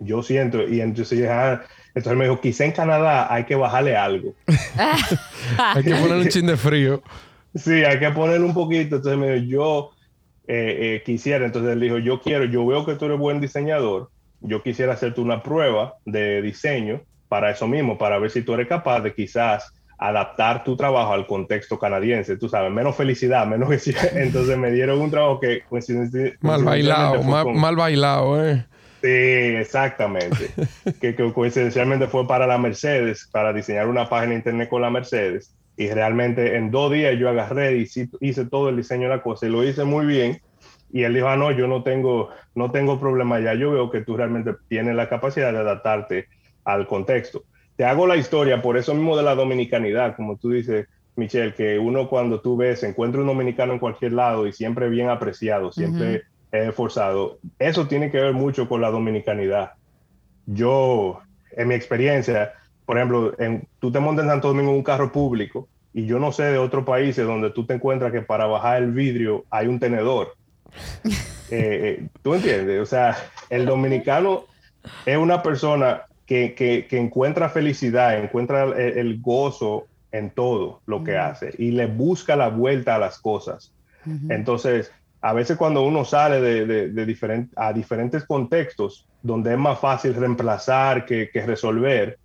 Yo 0.00 0.22
siento, 0.22 0.66
y 0.66 0.80
entonces, 0.80 1.28
ah, 1.28 1.62
entonces 1.94 2.16
me 2.16 2.24
dijo, 2.24 2.40
quizá 2.40 2.64
en 2.64 2.72
Canadá 2.72 3.32
hay 3.32 3.44
que 3.44 3.54
bajarle 3.54 3.96
algo. 3.96 4.32
hay 5.58 5.82
que 5.82 5.90
ponerle 5.90 6.22
un 6.22 6.28
chin 6.28 6.46
de 6.46 6.56
frío. 6.56 7.02
Sí, 7.58 7.84
hay 7.84 7.98
que 7.98 8.10
ponerle 8.10 8.46
un 8.46 8.54
poquito. 8.54 8.96
Entonces 8.96 9.18
me 9.18 9.34
dijo, 9.34 9.46
yo 9.46 9.90
eh, 10.46 11.02
quisiera, 11.04 11.44
entonces 11.44 11.72
él 11.72 11.80
dijo, 11.80 11.98
yo 11.98 12.20
quiero, 12.20 12.44
yo 12.44 12.66
veo 12.66 12.84
que 12.86 12.94
tú 12.94 13.04
eres 13.04 13.18
buen 13.18 13.40
diseñador, 13.40 14.10
yo 14.40 14.62
quisiera 14.62 14.94
hacerte 14.94 15.20
una 15.20 15.42
prueba 15.42 15.96
de 16.04 16.40
diseño 16.42 17.02
para 17.28 17.50
eso 17.50 17.68
mismo, 17.68 17.98
para 17.98 18.18
ver 18.18 18.30
si 18.30 18.42
tú 18.42 18.54
eres 18.54 18.68
capaz 18.68 19.00
de 19.00 19.14
quizás 19.14 19.72
adaptar 19.98 20.62
tu 20.64 20.76
trabajo 20.76 21.12
al 21.12 21.26
contexto 21.26 21.78
canadiense, 21.78 22.36
tú 22.36 22.48
sabes, 22.48 22.72
menos 22.72 22.96
felicidad, 22.96 23.46
menos 23.46 23.68
que 23.68 23.94
entonces 24.14 24.56
me 24.56 24.70
dieron 24.70 25.00
un 25.00 25.10
trabajo 25.10 25.40
que 25.40 25.64
mal 26.40 26.64
bailado, 26.64 27.22
mal, 27.22 27.76
bailado, 27.76 28.44
eh. 28.44 28.64
Sí, 29.02 29.08
exactamente. 29.08 30.50
que, 31.00 31.14
coincidencialmente 31.32 32.06
fue 32.08 32.26
para 32.26 32.46
la 32.46 32.58
Mercedes, 32.58 33.28
para 33.30 33.52
diseñar 33.52 33.86
una 33.88 34.08
página 34.08 34.34
internet 34.34 34.68
con 34.68 34.82
la 34.82 34.90
Mercedes. 34.90 35.54
Y 35.78 35.88
realmente 35.90 36.56
en 36.56 36.72
dos 36.72 36.92
días 36.92 37.16
yo 37.16 37.28
agarré 37.28 37.76
y 37.78 37.86
hice 38.20 38.44
todo 38.46 38.68
el 38.68 38.76
diseño 38.76 39.04
de 39.04 39.16
la 39.16 39.22
cosa 39.22 39.46
y 39.46 39.50
lo 39.50 39.62
hice 39.62 39.84
muy 39.84 40.06
bien. 40.06 40.42
Y 40.92 41.04
él 41.04 41.14
dijo, 41.14 41.28
ah, 41.28 41.36
no, 41.36 41.52
yo 41.52 41.68
no 41.68 41.84
tengo, 41.84 42.30
no 42.56 42.72
tengo 42.72 42.98
problema 42.98 43.38
ya. 43.38 43.54
Yo 43.54 43.70
veo 43.70 43.88
que 43.88 44.00
tú 44.00 44.16
realmente 44.16 44.56
tienes 44.66 44.96
la 44.96 45.08
capacidad 45.08 45.52
de 45.52 45.58
adaptarte 45.58 46.26
al 46.64 46.88
contexto. 46.88 47.44
Te 47.76 47.84
hago 47.84 48.08
la 48.08 48.16
historia 48.16 48.60
por 48.60 48.76
eso 48.76 48.92
mismo 48.92 49.16
de 49.16 49.22
la 49.22 49.36
dominicanidad, 49.36 50.16
como 50.16 50.36
tú 50.36 50.50
dices, 50.50 50.88
Michelle, 51.14 51.54
que 51.54 51.78
uno 51.78 52.08
cuando 52.08 52.40
tú 52.40 52.56
ves, 52.56 52.82
encuentra 52.82 53.20
un 53.20 53.28
dominicano 53.28 53.72
en 53.72 53.78
cualquier 53.78 54.14
lado 54.14 54.48
y 54.48 54.52
siempre 54.52 54.88
bien 54.88 55.08
apreciado, 55.10 55.70
siempre 55.70 56.22
esforzado, 56.50 57.38
eso 57.60 57.86
tiene 57.86 58.10
que 58.10 58.18
ver 58.18 58.32
mucho 58.32 58.68
con 58.68 58.80
la 58.80 58.90
dominicanidad. 58.90 59.74
Yo, 60.46 61.20
en 61.52 61.68
mi 61.68 61.76
experiencia, 61.76 62.54
por 62.88 62.96
ejemplo, 62.96 63.34
en, 63.38 63.68
tú 63.80 63.92
te 63.92 64.00
montas 64.00 64.24
en 64.24 64.30
Santo 64.30 64.48
Domingo 64.48 64.70
en 64.70 64.78
un 64.78 64.82
carro 64.82 65.12
público 65.12 65.68
y 65.92 66.06
yo 66.06 66.18
no 66.18 66.32
sé 66.32 66.44
de 66.44 66.56
otros 66.56 66.86
países 66.86 67.26
donde 67.26 67.50
tú 67.50 67.66
te 67.66 67.74
encuentras 67.74 68.10
que 68.10 68.22
para 68.22 68.46
bajar 68.46 68.82
el 68.82 68.92
vidrio 68.92 69.44
hay 69.50 69.66
un 69.66 69.78
tenedor. 69.78 70.34
Eh, 71.50 71.56
eh, 72.02 72.06
¿Tú 72.20 72.34
entiendes? 72.34 72.78
O 72.78 72.84
sea, 72.84 73.16
el 73.48 73.64
dominicano 73.64 74.44
es 75.06 75.16
una 75.16 75.42
persona 75.42 76.02
que, 76.26 76.86
encuentra 76.90 77.48
felicidad, 77.48 78.22
encuentra 78.22 78.64
el, 78.64 79.18
gozo 79.22 79.86
en 80.12 80.28
todo 80.28 80.82
lo 80.84 81.02
que 81.02 81.16
hace 81.16 81.54
y 81.56 81.70
le 81.70 81.86
busca 81.86 82.36
la 82.36 82.50
vuelta 82.50 82.96
a 82.96 82.98
las 82.98 83.18
cosas. 83.18 83.72
Entonces, 84.28 84.92
a 85.22 85.32
veces 85.32 85.56
cuando 85.56 85.84
uno 85.84 86.04
sale 86.04 86.42
de, 86.42 87.48
a 87.56 87.72
diferentes 87.72 88.24
contextos 88.24 89.06
donde 89.22 89.52
es 89.52 89.58
más 89.58 89.78
fácil 89.78 90.14
reemplazar 90.14 91.06
que, 91.06 91.30
resolver, 91.46 92.18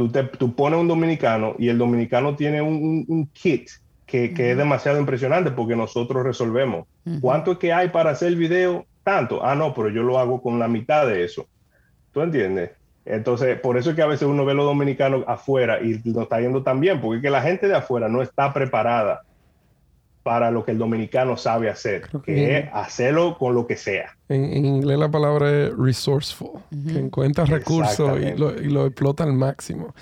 tú, 0.00 0.08
te, 0.08 0.22
tú 0.22 0.54
pones 0.54 0.80
un 0.80 0.88
dominicano 0.88 1.56
y 1.58 1.68
el 1.68 1.76
dominicano 1.76 2.34
tiene 2.34 2.62
un, 2.62 3.28
kit 3.34 3.68
que, 4.06 4.32
es 4.34 4.56
demasiado 4.56 4.98
impresionante 4.98 5.50
porque 5.50 5.76
nosotros 5.76 6.24
resolvemos. 6.24 6.86
¿Cuánto 7.20 7.52
es 7.52 7.58
que 7.58 7.74
hay 7.74 7.90
para 7.90 8.12
hacer 8.12 8.28
el 8.28 8.36
video? 8.36 8.86
Tanto. 9.04 9.44
Ah, 9.44 9.54
no, 9.54 9.74
pero 9.74 9.90
yo 9.90 10.02
lo 10.02 10.18
hago 10.18 10.40
con 10.40 10.58
la 10.58 10.68
mitad 10.68 11.06
de 11.06 11.22
eso. 11.22 11.46
¿Tú 12.12 12.22
entiendes? 12.22 12.70
Entonces, 13.04 13.60
por 13.60 13.76
eso 13.76 13.90
es 13.90 13.96
que 13.96 14.00
a 14.00 14.06
veces 14.06 14.26
uno 14.26 14.46
ve 14.46 14.52
a 14.52 14.54
los 14.54 14.64
dominicanos 14.64 15.22
afuera 15.26 15.80
y 15.82 16.00
no 16.06 16.22
está 16.22 16.40
yendo 16.40 16.62
tan 16.62 16.80
bien, 16.80 16.98
porque 17.02 17.18
es 17.18 17.22
que 17.22 17.30
la 17.30 17.42
gente 17.42 17.68
de 17.68 17.76
afuera 17.76 18.08
no 18.08 18.22
está 18.22 18.54
preparada 18.54 19.20
para 20.22 20.50
lo 20.50 20.64
que 20.64 20.72
el 20.72 20.78
dominicano 20.78 21.36
sabe 21.36 21.70
hacer, 21.70 22.08
que 22.24 22.58
es 22.58 22.68
hacerlo 22.72 23.38
con 23.38 23.54
lo 23.54 23.66
que 23.66 23.76
sea. 23.76 24.16
En, 24.28 24.64
inglés 24.64 24.98
la 24.98 25.10
palabra 25.10 25.50
es 25.50 25.76
resourceful, 25.76 26.60
que 26.70 26.98
encuentra 26.98 27.44
recursos 27.46 28.18
y 28.20 28.36
lo, 28.36 28.86
explota 28.86 29.24
al 29.24 29.32
máximo. 29.32 29.94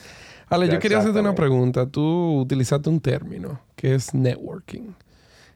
Ale, 0.48 0.68
yo 0.68 0.78
quería 0.78 0.98
hacerte 0.98 1.20
una 1.20 1.34
pregunta. 1.34 1.86
Tú 1.86 2.40
utilizaste 2.40 2.88
un 2.88 3.00
término 3.00 3.60
que 3.76 3.94
es 3.94 4.14
networking, 4.14 4.94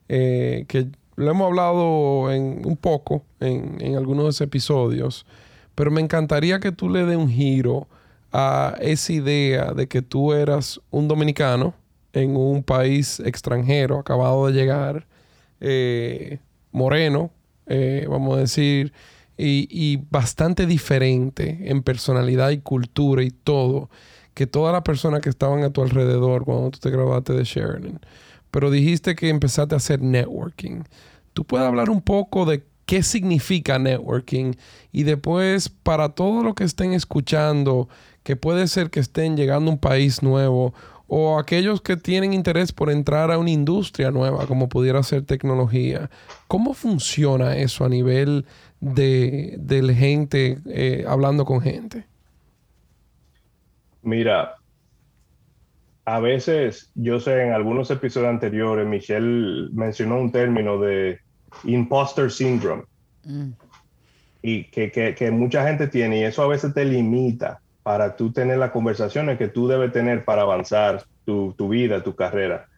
eh, 0.08 0.64
que 0.68 0.86
lo 1.16 1.30
hemos 1.30 1.46
hablado 1.48 2.30
en, 2.30 2.62
un 2.64 2.76
poco 2.76 3.22
en, 3.40 3.78
en 3.80 3.96
algunos 3.96 4.40
episodios. 4.40 5.26
Pero 5.74 5.90
me 5.90 6.00
encantaría 6.00 6.60
que 6.60 6.72
tú 6.72 6.90
le 6.90 7.04
des 7.06 7.16
un 7.16 7.30
giro 7.30 7.88
a 8.32 8.76
esa 8.80 9.12
idea 9.12 9.72
de 9.72 9.88
que 9.88 10.02
tú 10.02 10.32
eras 10.32 10.80
un 10.90 11.08
dominicano 11.08 11.74
en 12.12 12.36
un 12.36 12.62
país 12.62 13.20
extranjero, 13.20 13.98
acabado 13.98 14.46
de 14.46 14.52
llegar, 14.52 15.06
eh, 15.60 16.38
moreno, 16.72 17.30
eh, 17.66 18.06
vamos 18.08 18.36
a 18.36 18.40
decir, 18.40 18.92
y, 19.38 19.96
bastante 20.10 20.66
diferente 20.66 21.70
en 21.70 21.82
personalidad 21.82 22.50
y 22.50 22.58
cultura 22.58 23.22
y 23.22 23.30
todo, 23.30 23.90
que 24.34 24.46
todas 24.46 24.72
las 24.72 24.82
personas 24.82 25.20
que 25.20 25.30
estaban 25.30 25.62
a 25.64 25.70
tu 25.70 25.82
alrededor 25.82 26.44
cuando 26.44 26.70
tú 26.70 26.78
te 26.78 26.90
grabaste 26.90 27.32
de 27.32 27.44
Sheridan. 27.44 28.00
Pero 28.50 28.70
dijiste 28.70 29.14
que 29.14 29.28
empezaste 29.28 29.74
a 29.74 29.78
hacer 29.78 30.00
networking. 30.00 30.82
¿Tú 31.32 31.44
puedes 31.44 31.66
hablar 31.66 31.90
un 31.90 32.02
poco 32.02 32.44
de 32.44 32.62
qué 32.86 33.02
significa 33.02 33.78
networking 33.78 34.52
y 34.92 35.04
después 35.04 35.68
para 35.68 36.10
todos 36.10 36.44
los 36.44 36.54
que 36.54 36.64
estén 36.64 36.92
escuchando, 36.92 37.88
que 38.22 38.36
puede 38.36 38.68
ser 38.68 38.90
que 38.90 39.00
estén 39.00 39.36
llegando 39.36 39.70
a 39.70 39.74
un 39.74 39.80
país 39.80 40.22
nuevo 40.22 40.74
o 41.14 41.38
aquellos 41.38 41.82
que 41.82 41.98
tienen 41.98 42.32
interés 42.32 42.72
por 42.72 42.90
entrar 42.90 43.30
a 43.30 43.36
una 43.36 43.50
industria 43.50 44.10
nueva 44.10 44.46
como 44.46 44.70
pudiera 44.70 45.02
ser 45.02 45.26
tecnología, 45.26 46.08
¿cómo 46.48 46.72
funciona 46.72 47.54
eso 47.58 47.84
a 47.84 47.90
nivel 47.90 48.46
de, 48.80 49.94
gente 49.94 50.56
eh, 50.70 51.04
hablando 51.06 51.44
con 51.44 51.60
gente? 51.60 52.06
Mira, 54.00 54.54
a 56.06 56.18
veces, 56.18 56.90
yo 56.94 57.20
sé, 57.20 57.42
en 57.42 57.52
algunos 57.52 57.90
episodios 57.90 58.30
anteriores, 58.30 58.86
Michelle 58.86 59.68
mencionó 59.74 60.18
un 60.18 60.32
término 60.32 60.78
de 60.78 61.20
imposter 61.64 62.30
syndrome. 62.30 62.84
Mm. 63.24 63.50
Y 64.40 64.64
que, 64.64 65.30
mucha 65.30 65.68
gente 65.68 65.88
tiene, 65.88 66.20
y 66.20 66.22
eso 66.24 66.42
a 66.42 66.48
veces 66.48 66.72
te 66.72 66.86
limita 66.86 67.60
para 67.82 68.16
tú 68.16 68.32
tener 68.32 68.58
las 68.58 68.70
conversaciones 68.70 69.38
que 69.38 69.48
tú 69.48 69.68
debes 69.68 69.92
tener 69.92 70.24
para 70.24 70.42
avanzar 70.42 71.04
tu, 71.24 71.54
vida, 71.68 72.02
tu 72.02 72.14
carrera. 72.14 72.68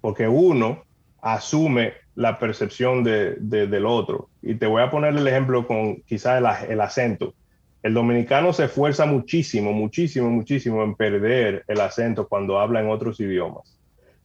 Porque 0.00 0.28
uno 0.28 0.84
asume 1.22 1.94
la 2.14 2.38
percepción 2.38 3.04
de, 3.04 3.36
del 3.36 3.86
otro. 3.86 4.28
Y 4.42 4.54
te 4.54 4.66
voy 4.66 4.82
a 4.82 4.90
poner 4.90 5.16
el 5.16 5.26
ejemplo 5.26 5.66
con 5.66 5.96
quizás 6.02 6.38
el, 6.38 6.72
el 6.72 6.80
acento. 6.80 7.34
El 7.82 7.94
dominicano 7.94 8.52
se 8.52 8.64
esfuerza 8.64 9.06
muchísimo, 9.06 9.72
muchísimo, 9.72 10.28
muchísimo 10.28 10.82
en 10.82 10.94
perder 10.94 11.64
el 11.66 11.80
acento 11.80 12.28
cuando 12.28 12.58
habla 12.58 12.80
en 12.80 12.90
otros 12.90 13.18
idiomas. 13.20 13.78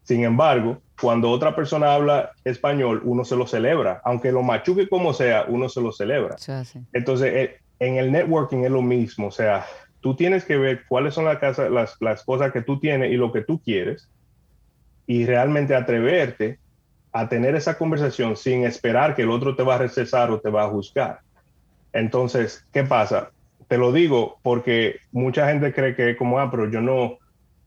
Sin 0.04 0.24
embargo, 0.24 0.82
cuando 1.02 1.32
otra 1.32 1.56
persona 1.56 1.94
habla 1.94 2.32
español, 2.44 3.02
uno 3.06 3.26
se 3.26 3.36
lo 3.36 3.48
celebra, 3.48 4.02
aunque 4.04 4.32
lo 4.32 4.44
machuque 4.44 4.88
como 4.88 5.14
sea, 5.14 5.46
uno 5.48 5.68
se 5.68 5.82
lo 5.82 5.92
celebra. 5.92 6.36
Entonces, 6.94 7.34
eh, 7.34 7.60
en 7.80 7.96
el 7.96 8.12
networking 8.12 8.60
es 8.60 8.72
lo 8.72 8.82
mismo, 8.82 9.28
o 9.28 9.32
sea, 9.32 9.66
tú 10.06 10.16
tienes 10.16 10.46
que 10.46 10.56
ver 10.56 10.84
cuáles 10.88 11.16
son 11.16 11.26
las, 11.26 12.24
cosas 12.26 12.52
que 12.52 12.62
tú 12.62 12.80
tienes 12.80 13.12
y 13.12 13.16
lo 13.16 13.32
que 13.32 13.42
tú 13.42 13.60
quieres, 13.60 14.08
y 15.08 15.26
realmente 15.26 15.74
atreverte 15.74 16.60
a 17.12 17.28
tener 17.28 17.56
esa 17.56 17.76
conversación 17.76 18.38
sin 18.38 18.66
esperar 18.66 19.16
que 19.16 19.24
el 19.24 19.32
otro 19.32 19.56
te 19.56 19.64
va 19.64 19.74
a 19.74 19.80
recesar 19.80 20.30
o 20.30 20.40
te 20.40 20.52
va 20.52 20.66
a 20.66 20.70
juzgar. 20.70 21.22
Entonces, 21.92 22.68
¿qué 22.72 22.84
pasa? 22.84 23.32
Te 23.68 23.80
lo 23.80 23.92
digo 23.92 24.38
porque 24.44 24.98
mucha 25.12 25.50
gente 25.50 25.74
cree 25.74 25.96
que 25.96 26.16
como, 26.16 26.38
ah, 26.38 26.52
pero 26.52 26.70
yo 26.70 26.82
no, 26.82 27.18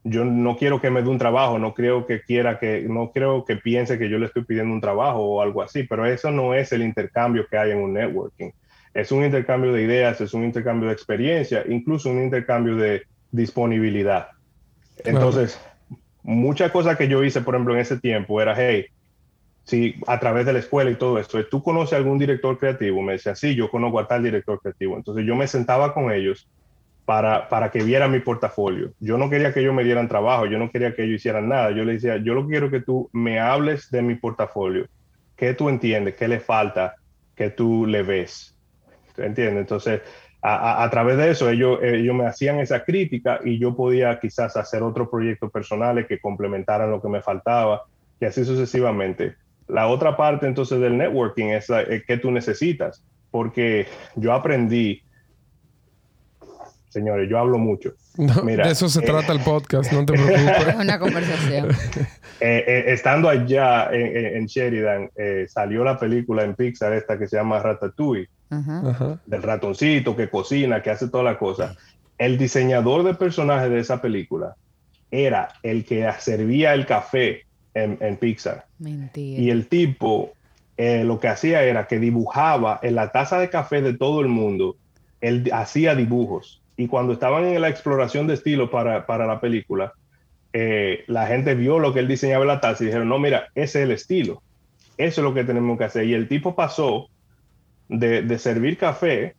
yo 0.04 0.24
no 0.24 0.56
quiero 0.56 0.80
que 0.80 0.90
me 0.90 1.02
dé 1.02 1.08
un 1.08 1.18
trabajo, 1.18 1.58
no 1.58 1.74
creo 1.74 2.06
que 2.06 2.22
quiera 2.22 2.60
que, 2.60 2.82
no 2.82 3.10
creo 3.10 3.44
que 3.44 3.56
piense 3.56 3.98
que 3.98 4.08
yo 4.08 4.20
le 4.20 4.26
estoy 4.26 4.44
pidiendo 4.44 4.72
un 4.72 4.80
trabajo 4.80 5.18
o 5.18 5.42
algo 5.42 5.60
así, 5.60 5.82
pero 5.82 6.06
eso 6.06 6.30
no 6.30 6.54
es 6.54 6.70
el 6.70 6.82
intercambio 6.82 7.48
que 7.50 7.58
hay 7.58 7.72
en 7.72 7.78
un 7.78 7.94
networking. 7.94 8.52
Es 8.94 9.12
un 9.12 9.24
intercambio 9.24 9.72
de 9.72 9.82
ideas, 9.82 10.20
es 10.20 10.34
un 10.34 10.44
intercambio 10.44 10.88
de 10.88 10.94
experiencia, 10.94 11.64
incluso 11.68 12.10
un 12.10 12.22
intercambio 12.22 12.76
de 12.76 13.02
sí, 19.64 19.96
a 20.06 20.18
través 20.18 20.46
de 20.46 20.52
la 20.52 20.58
escuela 20.58 20.90
y 20.90 20.96
todo 20.96 21.18
esto, 21.18 21.44
¿tú 21.46 21.62
conoces 21.62 21.96
algún 21.96 22.18
director 22.18 22.58
creativo? 22.58 23.02
Me 23.02 23.12
decía, 23.12 23.34
sí, 23.34 23.54
yo 23.54 23.70
conozco 23.70 24.00
a 24.00 24.08
tal 24.08 24.22
director 24.22 24.58
creativo. 24.60 24.96
Entonces 24.96 25.26
yo 25.26 25.36
me 25.36 25.46
sentaba 25.46 25.92
con 25.92 26.10
ellos 26.10 26.48
para, 27.04 27.48
para 27.48 27.70
que 27.70 27.82
vieran 27.82 28.10
mi 28.10 28.20
portafolio. 28.20 28.92
Yo 28.98 29.16
no 29.16 29.30
quería 29.30 29.52
que 29.52 29.60
ellos 29.60 29.74
me 29.74 29.84
dieran 29.84 30.08
trabajo, 30.08 30.46
yo 30.46 30.58
no 30.58 30.70
quería 30.70 30.94
que 30.94 31.04
ellos 31.04 31.16
hicieran 31.16 31.48
nada. 31.48 31.70
Yo 31.70 31.84
les 31.84 32.02
decía, 32.02 32.22
yo 32.22 32.34
lo 32.34 32.42
que 32.46 32.50
quiero 32.50 32.70
que 32.70 32.80
tú 32.80 33.08
me 33.12 33.40
hables 33.40 33.90
de 33.90 34.02
mi 34.02 34.14
portafolio. 34.14 34.86
¿Qué 35.36 35.54
tú 35.54 35.68
entiendes? 35.68 36.16
¿Qué 36.16 36.28
le 36.28 36.40
falta? 36.40 36.96
¿Qué 37.34 37.50
tú 37.50 37.86
le 37.86 38.02
ves? 38.02 38.54
¿Entiendes? 39.18 39.60
Entonces, 39.60 40.00
a, 40.40 40.84
a, 40.84 40.90
través 40.90 41.16
de 41.16 41.30
eso, 41.30 41.50
ellos, 41.50 41.78
ellos 41.82 42.14
me 42.14 42.26
hacían 42.26 42.60
esa 42.60 42.84
crítica 42.84 43.40
y 43.44 43.58
yo 43.58 43.74
podía 43.74 44.18
quizás 44.20 44.56
hacer 44.56 44.82
otros 44.82 45.08
proyectos 45.08 45.50
personales 45.50 46.06
que 46.06 46.20
complementaran 46.20 46.90
lo 46.90 47.02
que 47.02 47.08
me 47.08 47.20
faltaba 47.22 47.82
y 48.20 48.24
así 48.24 48.44
sucesivamente. 48.44 49.36
La 49.68 49.86
otra 49.88 50.16
parte 50.16 50.46
entonces 50.46 50.80
del 50.80 50.96
networking 50.96 51.46
es, 51.46 51.66
que 52.06 52.16
tú 52.16 52.30
necesitas, 52.30 53.04
porque 53.30 53.86
yo 54.16 54.32
aprendí, 54.32 55.02
señores, 56.88 57.28
yo 57.28 57.38
hablo 57.38 57.58
mucho. 57.58 57.92
Mira, 58.42 58.64
de 58.64 58.72
eso 58.72 58.88
se 58.88 59.02
trata 59.02 59.32
el 59.32 59.40
podcast, 59.40 59.92
no 59.92 60.06
te 60.06 60.12
preocupes. 60.14 60.68
Es 60.68 60.74
una 60.74 60.98
conversación. 60.98 61.68
Eh, 62.40 62.62
eh, 62.68 62.84
estando 62.92 63.28
allá 63.28 63.88
en, 63.90 64.46
Sheridan, 64.46 65.10
eh, 65.16 65.46
salió 65.48 65.82
la 65.82 65.98
película 65.98 66.44
en 66.44 66.54
Pixar 66.54 66.92
esta 66.92 67.18
que 67.18 67.26
se 67.26 67.36
llama 67.36 67.58
Ratatouille, 67.58 68.28
del 68.50 69.42
ratoncito 69.42 70.16
que 70.16 70.30
cocina, 70.30 70.82
que 70.82 70.90
hace 70.90 71.08
toda 71.08 71.24
la 71.24 71.38
cosa. 71.38 71.76
El 72.16 72.38
diseñador 72.38 73.04
de 73.04 73.14
personajes 73.14 73.70
de 73.70 73.80
esa 73.80 74.00
película 74.00 74.56
era 75.10 75.48
el 75.62 75.84
que 75.84 76.10
servía 76.18 76.74
el 76.74 76.86
café 76.86 77.44
en, 77.74 78.16
Pixar. 78.16 78.66
Y 79.14 79.50
el 79.50 79.68
tipo 79.68 80.32
eh, 80.76 81.04
lo 81.04 81.20
que 81.20 81.28
hacía 81.28 81.62
era 81.62 81.86
que 81.86 81.98
dibujaba 81.98 82.80
en 82.82 82.94
la 82.94 83.12
taza 83.12 83.38
de 83.38 83.50
café 83.50 83.82
de 83.82 83.94
todo 83.94 84.20
el 84.20 84.28
mundo, 84.28 84.76
él 85.20 85.50
hacía 85.52 85.94
dibujos. 85.94 86.62
Y 86.76 86.86
cuando 86.86 87.12
estaban 87.12 87.44
en 87.44 87.60
la 87.60 87.68
exploración 87.68 88.26
de 88.26 88.34
estilo 88.34 88.70
para, 88.70 89.26
la 89.26 89.40
película, 89.40 89.92
eh, 90.52 91.04
la 91.08 91.26
gente 91.26 91.54
vio 91.54 91.78
lo 91.78 91.92
que 91.92 92.00
él 92.00 92.08
diseñaba 92.08 92.42
en 92.42 92.48
la 92.48 92.60
taza 92.60 92.82
y 92.82 92.86
dijeron, 92.86 93.08
no, 93.08 93.18
mira, 93.18 93.48
ese 93.54 93.80
es 93.80 93.84
el 93.84 93.90
estilo. 93.90 94.42
Eso 94.96 95.20
es 95.20 95.24
lo 95.24 95.34
que 95.34 95.44
tenemos 95.44 95.76
que 95.78 95.84
hacer. 95.84 96.04
Y 96.04 96.14
el 96.14 96.28
tipo 96.28 96.54
pasó 96.54 97.08
de, 97.88 98.38
servir 98.38 98.76
café 98.76 99.34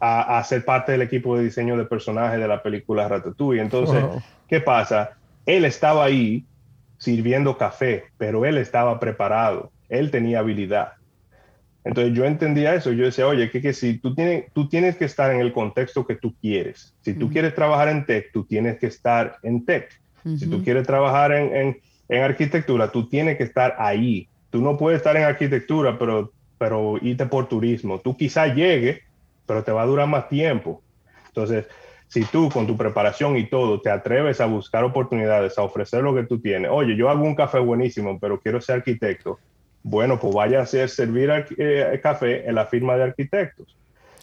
a, 0.00 0.42
ser 0.44 0.64
parte 0.64 0.92
del 0.92 1.02
equipo 1.02 1.36
de 1.36 1.44
diseño 1.44 1.76
de 1.76 1.84
personajes 1.84 2.38
de 2.38 2.48
la 2.48 2.62
película 2.62 3.08
Ratatouille. 3.08 3.62
Entonces, 3.62 4.04
¿qué 4.48 4.60
pasa? 4.60 5.12
Él 5.46 5.64
estaba 5.64 6.04
ahí 6.04 6.44
sirviendo 6.98 7.56
café, 7.56 8.04
pero 8.18 8.44
él 8.44 8.58
estaba 8.58 8.98
preparado, 8.98 9.70
él 9.88 10.10
tenía 10.10 10.40
habilidad. 10.40 10.92
Entonces 11.86 12.14
yo 12.14 12.24
entendía 12.24 12.74
eso, 12.74 12.90
yo 12.90 13.04
decía, 13.04 13.28
oye, 13.28 13.48
que, 13.48 13.62
que 13.62 13.72
si 13.72 13.98
tú 13.98 14.12
tienes, 14.12 14.52
tú 14.52 14.68
tienes 14.68 14.96
que 14.96 15.04
estar 15.04 15.32
en 15.32 15.40
el 15.40 15.52
contexto 15.52 16.04
que 16.04 16.16
tú 16.16 16.34
quieres. 16.40 16.96
Si 17.02 17.14
tú 17.14 17.30
quieres 17.30 17.54
trabajar 17.54 17.88
en 17.88 18.04
tech, 18.04 18.32
tú 18.32 18.44
tienes 18.44 18.78
que 18.80 18.86
estar 18.88 19.36
en 19.44 19.64
tech. 19.64 19.88
Si 20.24 20.50
tú 20.50 20.64
quieres 20.64 20.84
trabajar 20.84 21.30
en, 21.30 21.78
en, 22.08 22.22
arquitectura, 22.24 22.90
tú 22.90 23.08
tienes 23.08 23.36
que 23.36 23.44
estar 23.44 23.76
ahí. 23.78 24.28
Tú 24.50 24.60
no 24.60 24.76
puedes 24.76 24.96
estar 24.96 25.16
en 25.16 25.22
arquitectura, 25.22 25.96
pero, 25.96 26.32
pero 26.58 26.96
irte 27.02 27.26
por 27.26 27.48
turismo. 27.48 28.00
Tú 28.00 28.16
quizá 28.16 28.46
llegue, 28.46 29.02
pero 29.46 29.62
te 29.62 29.72
va 29.72 29.82
a 29.82 29.86
durar 29.86 30.08
más 30.08 30.28
tiempo. 30.28 30.82
Entonces, 31.28 31.66
si 32.08 32.24
tú 32.24 32.48
con 32.50 32.66
tu 32.66 32.76
preparación 32.76 33.36
y 33.36 33.46
todo 33.46 33.80
te 33.80 33.90
atreves 33.90 34.40
a 34.40 34.46
buscar 34.46 34.84
oportunidades, 34.84 35.58
a 35.58 35.62
ofrecer 35.62 36.02
lo 36.02 36.14
que 36.14 36.24
tú 36.24 36.40
tienes, 36.40 36.70
oye, 36.72 36.96
yo 36.96 37.10
hago 37.10 37.24
un 37.24 37.34
café 37.34 37.58
buenísimo, 37.58 38.18
pero 38.18 38.40
quiero 38.40 38.60
ser 38.60 38.76
arquitecto, 38.76 39.38
bueno, 39.82 40.18
pues 40.18 40.34
vaya 40.34 40.60
a 40.60 40.62
hacer 40.62 40.88
servir 40.88 41.30
eh, 41.58 42.00
café 42.02 42.48
en 42.48 42.54
la 42.54 42.66
firma 42.66 42.96
de 42.96 43.04
arquitectos. 43.04 43.76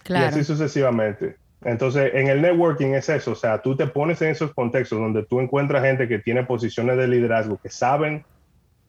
Claro. 0.04 0.26
Y 0.26 0.28
así 0.28 0.44
sucesivamente. 0.44 1.38
Entonces, 1.64 2.12
en 2.14 2.28
el 2.28 2.42
networking 2.42 2.88
es 2.88 3.08
eso, 3.08 3.32
o 3.32 3.36
sea, 3.36 3.62
tú 3.62 3.78
te 3.78 3.88
pones 3.88 4.22
en 4.22 4.30
esos 4.30 4.54
contextos 4.54 5.00
donde 5.00 5.24
tú 5.24 5.40
encuentras 5.40 5.84
gente 5.84 6.10
que 6.10 6.20
tiene 6.20 6.44
posiciones 6.44 6.98
de 6.98 7.08
liderazgo, 7.08 7.58
que 7.58 7.70
saben 7.70 8.26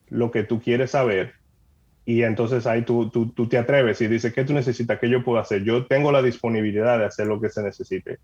lo 0.08 0.32
que 0.32 0.42
tú 0.42 0.60
quieres 0.60 0.90
saber, 0.90 1.34
y 2.06 2.22
entonces 2.22 2.66
ahí 2.66 2.82
tú, 2.82 3.08
tú, 3.10 3.28
tú 3.28 3.48
te 3.48 3.58
atreves 3.58 4.00
y 4.00 4.08
dices, 4.08 4.32
¿qué 4.32 4.44
tú 4.44 4.52
necesitas? 4.52 4.98
¿Qué 4.98 5.08
yo 5.08 5.24
puedo 5.24 5.38
hacer? 5.38 5.64
Yo 5.64 5.86
tengo 5.86 6.12
la 6.12 6.22
disponibilidad 6.22 6.98
de 6.98 7.06
hacer 7.06 7.26
lo 7.26 7.40
que 7.40 7.48
se 7.48 7.62
necesite 7.62 8.18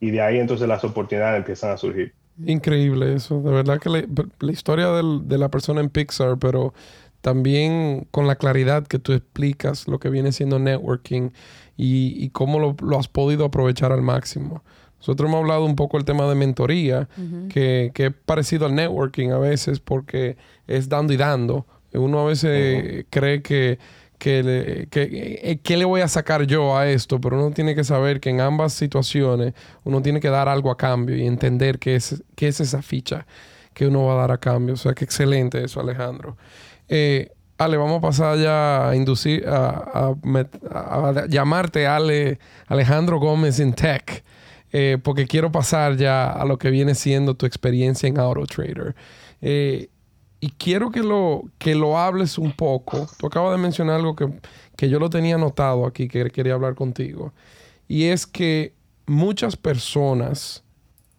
y 0.00 0.10
de 0.10 0.20
ahí 0.20 0.38
entonces 0.38 0.66
las 0.66 0.82
oportunidades 0.82 1.38
empiezan 1.38 1.70
a 1.70 1.76
surgir. 1.76 2.12
Increíble 2.44 3.14
eso, 3.14 3.40
de 3.40 3.52
verdad 3.52 3.78
que 3.78 3.88
la, 3.88 4.52
historia 4.52 4.88
de 4.88 5.38
la 5.38 5.48
persona 5.48 5.80
en 5.80 5.90
Pixar, 5.90 6.38
pero 6.38 6.74
también 7.20 8.08
con 8.10 8.26
la 8.26 8.34
claridad 8.34 8.86
que 8.86 8.98
tú 8.98 9.12
explicas 9.12 9.86
lo 9.86 10.00
que 10.00 10.10
viene 10.10 10.32
siendo 10.32 10.58
networking 10.58 11.30
y, 11.76 12.28
cómo 12.30 12.58
lo, 12.58 12.98
has 12.98 13.08
podido 13.08 13.44
aprovechar 13.44 13.92
al 13.92 14.02
máximo. 14.02 14.62
Nosotros 14.98 15.28
hemos 15.28 15.40
hablado 15.40 15.64
un 15.64 15.76
poco 15.76 15.96
del 15.96 16.04
tema 16.04 16.28
de 16.28 16.34
mentoría, 16.34 17.08
que, 17.48 17.92
que, 17.94 18.06
es 18.06 18.14
parecido 18.26 18.66
al 18.66 18.74
networking 18.74 19.30
a 19.30 19.38
veces 19.38 19.78
porque 19.78 20.36
es 20.66 20.88
dando 20.88 21.12
y 21.12 21.16
dando. 21.16 21.66
Uno 21.94 22.20
a 22.20 22.24
veces 22.26 23.04
cree 23.10 23.42
que 23.42 23.78
que 24.22 24.40
le, 24.44 24.86
que, 24.86 25.58
¿qué 25.64 25.76
le 25.76 25.84
voy 25.84 26.00
a 26.00 26.06
sacar 26.06 26.44
yo 26.46 26.76
a 26.76 26.88
esto? 26.88 27.20
Pero 27.20 27.44
uno 27.44 27.52
tiene 27.52 27.74
que 27.74 27.82
saber 27.82 28.20
que 28.20 28.30
en 28.30 28.40
ambas 28.40 28.72
situaciones 28.72 29.52
uno 29.82 30.00
tiene 30.00 30.20
que 30.20 30.28
dar 30.28 30.48
algo 30.48 30.70
a 30.70 30.76
cambio 30.76 31.16
y 31.16 31.26
entender 31.26 31.80
qué 31.80 31.96
es, 31.96 32.22
qué 32.36 32.46
es 32.46 32.60
esa 32.60 32.82
ficha 32.82 33.26
que 33.74 33.88
uno 33.88 34.04
va 34.04 34.14
a 34.14 34.16
dar 34.18 34.30
a 34.30 34.38
cambio. 34.38 34.74
O 34.74 34.76
sea, 34.76 34.94
que 34.94 35.04
excelente 35.04 35.64
eso, 35.64 35.80
Alejandro. 35.80 36.36
Eh, 36.88 37.32
Ale, 37.58 37.76
vamos 37.76 37.98
a 37.98 38.00
pasar 38.00 38.38
ya 38.38 38.90
a 38.90 38.94
inducir, 38.94 39.44
a, 39.48 40.14
llamarte 41.28 41.88
Ale, 41.88 42.38
Alejandro 42.68 43.18
Gómez 43.18 43.58
en 43.58 43.72
Tech, 43.72 44.22
eh, 44.72 44.98
porque 45.02 45.26
quiero 45.26 45.50
pasar 45.50 45.96
ya 45.96 46.30
a 46.30 46.44
lo 46.44 46.58
que 46.58 46.70
viene 46.70 46.94
siendo 46.94 47.34
tu 47.34 47.44
experiencia 47.44 48.08
en 48.08 48.20
AutoTrader. 48.20 48.94
Eh, 49.40 49.88
y 50.42 50.50
quiero 50.58 50.90
que 50.90 51.04
lo, 51.04 51.44
que 51.58 51.76
lo 51.76 51.96
hables 51.96 52.36
un 52.36 52.50
poco. 52.50 53.06
Tú 53.16 53.28
acabas 53.28 53.52
de 53.52 53.62
mencionar 53.62 53.94
algo 53.94 54.16
que, 54.16 54.28
que 54.76 54.88
yo 54.88 54.98
lo 54.98 55.08
tenía 55.08 55.36
anotado 55.36 55.86
aquí, 55.86 56.08
que 56.08 56.30
quería 56.30 56.54
hablar 56.54 56.74
contigo. 56.74 57.32
Y 57.86 58.06
es 58.06 58.26
que 58.26 58.74
muchas 59.06 59.54
personas 59.54 60.64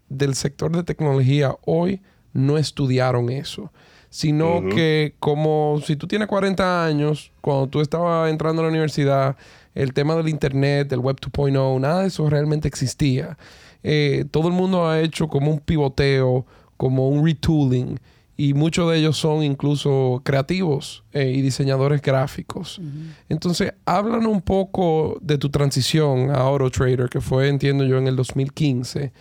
del 0.09 0.35
sector 0.35 0.75
de 0.75 0.83
tecnología 0.83 1.55
hoy 1.65 2.01
no 2.33 2.57
estudiaron 2.57 3.29
eso, 3.29 3.71
sino 4.09 4.61
que 4.75 5.15
como 5.19 5.79
si 5.85 5.95
tú 5.95 6.05
tienes 6.05 6.27
40 6.27 6.85
años, 6.85 7.31
cuando 7.39 7.67
tú 7.67 7.79
estabas 7.79 8.29
entrando 8.29 8.61
a 8.61 8.65
la 8.65 8.71
universidad, 8.71 9.37
el 9.73 9.93
tema 9.93 10.15
del 10.15 10.27
Internet, 10.27 10.89
del 10.89 10.99
Web 10.99 11.21
2.0, 11.21 11.79
nada 11.79 12.01
de 12.01 12.07
eso 12.07 12.29
realmente 12.29 12.67
existía. 12.67 13.37
Eh, 13.83 14.25
todo 14.31 14.49
el 14.49 14.53
mundo 14.53 14.85
ha 14.85 14.99
hecho 14.99 15.29
como 15.29 15.49
un 15.49 15.59
pivoteo, 15.59 16.45
como 16.75 17.07
un 17.07 17.25
retooling 17.25 17.97
y 18.35 18.53
muchos 18.53 18.89
de 18.89 18.97
ellos 18.97 19.17
son 19.17 19.43
incluso 19.43 20.21
creativos 20.23 21.03
eh, 21.13 21.31
y 21.35 21.41
diseñadores 21.41 22.01
gráficos. 22.01 22.81
Entonces, 23.29 23.73
háblanos 23.85 24.31
un 24.31 24.41
poco 24.41 25.17
de 25.21 25.37
tu 25.37 25.49
transición 25.49 26.31
a 26.31 26.39
AutoTrader, 26.39 27.09
que 27.09 27.21
fue, 27.21 27.47
entiendo 27.47 27.83
yo, 27.85 27.97
en 27.97 28.07
el 28.07 28.15
2015. 28.15 29.13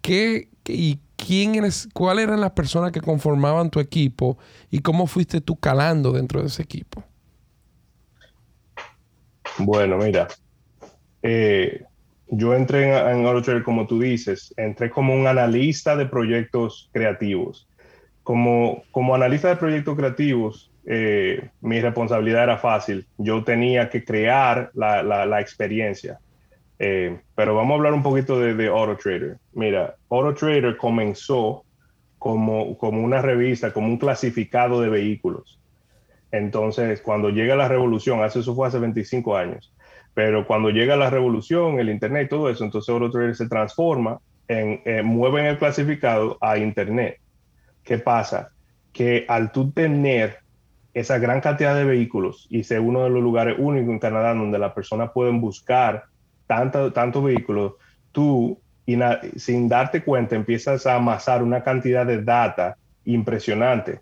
¿Qué, 0.00 0.48
y 0.66 0.98
quién 1.16 1.54
eres, 1.54 1.88
cuáles 1.94 2.24
eran 2.24 2.40
las 2.40 2.50
personas 2.50 2.90
que 2.90 3.00
conformaban 3.00 3.70
tu 3.70 3.78
equipo 3.78 4.36
y 4.70 4.80
cómo 4.80 5.06
fuiste 5.06 5.40
tú 5.40 5.54
calando 5.54 6.10
dentro 6.10 6.40
de 6.40 6.48
ese 6.48 6.62
equipo? 6.62 7.04
Bueno, 9.58 9.96
mira, 9.98 10.26
eh, 11.22 11.84
yo 12.26 12.52
entré 12.52 12.88
en, 12.88 13.20
en 13.20 13.26
AutoTrader, 13.26 13.62
como 13.62 13.86
tú 13.86 14.00
dices, 14.00 14.52
entré 14.56 14.90
como 14.90 15.14
un 15.14 15.28
analista 15.28 15.94
de 15.94 16.06
proyectos 16.06 16.90
creativos 16.92 17.68
como, 18.24 18.82
como 18.90 19.14
analista 19.14 19.48
de 19.48 19.56
proyectos 19.56 19.96
creativos, 19.96 20.72
eh, 20.86 21.50
mi 21.60 21.80
responsabilidad 21.80 22.44
era 22.44 22.58
fácil. 22.58 23.06
Yo 23.18 23.44
tenía 23.44 23.88
que 23.90 24.04
crear 24.04 24.70
la, 24.74 25.02
la, 25.02 25.40
experiencia. 25.40 26.18
Eh, 26.78 27.20
pero 27.36 27.54
vamos 27.54 27.72
a 27.72 27.74
hablar 27.76 27.92
un 27.92 28.02
poquito 28.02 28.40
de, 28.40 28.54
de 28.54 28.66
AutoTrader. 28.66 29.36
Mira, 29.52 29.94
AutoTrader 30.08 30.76
comenzó 30.76 31.64
como, 32.18 32.76
como 32.78 33.02
una 33.02 33.20
revista, 33.20 33.72
como 33.72 33.88
un 33.88 33.98
clasificado 33.98 34.80
de 34.80 34.88
vehículos. 34.88 35.60
Entonces, 36.32 37.00
cuando 37.02 37.28
llega 37.28 37.54
la 37.54 37.68
revolución, 37.68 38.24
eso 38.24 38.54
fue 38.54 38.66
hace 38.66 38.78
25 38.78 39.36
años, 39.36 39.72
pero 40.14 40.46
cuando 40.46 40.70
llega 40.70 40.96
la 40.96 41.10
revolución, 41.10 41.78
el 41.78 41.90
Internet 41.90 42.26
y 42.26 42.28
todo 42.30 42.50
eso, 42.50 42.64
entonces 42.64 42.92
AutoTrader 42.92 43.36
se 43.36 43.48
transforma 43.48 44.18
en, 44.48 44.80
eh, 44.84 45.02
mueven 45.02 45.44
el 45.46 45.58
clasificado 45.58 46.36
a 46.40 46.58
Internet. 46.58 47.18
¿Qué 47.84 47.98
pasa? 47.98 48.50
Que 48.92 49.24
al 49.28 49.52
tú 49.52 49.70
tener 49.70 50.38
esa 50.94 51.18
gran 51.18 51.40
cantidad 51.40 51.74
de 51.74 51.84
vehículos 51.84 52.46
y 52.48 52.62
ser 52.64 52.80
uno 52.80 53.02
de 53.04 53.10
los 53.10 53.22
lugares 53.22 53.56
únicos 53.58 53.90
en 53.90 53.98
Canadá 53.98 54.32
donde 54.32 54.58
las 54.58 54.72
personas 54.72 55.10
pueden 55.12 55.40
buscar 55.40 56.04
tantos 56.46 56.92
tanto 56.92 57.22
vehículos, 57.22 57.74
tú 58.12 58.58
sin 59.36 59.68
darte 59.68 60.02
cuenta 60.04 60.36
empiezas 60.36 60.86
a 60.86 60.96
amasar 60.96 61.42
una 61.42 61.62
cantidad 61.62 62.06
de 62.06 62.22
data 62.22 62.76
impresionante. 63.04 64.00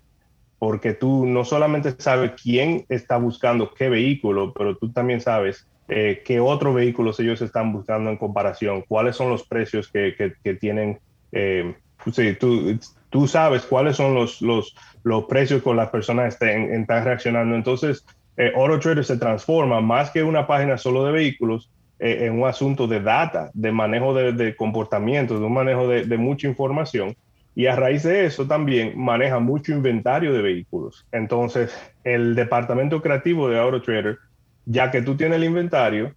porque 0.59 0.93
tú 0.93 1.25
no 1.25 1.43
solamente 1.43 1.93
sabes 1.97 2.31
quién 2.41 2.85
está 2.87 3.17
buscando 3.17 3.73
qué 3.73 3.89
vehículo, 3.89 4.53
pero 4.53 4.77
tú 4.77 4.93
también 4.93 5.19
sabes 5.19 5.67
eh, 5.89 6.21
qué 6.23 6.39
otros 6.39 6.73
vehículos 6.73 7.19
ellos 7.19 7.41
están 7.41 7.73
buscando 7.73 8.09
en 8.09 8.15
comparación, 8.15 8.81
cuáles 8.87 9.17
son 9.17 9.29
los 9.29 9.45
precios 9.45 9.89
que, 9.91 10.15
que, 10.41 10.53
tienen. 10.53 10.99
Eh, 11.33 11.75
sí, 12.13 12.37
tú, 12.39 12.79
tú, 13.13 13.27
sabes 13.27 13.63
cuáles 13.63 13.95
son 13.95 14.13
los, 14.13 14.41
los, 14.41 14.75
los 15.03 15.25
precios 15.25 15.61
con 15.61 15.77
las 15.77 15.89
personas 15.89 16.33
estén, 16.33 16.73
están 16.73 17.05
reaccionando. 17.05 17.55
Entonces, 17.55 18.05
eh, 18.35 18.51
AutoTrader 18.55 19.05
se 19.05 19.17
transforma 19.17 19.79
más 19.79 20.09
que 20.11 20.23
una 20.23 20.45
página 20.47 20.77
solo 20.77 21.05
de 21.05 21.11
vehículos 21.11 21.69
eh, 21.99 22.25
en 22.25 22.41
un 22.41 22.47
asunto 22.47 22.87
de 22.87 22.99
data, 22.99 23.51
de 23.53 23.71
manejo 23.71 24.13
de, 24.13 24.33
de 24.33 24.55
comportamiento, 24.55 25.39
de 25.39 25.45
un 25.45 25.53
manejo 25.53 25.87
de, 25.87 26.05
de 26.05 26.17
mucha 26.17 26.47
información 26.47 27.15
y 27.55 27.67
a 27.67 27.75
raíz 27.75 28.03
de 28.03 28.25
eso 28.25 28.47
también 28.47 28.93
maneja 28.97 29.39
mucho 29.39 29.73
inventario 29.73 30.33
de 30.33 30.41
vehículos. 30.41 31.05
Entonces, 31.11 31.71
el 32.03 32.35
departamento 32.35 33.01
creativo 33.01 33.47
de 33.47 33.59
AutoTrader, 33.59 34.17
ya 34.65 34.89
que 34.89 35.01
tú 35.01 35.15
tienes 35.15 35.37
el 35.37 35.43
inventario, 35.43 36.15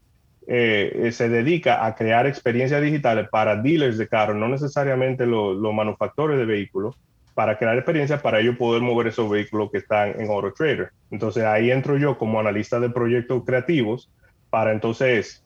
eh, 0.49 1.11
se 1.12 1.28
dedica 1.28 1.84
a 1.84 1.94
crear 1.94 2.26
experiencias 2.26 2.80
digitales 2.80 3.28
para 3.30 3.57
dealers 3.57 3.99
de 3.99 4.07
carros, 4.07 4.36
no 4.36 4.49
necesariamente 4.49 5.26
los, 5.26 5.59
manufactores 5.74 6.38
de 6.38 6.44
vehículos, 6.44 6.97
para 7.34 7.59
crear 7.59 7.76
experiencias 7.76 8.22
para 8.22 8.40
ellos 8.40 8.57
poder 8.57 8.80
mover 8.80 9.09
esos 9.09 9.28
vehículos 9.28 9.70
que 9.70 9.78
están 9.78 10.18
en 10.20 10.30
AutoTrader. 10.30 10.90
Entonces 11.11 11.44
ahí 11.44 11.70
entro 11.70 11.99
yo 11.99 12.16
como 12.16 12.40
analista 12.40 12.80
de 12.80 12.88
proyectos 12.88 13.44
creativos 13.44 14.11
para 14.49 14.72
entonces 14.72 15.42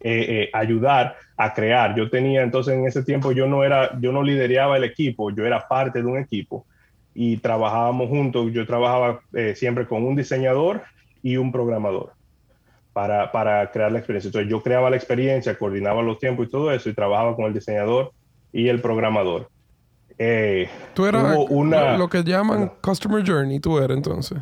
eh, 0.00 0.26
eh, 0.28 0.50
ayudar 0.52 1.16
a 1.36 1.54
crear. 1.54 1.94
Yo 1.94 2.10
tenía 2.10 2.42
entonces 2.42 2.74
en 2.74 2.86
ese 2.86 3.04
tiempo 3.04 3.30
yo 3.30 3.46
no 3.46 3.62
era, 3.62 3.96
yo 4.00 4.10
no 4.10 4.24
lideraba 4.24 4.76
el 4.76 4.84
equipo, 4.84 5.30
yo 5.30 5.46
era 5.46 5.68
parte 5.68 6.00
de 6.02 6.06
un 6.06 6.18
equipo 6.18 6.66
y 7.14 7.36
trabajábamos 7.36 8.08
juntos. 8.08 8.52
Yo 8.52 8.66
trabajaba 8.66 9.20
eh, 9.34 9.54
siempre 9.54 9.86
con 9.86 10.02
un 10.02 10.16
diseñador 10.16 10.82
y 11.22 11.36
un 11.36 11.52
programador 11.52 12.14
para, 12.92 13.32
para, 13.32 13.70
crear 13.70 13.90
la 13.90 13.98
experiencia. 13.98 14.28
Entonces 14.28 14.50
yo 14.50 14.62
creaba 14.62 14.90
la 14.90 14.96
experiencia, 14.96 15.56
coordinaba 15.56 16.02
los 16.02 16.18
tiempos 16.18 16.46
y 16.46 16.50
todo 16.50 16.72
eso 16.72 16.88
y 16.88 16.94
trabajaba 16.94 17.34
con 17.34 17.46
el 17.46 17.54
diseñador 17.54 18.12
y 18.52 18.68
el 18.68 18.80
programador. 18.80 19.48
tú 20.94 21.06
eras 21.06 21.36
una, 21.48 21.96
lo 21.96 22.08
que 22.08 22.22
llaman 22.22 22.72
Customer 22.80 23.26
Journey, 23.26 23.60
tú 23.60 23.78
eras 23.78 23.96
entonces. 23.96 24.38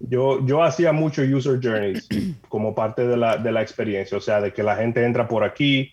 Yo, 0.00 0.44
yo 0.44 0.62
hacía 0.62 0.92
mucho 0.92 1.22
user 1.22 1.58
journeys 1.62 2.06
como 2.48 2.74
parte 2.74 3.06
de 3.06 3.16
la, 3.16 3.36
de 3.36 3.52
la 3.52 3.62
experiencia, 3.62 4.18
o 4.18 4.20
sea, 4.20 4.40
de 4.40 4.52
que 4.52 4.62
la 4.62 4.76
gente 4.76 5.04
entra 5.04 5.28
por 5.28 5.44
aquí, 5.44 5.92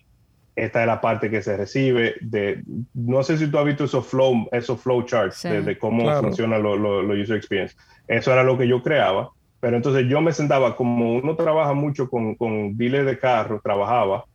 esta 0.55 0.81
es 0.81 0.87
la 0.87 0.99
parte 0.99 1.29
que 1.29 1.41
se 1.41 1.55
recibe, 1.55 2.15
de, 2.21 2.63
no 2.93 3.23
sé 3.23 3.37
si 3.37 3.47
tú 3.47 3.57
has 3.57 3.65
visto 3.65 3.85
esos 3.85 4.05
flow, 4.05 4.47
esos 4.51 4.81
flow 4.81 5.03
charts 5.03 5.43
de, 5.43 5.77
cómo 5.77 6.11
funciona 6.21 6.57
los 6.57 6.77
lo, 6.77 7.13
user 7.13 7.37
experience. 7.37 7.75
Eso 8.07 8.33
era 8.33 8.43
lo 8.43 8.57
que 8.57 8.67
yo 8.67 8.83
creaba, 8.83 9.31
pero 9.61 9.77
entonces 9.77 10.07
yo 10.09 10.19
me 10.19 10.33
sentaba, 10.33 10.75
como 10.75 11.15
uno 11.15 11.35
trabaja 11.37 11.73
mucho 11.73 12.09
con, 12.09 12.35
con 12.35 12.75
dealers 12.75 13.05
de 13.05 13.17
carro, 13.17 13.61
trabajaba, 13.63 14.25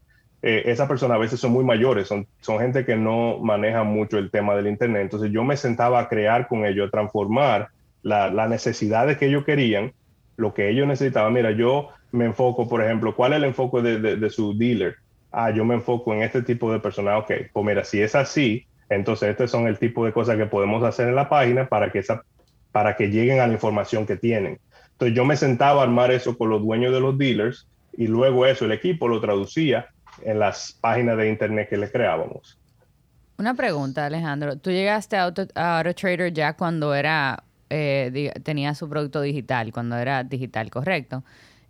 eh, 0.41 0.63
esas 0.67 0.89
personas 0.89 1.17
a 1.17 1.21
veces 1.21 1.41
son 1.41 1.53
muy 1.53 1.65
mayores, 1.65 2.09
son, 2.09 2.27
son 2.41 2.61
gente 2.61 2.87
que 2.87 2.97
no 2.97 3.39
maneja 3.39 3.83
mucho 3.83 4.17
el 4.17 4.31
tema 4.31 4.55
del 4.55 4.69
Internet, 4.69 5.03
entonces 5.03 5.31
yo 5.31 5.45
me 5.45 5.57
sentaba 5.57 6.01
a 6.01 6.09
crear 6.09 6.47
con 6.49 6.65
ellos, 6.65 6.89
a 6.89 6.91
transformar 6.91 7.69
las 8.03 8.33
la 8.33 8.47
necesidades 8.47 9.19
que 9.19 9.27
ellos 9.27 9.45
querían, 9.45 9.93
lo 10.37 10.55
que 10.55 10.69
ellos 10.69 10.87
necesitaban. 10.87 11.33
Mira, 11.33 11.51
yo 11.51 11.89
me 12.13 12.27
enfoco, 12.27 12.69
por 12.69 12.83
ejemplo, 12.83 13.17
¿cuál 13.17 13.33
es 13.33 13.39
el 13.39 13.45
enfoque 13.45 13.83
de, 13.83 14.31
su 14.31 14.57
dealer? 14.57 14.97
Ah, 15.33 15.51
yo 15.51 15.65
me 15.65 15.75
enfoco 15.75 16.15
en 16.15 16.23
este 16.23 16.43
tipo 16.43 16.73
de 16.73 16.79
personal. 16.79 17.19
Ok, 17.19 17.33
pues 17.53 17.67
mira, 17.67 17.85
si 17.85 18.01
es 18.01 18.15
así, 18.15 18.67
entonces 18.89 19.31
estos 19.31 19.51
son 19.51 19.67
el 19.67 19.79
tipo 19.79 20.05
de 20.05 20.13
cosas 20.13 20.37
que 20.37 20.47
podemos 20.47 20.85
hacer 20.85 21.09
en 21.09 21.17
la 21.17 21.29
página 21.29 21.69
para 21.69 21.91
que, 21.91 21.99
esa, 21.99 22.23
para 22.71 22.97
que 22.97 23.11
lleguen 23.11 23.41
a 23.41 23.47
la 23.47 23.55
información 23.55 24.07
que 24.07 24.17
tienen. 24.17 24.61
Entonces 24.97 25.17
yo 25.17 25.25
me 25.25 25.37
sentaba 25.37 25.83
a 25.83 25.85
armar 25.85 26.11
eso 26.11 26.37
con 26.39 26.49
los 26.49 26.63
dueños 26.63 26.93
de 26.93 27.01
los 27.01 27.19
dealers 27.19 27.67
y 27.97 28.07
luego 28.07 28.47
eso 28.47 28.65
el 28.65 28.73
equipo 28.73 29.09
lo 29.09 29.21
traducía 29.21 29.89
en 30.23 30.39
las 30.39 30.73
páginas 30.81 31.19
de 31.19 31.29
internet 31.29 31.69
que 31.69 31.77
le 31.77 31.91
creábamos. 31.91 32.59
Una 33.39 33.53
pregunta, 33.55 34.07
Alejandro. 34.07 34.57
¿Tú 34.57 34.71
llegaste 34.71 35.17
a 35.17 35.25
Auto, 35.25 35.47
a 35.55 35.79
Auto 35.79 35.95
Trader 35.95 36.33
ya 36.33 36.55
cuando 36.55 36.95
era 36.95 37.45
eh, 37.69 38.33
tenía 38.43 38.75
su 38.75 38.89
producto 38.89 39.21
digital, 39.21 39.73
cuando 39.73 39.97
era 39.97 40.25
digital, 40.25 40.71
¿correcto? 40.71 41.25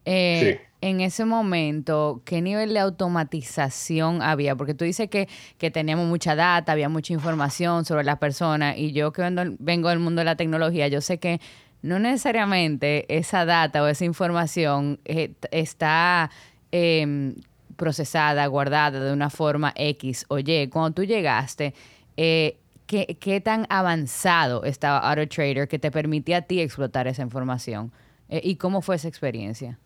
Eh, 0.04 0.60
en 0.80 1.00
ese 1.00 1.24
momento, 1.24 2.22
¿qué 2.24 2.40
nivel 2.40 2.72
de 2.74 2.78
automatización 2.78 4.22
había? 4.22 4.54
Porque 4.54 4.74
tú 4.74 4.84
dices 4.84 5.08
que, 5.08 5.28
que 5.58 5.70
teníamos 5.72 6.06
mucha 6.06 6.36
data, 6.36 6.70
había 6.70 6.88
mucha 6.88 7.12
información 7.12 7.84
sobre 7.84 8.04
las 8.04 8.18
personas 8.18 8.76
y 8.76 8.92
yo 8.92 9.12
que 9.12 9.22
vengo, 9.58 9.88
del 9.88 9.98
mundo 9.98 10.20
de 10.20 10.26
la 10.26 10.36
tecnología, 10.36 10.86
yo 10.86 11.00
sé 11.00 11.18
que 11.18 11.40
no 11.82 11.98
necesariamente 11.98 13.06
esa 13.16 13.44
data 13.44 13.82
o 13.82 13.86
esa 13.86 14.04
información 14.04 14.98
eh, 15.04 15.32
está 15.50 16.30
em, 16.72 17.34
procesada, 17.76 18.46
guardada 18.46 19.00
de 19.00 19.12
una 19.12 19.30
forma 19.30 19.72
X 19.76 20.24
o 20.28 20.38
Y. 20.38 20.68
Cuando 20.68 20.94
tú 20.94 21.04
llegaste, 21.04 21.74
eh, 22.16 22.56
¿qué, 22.86 23.40
tan 23.44 23.66
avanzado 23.68 24.64
estaba 24.64 24.98
AutoTrader 24.98 25.68
que 25.68 25.78
te 25.78 25.90
permitía 25.90 26.38
a 26.38 26.42
ti 26.42 26.60
explotar 26.60 27.06
esa 27.06 27.22
información? 27.22 27.92
Eh, 28.28 28.40
¿Y 28.42 28.56
cómo 28.56 28.82
fue 28.82 28.96
esa 28.96 29.08
experiencia? 29.08 29.78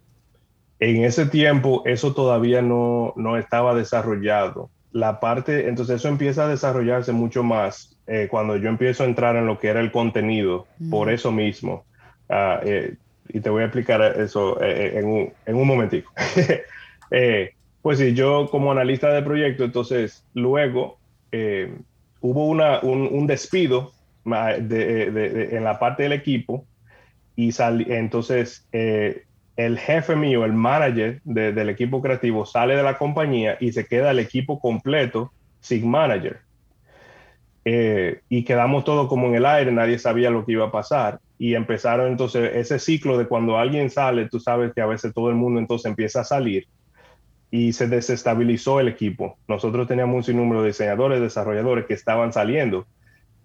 En 0.79 1.05
ese 1.05 1.27
tiempo 1.27 1.83
eso 1.85 2.15
todavía 2.15 2.63
no, 2.63 3.13
no 3.17 3.37
estaba 3.37 3.75
desarrollado. 3.75 4.71
La 4.93 5.21
parte, 5.21 5.69
entonces 5.69 5.97
eso 5.97 6.09
empieza 6.09 6.45
a 6.45 6.49
desarrollarse 6.49 7.13
mucho 7.13 7.43
más 7.43 7.97
eh, 8.07 8.27
cuando 8.31 8.57
yo 8.57 8.69
empiezo 8.69 9.05
a 9.05 9.07
entrar 9.07 9.37
en 9.37 9.47
lo 9.47 9.59
que 9.59 9.69
era 9.69 9.81
el 9.81 9.93
contenido, 9.93 10.67
por 10.91 11.11
eso 11.11 11.31
mismo. 11.31 11.85
Ah, 12.29 12.61
eh, 12.65 12.97
y 13.29 13.41
te 13.41 13.51
voy 13.51 13.63
a 13.63 13.67
explicar 13.67 14.03
eso 14.21 14.61
en, 14.61 15.07
un, 15.07 15.33
en 15.47 15.57
un 15.57 15.67
momentico. 15.67 16.13
pues 17.83 17.99
sí, 17.99 18.15
yo 18.15 18.49
como 18.51 18.73
analista 18.73 19.13
de 19.13 19.23
proyecto, 19.23 19.65
entonces 19.65 20.25
luego 20.35 20.99
hubo 22.21 22.49
una, 22.49 22.81
un, 22.81 23.27
despido 23.27 23.93
en 24.25 25.65
la 25.65 25.79
parte 25.79 26.03
del 26.03 26.13
equipo 26.13 26.67
y 27.37 27.53
entonces 27.59 28.67
eh, 28.73 29.25
el 29.67 29.79
jefe 29.79 30.17
mío, 30.17 30.45
el 30.45 30.55
manager 30.55 31.21
del 31.25 31.69
equipo 31.69 32.01
creativo, 32.01 32.47
sale 32.47 32.77
de 32.77 32.83
la 32.83 32.97
compañía 32.97 33.59
y 33.61 33.73
se 33.73 33.87
queda 33.87 34.11
el 34.11 34.19
equipo 34.19 34.59
completo 34.59 35.33
sin 35.61 35.89
manager. 35.91 36.41
Eh, 37.67 38.21
y 38.31 38.43
quedamos 38.45 38.85
todos 38.85 39.07
como 39.09 39.27
en 39.27 39.35
el 39.35 39.45
aire, 39.45 39.71
nadie 39.71 39.99
sabía 39.99 40.31
lo 40.31 40.47
que 40.47 40.53
iba 40.53 40.67
a 40.67 40.73
pasar. 40.73 41.21
Y 41.39 41.55
empezaron 41.55 42.09
entonces 42.09 42.53
ese 42.55 42.79
ciclo 42.79 43.19
de 43.19 43.27
cuando 43.27 43.59
alguien 43.59 43.91
sale, 43.91 44.29
tú 44.29 44.41
sabes 44.41 44.73
que 44.73 44.81
a 44.81 44.87
veces 44.87 45.13
todo 45.13 45.29
el 45.29 45.37
mundo 45.37 45.61
entonces 45.61 45.91
empieza 45.91 46.21
a 46.21 46.25
salir 46.25 46.67
y 47.51 47.75
se 47.75 47.87
desestabilizó 47.87 48.81
el 48.81 48.89
equipo. 48.89 49.37
Nosotros 49.47 49.87
teníamos 49.87 50.17
un 50.17 50.25
sinnúmero 50.25 50.63
de 50.63 50.69
diseñadores, 50.69 51.21
desarrolladores 51.21 51.85
que 51.85 51.95
estaban 51.95 52.33
saliendo 52.33 52.87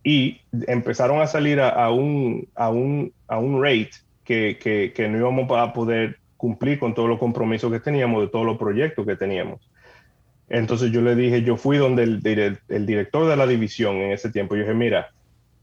y 0.02 0.40
empezaron 0.68 1.22
a 1.22 1.28
salir 1.28 1.60
a, 1.60 1.90
un, 1.92 2.48
a, 2.56 2.70
un, 2.70 3.12
a 3.28 3.38
un 3.38 3.62
rate 3.62 4.05
que, 4.26 4.92
que, 4.94 5.08
no 5.08 5.18
íbamos 5.18 5.50
a 5.52 5.72
poder 5.72 6.18
cumplir 6.36 6.80
con 6.80 6.94
todos 6.94 7.08
los 7.08 7.20
compromisos 7.20 7.72
que 7.72 7.80
teníamos, 7.80 8.22
de 8.22 8.28
todos 8.28 8.46
los 8.46 8.58
proyectos 8.58 9.06
que 9.06 9.16
teníamos. 9.16 9.62
Entonces 10.50 10.92
yo 10.92 11.02
le 11.02 11.16
dije, 11.16 11.44
yo 11.44 11.58
fui 11.58 11.78
donde 11.78 12.04
el, 12.04 12.60
el 12.68 12.86
director 12.86 13.28
de 13.28 13.38
la 13.38 13.48
división 13.48 13.96
en 13.98 14.12
ese 14.12 14.32
tiempo, 14.32 14.56
yo 14.56 14.62
dije, 14.62 14.74
mira, 14.74 15.12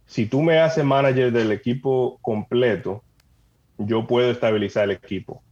si 0.07 0.27
tú 0.27 0.43
me 0.43 0.59
haces 0.61 0.85
manager 0.85 1.33
del 1.33 1.53
equipo 1.53 2.19
completo, 2.23 3.03
yo 3.79 4.07
puedo 4.07 4.31
estabilizar 4.31 4.85
el 4.85 4.93
equipo. 4.93 5.43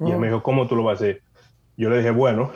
Y 0.00 0.10
él 0.10 0.18
me 0.18 0.28
dijo, 0.28 0.42
¿cómo 0.42 0.66
tú 0.66 0.76
lo 0.76 0.84
vas 0.84 1.00
a 1.00 1.04
hacer? 1.04 1.22
Yo 1.76 1.90
le 1.90 1.98
dije, 1.98 2.10
bueno, 2.10 2.52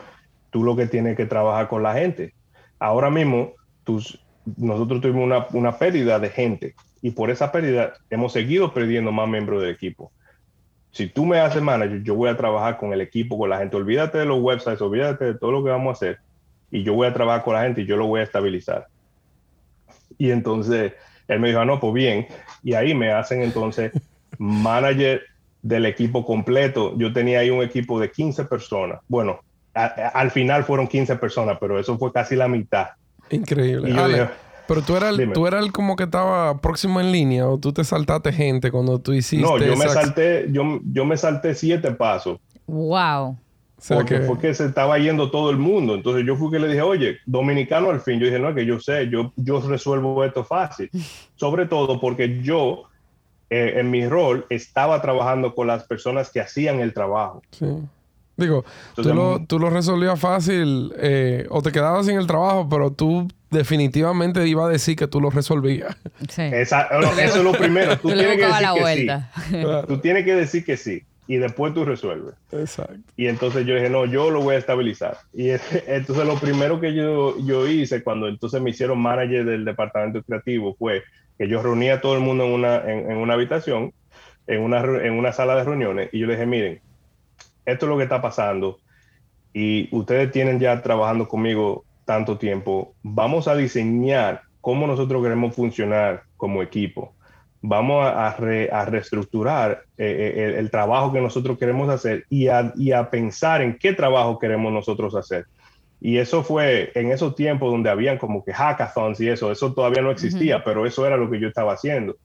tú 0.50 0.62
lo 0.62 0.76
que 0.76 0.86
tienes 0.86 1.16
que 1.16 1.26
trabajar 1.26 1.68
con 1.68 1.82
la 1.82 1.94
gente. 1.94 2.34
Ahora 2.78 3.10
mismo, 3.10 3.52
tus, 3.84 4.22
nosotros 4.56 5.00
tuvimos 5.00 5.24
una, 5.24 5.46
una 5.52 5.78
pérdida 5.78 6.18
de 6.18 6.28
gente 6.28 6.74
y 7.02 7.10
por 7.12 7.30
esa 7.30 7.50
pérdida 7.50 7.94
hemos 8.10 8.32
seguido 8.32 8.72
perdiendo 8.74 9.12
más 9.12 9.28
miembros 9.28 9.62
del 9.62 9.70
equipo. 9.70 10.12
Si 10.92 11.06
tú 11.06 11.24
me 11.24 11.38
haces 11.38 11.62
manager, 11.62 12.02
yo 12.02 12.14
voy 12.14 12.28
a 12.28 12.36
trabajar 12.36 12.76
con 12.76 12.92
el 12.92 13.00
equipo, 13.00 13.38
con 13.38 13.50
la 13.50 13.58
gente. 13.58 13.76
Olvídate 13.76 14.18
de 14.18 14.24
los 14.24 14.40
websites, 14.40 14.80
olvídate 14.82 15.24
de 15.24 15.34
todo 15.34 15.52
lo 15.52 15.64
que 15.64 15.70
vamos 15.70 15.88
a 15.88 15.92
hacer. 15.92 16.18
Y 16.70 16.82
yo 16.82 16.94
voy 16.94 17.06
a 17.06 17.14
trabajar 17.14 17.44
con 17.44 17.54
la 17.54 17.62
gente 17.62 17.82
y 17.82 17.86
yo 17.86 17.96
lo 17.96 18.06
voy 18.06 18.20
a 18.20 18.24
estabilizar. 18.24 18.88
Y 20.18 20.30
entonces 20.30 20.92
él 21.28 21.40
me 21.40 21.48
dijo, 21.48 21.60
ah, 21.60 21.64
no, 21.64 21.78
pues 21.78 21.94
bien. 21.94 22.26
Y 22.62 22.74
ahí 22.74 22.94
me 22.94 23.12
hacen 23.12 23.42
entonces 23.42 23.92
manager 24.38 25.22
del 25.62 25.86
equipo 25.86 26.24
completo. 26.24 26.94
Yo 26.96 27.12
tenía 27.12 27.40
ahí 27.40 27.50
un 27.50 27.62
equipo 27.62 28.00
de 28.00 28.10
15 28.10 28.44
personas. 28.44 29.00
Bueno, 29.08 29.40
al 29.74 30.30
final 30.32 30.64
fueron 30.64 30.88
15 30.88 31.16
personas, 31.16 31.58
pero 31.60 31.78
eso 31.78 31.96
fue 31.98 32.12
casi 32.12 32.34
la 32.34 32.48
mitad. 32.48 32.88
Increíble. 33.30 33.90
Pero 34.70 34.82
tú 34.82 34.96
eras, 34.96 35.16
tú 35.34 35.48
eras 35.48 35.64
el 35.64 35.72
como 35.72 35.96
que 35.96 36.04
estaba 36.04 36.60
próximo 36.60 37.00
en 37.00 37.10
línea 37.10 37.48
o 37.48 37.58
tú 37.58 37.72
te 37.72 37.82
saltaste 37.82 38.32
gente 38.32 38.70
cuando 38.70 39.00
tú 39.00 39.12
hiciste. 39.12 39.44
No, 39.44 39.58
yo 39.58 39.74
me 39.74 39.88
salté, 39.88 40.46
yo, 40.52 40.78
yo 40.84 41.04
me 41.04 41.16
salté 41.16 41.56
siete 41.56 41.90
pasos. 41.90 42.38
Wow. 42.68 43.36
porque 43.88 44.20
fue 44.20 44.38
que 44.38 44.54
se 44.54 44.66
estaba 44.66 44.96
yendo 45.00 45.28
todo 45.32 45.50
el 45.50 45.56
mundo. 45.56 45.96
Entonces 45.96 46.24
yo 46.24 46.36
fui 46.36 46.52
que 46.52 46.60
le 46.60 46.68
dije, 46.68 46.82
oye, 46.82 47.16
dominicano 47.26 47.90
al 47.90 48.00
fin. 48.00 48.20
Yo 48.20 48.26
dije, 48.26 48.38
no, 48.38 48.54
que 48.54 48.64
yo 48.64 48.78
sé, 48.78 49.08
yo, 49.08 49.32
yo 49.34 49.60
resuelvo 49.60 50.24
esto 50.24 50.44
fácil. 50.44 50.88
Sobre 51.34 51.66
todo 51.66 52.00
porque 52.00 52.40
yo, 52.40 52.84
eh, 53.50 53.72
en 53.74 53.90
mi 53.90 54.06
rol, 54.06 54.46
estaba 54.50 55.02
trabajando 55.02 55.52
con 55.56 55.66
las 55.66 55.82
personas 55.82 56.30
que 56.30 56.40
hacían 56.40 56.78
el 56.78 56.94
trabajo. 56.94 57.42
Sí. 57.50 57.66
Digo, 58.40 58.64
tú, 58.94 59.14
lo, 59.14 59.44
tú, 59.46 59.58
lo, 59.58 59.70
resolvías 59.70 60.18
fácil 60.18 60.92
eh, 60.98 61.46
o 61.50 61.62
te 61.62 61.72
quedabas 61.72 62.06
sin 62.06 62.16
el 62.16 62.26
trabajo, 62.26 62.68
pero 62.68 62.90
tú 62.90 63.28
definitivamente 63.50 64.46
iba 64.48 64.66
a 64.66 64.68
decir 64.68 64.96
que 64.96 65.06
tú 65.06 65.20
lo 65.20 65.30
resolvías. 65.30 65.96
Sí. 66.28 66.42
eso 66.42 66.76
es 67.18 67.36
lo 67.36 67.52
primero. 67.52 67.98
Tú, 67.98 68.08
tienes 68.12 68.36
que 68.36 68.44
decir 68.44 68.74
que 68.74 69.56
sí. 69.56 69.86
Tú 69.86 69.98
tienes 69.98 70.24
que 70.24 70.34
decir 70.34 70.64
que 70.64 70.76
sí 70.76 71.02
y 71.30 71.36
después 71.36 71.72
tú 71.72 71.84
resuelves. 71.84 72.34
Exacto. 72.50 72.98
Y 73.16 73.28
entonces 73.28 73.64
yo 73.64 73.76
dije, 73.76 73.88
no, 73.88 74.04
yo 74.04 74.32
lo 74.32 74.42
voy 74.42 74.56
a 74.56 74.58
estabilizar. 74.58 75.18
Y 75.32 75.50
entonces 75.86 76.26
lo 76.26 76.34
primero 76.34 76.80
que 76.80 76.92
yo, 76.92 77.38
yo 77.46 77.68
hice 77.68 78.02
cuando 78.02 78.26
entonces 78.26 78.60
me 78.60 78.70
hicieron 78.70 78.98
manager 78.98 79.44
del 79.44 79.64
departamento 79.64 80.24
creativo 80.24 80.74
fue 80.74 81.04
que 81.38 81.46
yo 81.46 81.62
reunía 81.62 81.94
a 81.94 82.00
todo 82.00 82.14
el 82.14 82.20
mundo 82.20 82.44
en 82.44 82.50
una, 82.50 82.78
en, 82.84 83.16
una 83.16 83.34
habitación, 83.34 83.92
en 84.48 84.60
una, 84.60 84.80
en 84.80 85.12
una 85.12 85.32
sala 85.32 85.54
de 85.54 85.62
reuniones, 85.62 86.10
y 86.12 86.18
yo 86.18 86.26
le 86.26 86.32
dije, 86.34 86.46
miren, 86.46 86.80
esto 87.64 87.86
es 87.86 87.90
lo 87.90 87.96
que 87.96 88.04
está 88.04 88.20
pasando 88.20 88.78
y 89.52 89.88
ustedes 89.94 90.30
tienen 90.30 90.60
ya 90.60 90.80
trabajando 90.82 91.28
conmigo 91.28 91.84
tanto 92.04 92.38
tiempo, 92.38 92.94
vamos 93.02 93.48
a 93.48 93.56
diseñar 93.56 94.42
cómo 94.60 94.86
nosotros 94.86 95.22
queremos 95.22 95.54
funcionar 95.54 96.24
como 96.36 96.62
equipo 96.62 97.14
vamos 97.62 98.06
a, 98.06 98.34
reestructurar 98.84 99.82
eh, 99.98 100.34
eh, 100.36 100.54
el, 100.58 100.70
trabajo 100.70 101.12
que 101.12 101.20
nosotros 101.20 101.58
queremos 101.58 101.88
hacer 101.88 102.24
y 102.30 102.48
a, 102.48 103.10
pensar 103.10 103.62
en 103.62 103.78
qué 103.78 103.92
trabajo 103.92 104.38
queremos 104.38 104.72
nosotros 104.72 105.14
hacer. 105.14 105.46
Y 106.00 106.16
eso 106.16 106.42
fue 106.42 106.92
en 106.94 107.12
esos 107.12 107.34
tiempos 107.34 107.70
donde 107.70 107.90
habían 107.90 108.16
como 108.16 108.42
que 108.42 108.54
hackathons 108.54 109.20
y 109.20 109.28
eso, 109.28 109.52
eso 109.52 109.74
todavía 109.74 110.00
no 110.00 110.10
existía, 110.10 110.64
pero 110.64 110.86
eso 110.86 111.06
era 111.06 111.18
lo 111.18 111.30
que 111.30 111.38
yo 111.38 111.48
estaba 111.48 111.74
haciendo 111.74 112.16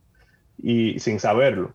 y 0.63 0.97
sin 0.99 1.19
saberlo. 1.19 1.73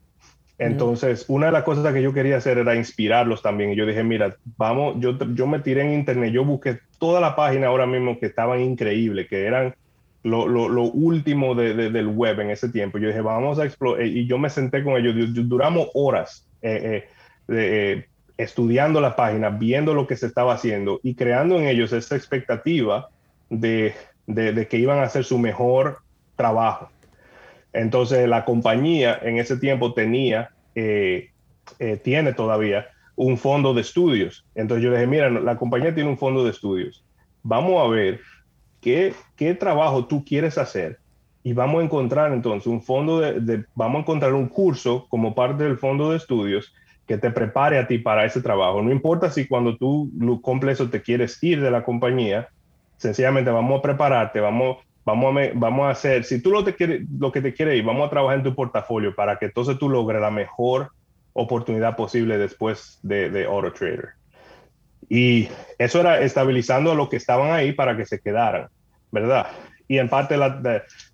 Entonces, 0.60 1.24
una 1.28 1.46
de 1.46 1.52
las 1.52 1.62
cosas 1.62 1.90
que 1.94 2.02
yo 2.02 2.12
quería 2.12 2.36
hacer 2.36 2.58
era 2.58 2.76
inspirarlos 2.76 3.40
también. 3.40 3.70
Y 3.70 3.76
yo 3.76 3.86
dije, 3.86 4.04
mira, 4.04 4.36
vamos, 4.58 4.96
yo, 4.98 5.16
yo 5.32 5.46
me 5.46 5.60
tiré 5.60 5.80
en 5.80 5.94
internet, 5.94 6.34
yo 6.34 6.44
busqué 6.44 6.80
toda 6.98 7.18
la 7.18 7.34
página 7.34 7.68
ahora 7.68 7.86
mismo 7.86 8.20
que 8.20 8.26
estaban 8.26 8.60
increíbles, 8.60 9.26
que 9.26 9.46
eran 9.46 9.74
lo, 10.22 10.46
lo, 10.46 10.68
lo 10.68 10.82
último 10.82 11.54
de, 11.54 11.72
del 11.90 12.08
web 12.08 12.40
en 12.40 12.50
ese 12.50 12.68
tiempo. 12.68 12.98
Yo 12.98 13.08
dije, 13.08 13.22
vamos 13.22 13.58
a 13.58 13.64
explorar, 13.64 14.04
y 14.04 14.26
yo 14.26 14.36
me 14.36 14.50
senté 14.50 14.84
con 14.84 14.98
ellos, 14.98 15.14
duramos 15.48 15.88
horas 15.94 16.46
eh, 16.60 17.08
eh, 17.48 17.54
eh, 17.56 18.04
estudiando 18.36 19.00
la 19.00 19.16
página, 19.16 19.48
viendo 19.48 19.94
lo 19.94 20.06
que 20.06 20.16
se 20.16 20.26
estaba 20.26 20.52
haciendo 20.52 21.00
y 21.02 21.14
creando 21.14 21.58
en 21.58 21.68
ellos 21.68 21.94
esa 21.94 22.16
expectativa 22.16 23.08
de, 23.48 23.94
de, 24.26 24.68
que 24.68 24.76
iban 24.76 24.98
a 24.98 25.04
hacer 25.04 25.24
su 25.24 25.38
mejor 25.38 26.00
trabajo. 26.36 26.90
Entonces 27.72 28.28
la 28.28 28.44
compañía 28.44 29.18
en 29.22 29.38
ese 29.38 29.56
tiempo 29.56 29.94
tenía, 29.94 30.50
tiene 30.74 32.32
todavía 32.34 32.88
un 33.16 33.36
fondo 33.36 33.74
de 33.74 33.82
estudios. 33.82 34.44
Entonces 34.54 34.84
yo 34.84 34.90
dije, 34.90 35.06
mira, 35.06 35.30
la 35.30 35.56
compañía 35.56 35.94
tiene 35.94 36.10
un 36.10 36.18
fondo 36.18 36.42
de 36.44 36.50
estudios. 36.50 37.04
Vamos 37.42 37.84
a 37.84 37.88
ver 37.88 38.20
qué, 38.80 39.14
qué 39.36 39.54
trabajo 39.54 40.06
tú 40.06 40.24
quieres 40.24 40.58
hacer 40.58 40.98
y 41.42 41.52
vamos 41.52 41.80
a 41.80 41.84
encontrar 41.84 42.32
entonces 42.32 42.66
un 42.66 42.82
fondo 42.82 43.20
de, 43.20 43.64
vamos 43.74 43.98
a 43.98 44.00
encontrar 44.00 44.34
un 44.34 44.48
curso 44.48 45.06
como 45.08 45.34
parte 45.34 45.64
del 45.64 45.78
fondo 45.78 46.10
de 46.10 46.16
estudios 46.18 46.74
que 47.06 47.18
te 47.18 47.30
prepare 47.30 47.78
a 47.78 47.86
ti 47.86 47.98
para 47.98 48.24
ese 48.24 48.40
trabajo. 48.40 48.82
No 48.82 48.92
importa 48.92 49.30
si 49.30 49.46
cuando 49.46 49.76
tú 49.76 50.10
cumples 50.42 50.74
eso 50.74 50.90
te 50.90 51.02
quieres 51.02 51.42
ir 51.42 51.60
de 51.60 51.70
la 51.70 51.82
compañía, 51.82 52.48
sencillamente 52.98 53.50
vamos 53.50 53.78
a 53.78 53.82
prepararte, 53.82 54.40
vamos, 54.40 54.78
vamos, 55.10 55.36
a, 55.36 55.50
vamos 55.54 55.86
a 55.86 55.90
hacer, 55.90 56.24
si 56.24 56.42
tú 56.42 56.50
lo, 56.50 56.64
te 56.64 56.74
quiere, 56.74 57.04
lo 57.18 57.30
que 57.30 57.40
te 57.40 57.54
quiere 57.54 57.76
ir, 57.76 57.84
vamos 57.84 58.06
a 58.06 58.10
trabajar 58.10 58.38
en 58.38 58.44
tu 58.44 58.54
portafolio 58.54 59.14
para 59.14 59.38
que 59.38 59.46
entonces 59.46 59.78
tú 59.78 59.88
logres 59.88 60.20
la 60.20 60.30
mejor 60.30 60.92
oportunidad 61.32 61.96
posible 61.96 62.38
después 62.38 62.98
de, 63.02 63.30
de 63.30 63.44
Auto 63.44 63.72
Trader. 63.72 64.10
Y 65.08 65.48
eso 65.78 66.00
era 66.00 66.20
estabilizando 66.20 66.92
a 66.92 66.94
los 66.94 67.08
que 67.08 67.16
estaban 67.16 67.50
ahí 67.50 67.72
para 67.72 67.96
que 67.96 68.06
se 68.06 68.20
quedaran, 68.20 68.68
¿verdad? 69.10 69.48
Y 69.88 69.98
en 69.98 70.08
parte 70.08 70.36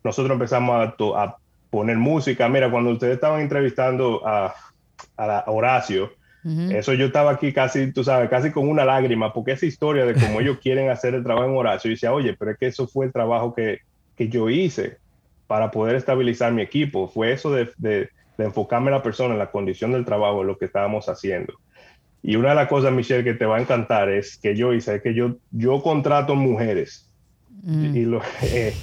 nosotros 0.05 0.35
empezamos 0.35 0.95
a, 1.17 1.37
poner 1.71 1.97
música. 1.97 2.49
Mira, 2.49 2.71
cuando 2.71 2.91
ustedes 2.91 3.15
estaban 3.15 3.41
entrevistando 3.41 4.23
a, 4.27 4.55
Horacio, 5.47 6.13
eso 6.71 6.95
yo 6.95 7.07
estaba 7.07 7.33
aquí 7.33 7.53
casi, 7.53 7.93
tú 7.93 8.05
sabes, 8.05 8.31
casi 8.31 8.53
con 8.53 8.69
una 8.69 8.85
lágrima, 8.85 9.33
porque 9.33 9.53
esa 9.53 9.67
historia 9.67 10.05
de 10.05 10.15
cómo 10.15 10.41
ellos 10.41 10.59
quieren 10.63 10.91
hacer 10.91 11.15
el 11.15 11.25
trabajo 11.25 11.49
en 11.49 11.57
Horacio, 11.57 11.91
y 11.91 11.95
decía, 11.95 12.13
oye, 12.13 12.37
pero 12.39 12.53
es 12.53 12.59
que 12.59 12.67
eso 12.67 12.87
fue 12.87 13.07
el 13.07 13.13
trabajo 13.13 13.55
que, 13.55 13.81
que 14.17 14.29
yo 14.29 14.49
hice 14.49 14.99
para 15.47 15.71
poder 15.71 15.97
estabilizar 15.97 16.53
mi 16.53 16.63
equipo. 16.63 17.09
Fue 17.09 17.33
eso 17.33 17.53
de, 17.53 17.71
de, 17.79 18.11
de 18.39 18.45
enfocarme 18.45 18.89
en 18.89 18.95
la 18.95 19.03
persona, 19.03 19.35
en 19.35 19.39
la 19.39 19.51
condición 19.51 19.93
del 19.93 20.05
trabajo, 20.05 20.43
en 20.43 20.47
lo 20.47 20.59
que 20.59 20.67
estábamos 20.67 21.09
haciendo. 21.09 21.55
Y 22.23 22.37
una 22.37 22.51
de 22.51 22.55
las 22.57 22.69
cosas, 22.69 22.93
Michelle, 22.93 23.25
que 23.25 23.35
te 23.35 23.47
va 23.47 23.57
a 23.57 23.61
encantar 23.61 24.09
es 24.09 24.37
que 24.37 24.57
yo 24.57 24.73
hice, 24.73 24.97
es 24.97 25.03
que 25.03 25.15
yo, 25.15 25.37
yo 25.53 25.83
contrato 25.83 26.35
mujeres. 26.35 27.09
Mm. 27.63 27.97
Y 27.97 28.05
lo, 28.05 28.21
eh, 28.43 28.75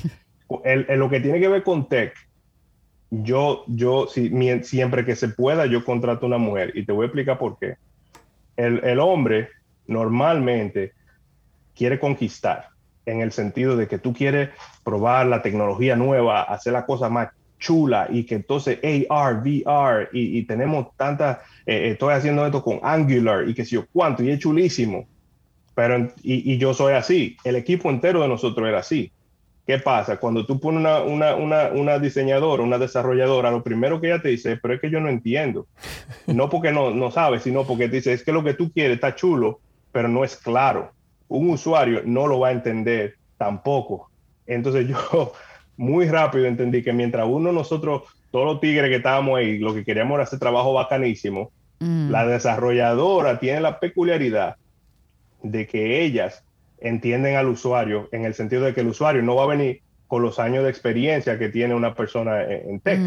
lo 0.96 1.10
que 1.10 1.20
tiene 1.20 1.40
que 1.40 1.48
ver 1.48 1.64
con 1.64 1.88
tech, 1.88 2.14
yo, 3.22 3.64
yo 3.68 4.08
si, 4.08 4.32
siempre 4.64 5.06
que 5.06 5.16
se 5.16 5.30
pueda, 5.30 5.66
yo 5.66 5.86
contrato 5.86 6.26
una 6.26 6.38
mujer. 6.38 6.72
Y 6.76 6.86
te 6.86 6.92
voy 6.92 7.04
a 7.04 7.08
explicar 7.08 7.38
por 7.38 7.60
qué. 7.60 7.76
El, 8.58 8.84
el 8.84 9.00
hombre 9.00 9.50
normalmente 9.88 10.94
quiere 11.76 12.00
conquistar 12.00 12.70
en 13.06 13.22
el 13.22 13.32
sentido 13.32 13.76
de 13.76 13.88
que 13.88 14.00
tú 14.00 14.14
quieres 14.14 14.50
probar 14.84 15.26
la 15.28 15.42
tecnología 15.42 15.96
nueva, 15.96 16.44
hacer 16.44 16.74
la 16.74 16.86
cosa 16.86 17.10
más 17.10 17.30
chula 17.60 18.08
y 18.10 18.26
que 18.26 18.36
entonces 18.36 18.80
AR, 19.10 19.42
VR 19.42 20.10
y, 20.12 20.44
tenemos 20.44 20.96
tanta, 20.98 21.44
eh, 21.66 21.92
estoy 21.92 22.14
haciendo 22.14 22.46
esto 22.46 22.62
con 22.62 22.80
Angular 22.84 23.48
y 23.48 23.54
que 23.54 23.64
sé 23.64 23.76
yo 23.76 23.86
cuánto 23.92 24.24
y 24.24 24.30
es 24.30 24.40
chulísimo. 24.40 25.08
Pero, 25.76 26.10
y, 26.22 26.58
yo 26.58 26.74
soy 26.74 26.94
así, 26.94 27.38
el 27.44 27.56
equipo 27.56 27.90
entero 27.90 28.22
de 28.22 28.28
nosotros 28.28 28.68
era 28.68 28.80
así. 28.80 29.12
¿Qué 29.66 29.80
pasa? 29.80 30.18
Cuando 30.18 30.46
tú 30.46 30.60
pones 30.60 30.82
una, 30.82 31.02
una, 31.02 31.36
una, 31.36 31.68
una, 31.70 32.00
diseñadora, 32.00 32.64
una 32.64 32.78
desarrolladora, 32.78 33.50
lo 33.50 33.64
primero 33.64 34.02
que 34.02 34.08
ella 34.08 34.22
te 34.22 34.30
dice, 34.30 34.58
pero 34.58 34.74
es 34.74 34.82
que 34.82 34.90
yo 34.90 35.00
no 35.00 35.10
entiendo. 35.10 35.68
No 36.28 36.50
porque 36.50 36.72
no, 36.72 36.92
no 36.92 37.12
sabes, 37.12 37.44
sino 37.44 37.66
porque 37.66 37.88
te 37.88 37.98
dice, 37.98 38.14
es 38.14 38.24
que 38.24 38.32
lo 38.32 38.44
que 38.44 38.54
tú 38.54 38.72
quieres 38.72 38.96
está 38.96 39.16
chulo, 39.16 39.60
pero 39.92 40.08
no 40.08 40.24
es 40.24 40.36
claro. 40.38 40.92
Un 41.28 41.50
usuario 41.50 42.02
no 42.06 42.28
lo 42.28 42.40
va 42.40 42.50
a 42.50 42.52
entender 42.52 43.16
tampoco. 43.38 44.10
Entonces 44.46 44.88
yo, 45.14 45.34
muy 45.78 46.08
rápido 46.08 46.46
entendí 46.46 46.84
que 46.84 46.94
mientras 46.94 47.28
uno, 47.28 47.52
nosotros, 47.52 48.04
todos 48.32 48.46
los 48.46 48.60
tigres 48.60 48.90
que 48.90 48.98
estábamos 48.98 49.38
ahí, 49.38 49.60
lo 49.60 49.74
que 49.74 49.86
queríamos 49.86 50.16
era 50.16 50.24
hacer 50.24 50.40
trabajo 50.40 50.74
bacanísimo, 50.74 51.52
mm. 51.80 52.10
la 52.10 52.26
desarrolladora 52.26 53.40
tiene 53.40 53.62
la 53.62 53.80
peculiaridad 53.80 54.58
de 55.42 55.68
que 55.68 56.04
ellas 56.04 56.44
entienden 56.84 57.38
al 57.38 57.48
usuario 57.48 58.10
en 58.12 58.26
el 58.26 58.36
sentido 58.36 58.64
de 58.64 58.74
que 58.74 58.82
el 58.82 58.88
usuario 58.88 59.24
no 59.24 59.36
va 59.36 59.46
a 59.46 59.48
venir 59.48 59.82
con 60.08 60.22
los 60.22 60.38
años 60.38 60.64
de 60.64 60.70
experiencia 60.70 61.40
que 61.40 61.50
tiene 61.50 61.74
una 61.74 61.96
persona 61.96 62.44
en, 62.44 62.80
tech. 62.82 63.00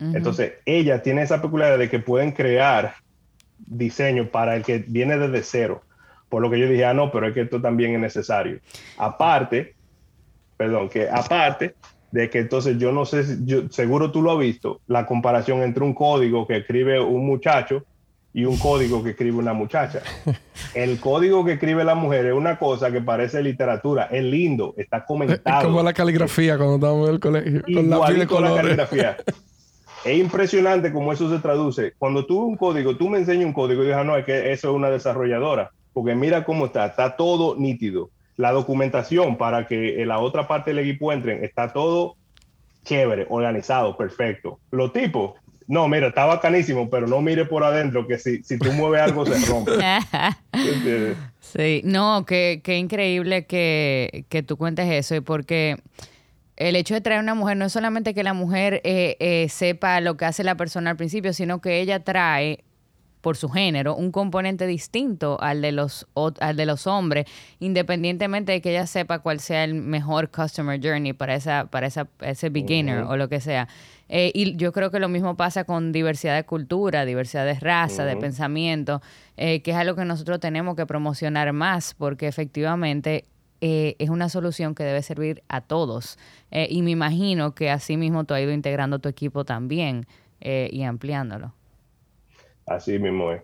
Entonces, 0.00 0.54
ellas 0.64 1.02
tienen 1.02 1.24
esa 1.24 1.42
peculiaridad 1.42 1.78
de 1.78 1.90
que 1.90 1.98
pueden 1.98 2.32
crear 2.32 2.94
diseño 3.58 4.28
para 4.30 4.56
el 4.56 4.62
que 4.62 4.78
viene 4.78 5.18
desde 5.18 5.42
cero. 5.42 5.82
Por 6.30 6.40
lo 6.40 6.50
que 6.50 6.58
yo 6.58 6.68
dije, 6.68 6.84
ah, 6.84 6.94
no, 6.94 7.12
pero 7.12 7.28
es 7.28 7.34
que 7.34 7.42
esto 7.42 7.60
también 7.60 7.94
es 7.94 8.00
necesario. 8.00 8.60
Aparte, 8.96 9.74
perdón, 10.56 10.88
que 10.88 11.10
aparte 11.10 11.74
de 12.10 12.30
que 12.30 12.38
entonces 12.38 12.78
yo 12.78 12.92
no 12.92 13.04
sé, 13.04 13.24
yo, 13.44 13.68
seguro 13.68 14.10
tú 14.10 14.22
lo 14.22 14.32
has 14.32 14.38
visto, 14.38 14.80
la 14.86 15.04
comparación 15.04 15.62
entre 15.62 15.84
un 15.84 15.92
código 15.92 16.46
que 16.46 16.56
escribe 16.56 17.00
un 17.00 17.26
muchacho 17.26 17.84
y 18.36 18.44
un 18.44 18.58
código 18.58 19.02
que 19.02 19.10
escribe 19.10 19.38
una 19.38 19.54
muchacha. 19.54 20.02
El 20.74 21.00
código 21.00 21.42
que 21.42 21.52
escribe 21.52 21.84
la 21.84 21.94
mujer 21.94 22.26
es 22.26 22.34
una 22.34 22.58
cosa 22.58 22.92
que 22.92 23.00
parece 23.00 23.42
literatura, 23.42 24.08
es 24.12 24.22
lindo, 24.22 24.74
está 24.76 25.06
comentado. 25.06 25.60
Es 25.60 25.64
como 25.64 25.82
la 25.82 25.94
caligrafía 25.94 26.58
cuando 26.58 26.74
estábamos 26.74 27.08
en 27.08 27.14
el 27.14 27.20
colegio. 27.20 27.62
Con 27.62 27.88
la, 27.88 28.10
la 28.10 28.26
caligrafía. 28.26 29.16
es 30.04 30.18
impresionante 30.18 30.92
cómo 30.92 31.14
eso 31.14 31.34
se 31.34 31.40
traduce. 31.40 31.94
Cuando 31.96 32.26
tú 32.26 32.42
un 32.42 32.58
código, 32.58 32.94
tú 32.94 33.08
me 33.08 33.16
enseñas 33.16 33.46
un 33.46 33.54
código 33.54 33.82
y 33.82 33.86
dices, 33.86 33.98
ah, 33.98 34.04
no, 34.04 34.18
es 34.18 34.26
que 34.26 34.52
eso 34.52 34.68
es 34.68 34.76
una 34.76 34.90
desarrolladora, 34.90 35.70
porque 35.94 36.14
mira 36.14 36.44
cómo 36.44 36.66
está, 36.66 36.84
está 36.84 37.16
todo 37.16 37.56
nítido 37.56 38.10
la 38.36 38.52
documentación 38.52 39.38
para 39.38 39.66
que 39.66 40.04
la 40.04 40.18
otra 40.18 40.46
parte 40.46 40.74
del 40.74 40.80
equipo 40.80 41.10
entren, 41.10 41.42
está 41.42 41.72
todo 41.72 42.16
chévere, 42.84 43.26
organizado, 43.30 43.96
perfecto. 43.96 44.60
Los 44.70 44.92
tipos, 44.92 45.36
no, 45.68 45.88
mira, 45.88 46.08
está 46.08 46.26
bacanísimo, 46.26 46.88
pero 46.88 47.06
no 47.06 47.20
mire 47.20 47.44
por 47.44 47.64
adentro, 47.64 48.06
que 48.06 48.18
si, 48.18 48.42
si 48.42 48.58
tú 48.58 48.72
mueves 48.72 49.00
algo 49.00 49.26
se 49.26 49.44
rompe. 49.46 49.72
sí, 51.40 51.80
no, 51.84 52.24
qué, 52.24 52.60
increíble 52.66 53.46
que, 53.46 54.24
que, 54.28 54.42
tú 54.42 54.56
cuentes 54.56 54.88
eso, 54.90 55.20
porque 55.22 55.76
el 56.56 56.76
hecho 56.76 56.94
de 56.94 57.00
traer 57.00 57.20
una 57.20 57.34
mujer 57.34 57.56
no 57.56 57.64
es 57.64 57.72
solamente 57.72 58.14
que 58.14 58.22
la 58.22 58.32
mujer 58.32 58.80
eh, 58.84 59.16
eh, 59.18 59.48
sepa 59.48 60.00
lo 60.00 60.16
que 60.16 60.24
hace 60.24 60.44
la 60.44 60.54
persona 60.54 60.90
al 60.90 60.96
principio, 60.96 61.32
sino 61.32 61.60
que 61.60 61.80
ella 61.80 62.04
trae 62.04 62.64
por 63.26 63.36
su 63.36 63.48
género, 63.48 63.96
un 63.96 64.12
componente 64.12 64.68
distinto 64.68 65.36
al 65.40 65.60
de 65.60 65.72
los, 65.72 66.06
al 66.14 66.56
de 66.56 66.64
los 66.64 66.86
hombres, 66.86 67.26
independientemente 67.58 68.52
de 68.52 68.60
que 68.60 68.70
ella 68.70 68.86
sepa 68.86 69.18
cuál 69.18 69.40
sea 69.40 69.64
el 69.64 69.74
mejor 69.74 70.30
customer 70.30 70.80
journey 70.80 71.12
para, 71.12 71.34
esa, 71.34 71.66
para 71.66 71.88
esa, 71.88 72.06
ese 72.20 72.50
beginner 72.50 73.00
o 73.00 73.16
lo 73.16 73.28
que 73.28 73.40
sea. 73.40 73.66
Eh, 74.08 74.30
y 74.32 74.54
yo 74.54 74.70
creo 74.70 74.92
que 74.92 75.00
lo 75.00 75.08
mismo 75.08 75.36
pasa 75.36 75.64
con 75.64 75.90
diversidad 75.90 76.36
de 76.36 76.44
cultura, 76.44 77.04
diversidad 77.04 77.44
de 77.44 77.54
raza, 77.54 78.04
de 78.04 78.16
pensamiento, 78.16 79.02
eh, 79.36 79.60
que 79.60 79.72
es 79.72 79.76
algo 79.76 79.96
que 79.96 80.04
nosotros 80.04 80.38
tenemos 80.38 80.76
que 80.76 80.86
promocionar 80.86 81.52
más, 81.52 81.94
porque 81.94 82.28
efectivamente 82.28 83.24
eh, 83.60 83.96
es 83.98 84.08
una 84.08 84.28
solución 84.28 84.76
que 84.76 84.84
debe 84.84 85.02
servir 85.02 85.42
a 85.48 85.62
todos. 85.62 86.16
y 86.52 86.80
me 86.82 86.92
imagino 86.92 87.56
que 87.56 87.70
así 87.70 87.96
mismo 87.96 88.22
tú 88.22 88.34
has 88.34 88.42
ido 88.42 88.52
integrando 88.52 89.00
tu 89.00 89.08
equipo 89.08 89.44
también 89.44 90.06
y 90.40 90.84
ampliándolo. 90.84 91.55
Así 92.66 92.98
mismo 92.98 93.32
es. 93.32 93.42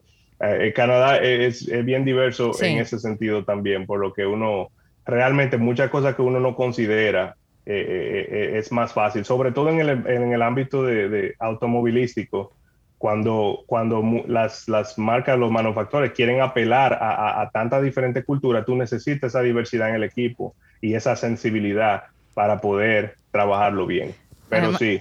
Canadá 0.75 1.18
es, 1.18 1.66
bien 1.85 2.05
diverso 2.05 2.51
en 2.61 2.79
ese 2.79 2.99
sentido 2.99 3.45
también, 3.45 3.87
por 3.87 4.01
lo 4.01 4.12
que 4.12 4.27
uno 4.27 4.70
realmente 5.05 5.57
muchas 5.57 5.91
cosas 5.91 6.14
que 6.14 6.23
uno 6.23 6.41
no 6.41 6.55
considera 6.57 7.37
eh, 7.64 7.75
eh, 7.75 8.29
eh, 8.29 8.59
es 8.59 8.73
más 8.73 8.93
fácil, 8.93 9.25
sobre 9.25 9.53
todo 9.53 9.70
en 9.70 9.81
el, 9.81 9.89
en 9.89 10.33
el 10.33 10.43
ámbito 10.43 10.83
de, 10.83 11.35
automovilístico, 11.39 12.57
cuando, 12.99 13.62
cuando 13.66 14.25
las, 14.27 14.68
las, 14.68 14.99
marcas, 14.99 15.39
los 15.39 15.51
manufactores 15.51 16.12
quieren 16.12 16.41
apelar 16.41 16.93
a, 16.95 17.41
a, 17.41 17.51
tanta 17.51 17.81
diferente 17.81 18.25
cultura, 18.25 18.64
tú 18.64 18.77
necesitas 18.77 19.31
esa 19.31 19.43
diversidad 19.43 19.91
en 19.91 19.97
el 19.97 20.05
equipo 20.05 20.55
y 20.81 20.95
esa 20.95 21.14
sensibilidad 21.14 22.05
para 22.35 22.61
poder 22.61 23.14
trabajarlo 23.31 23.87
bien. 23.87 24.14
Pero 24.49 24.77
sí. 24.77 25.01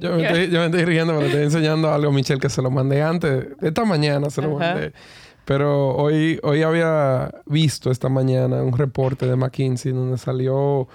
Yo, 0.00 0.16
me 0.16 0.24
estoy, 0.66 0.84
riendo, 0.84 1.14
pero 1.14 1.26
estoy 1.26 1.42
enseñando 1.42 1.92
algo, 1.92 2.12
Michelle, 2.12 2.40
que 2.40 2.48
se 2.48 2.62
lo 2.62 2.70
mandé 2.70 3.02
antes, 3.02 3.46
esta 3.60 3.84
mañana 3.84 4.30
se 4.30 4.42
lo 4.42 4.58
mandé. 4.58 4.92
Pero 5.44 5.96
hoy, 5.96 6.38
hoy 6.42 6.62
había 6.62 7.30
visto 7.46 7.90
esta 7.90 8.10
mañana 8.10 8.62
un 8.62 8.76
reporte 8.76 9.26
de 9.26 9.34
McKinsey 9.34 9.92
donde 9.92 10.18
salió 10.18 10.88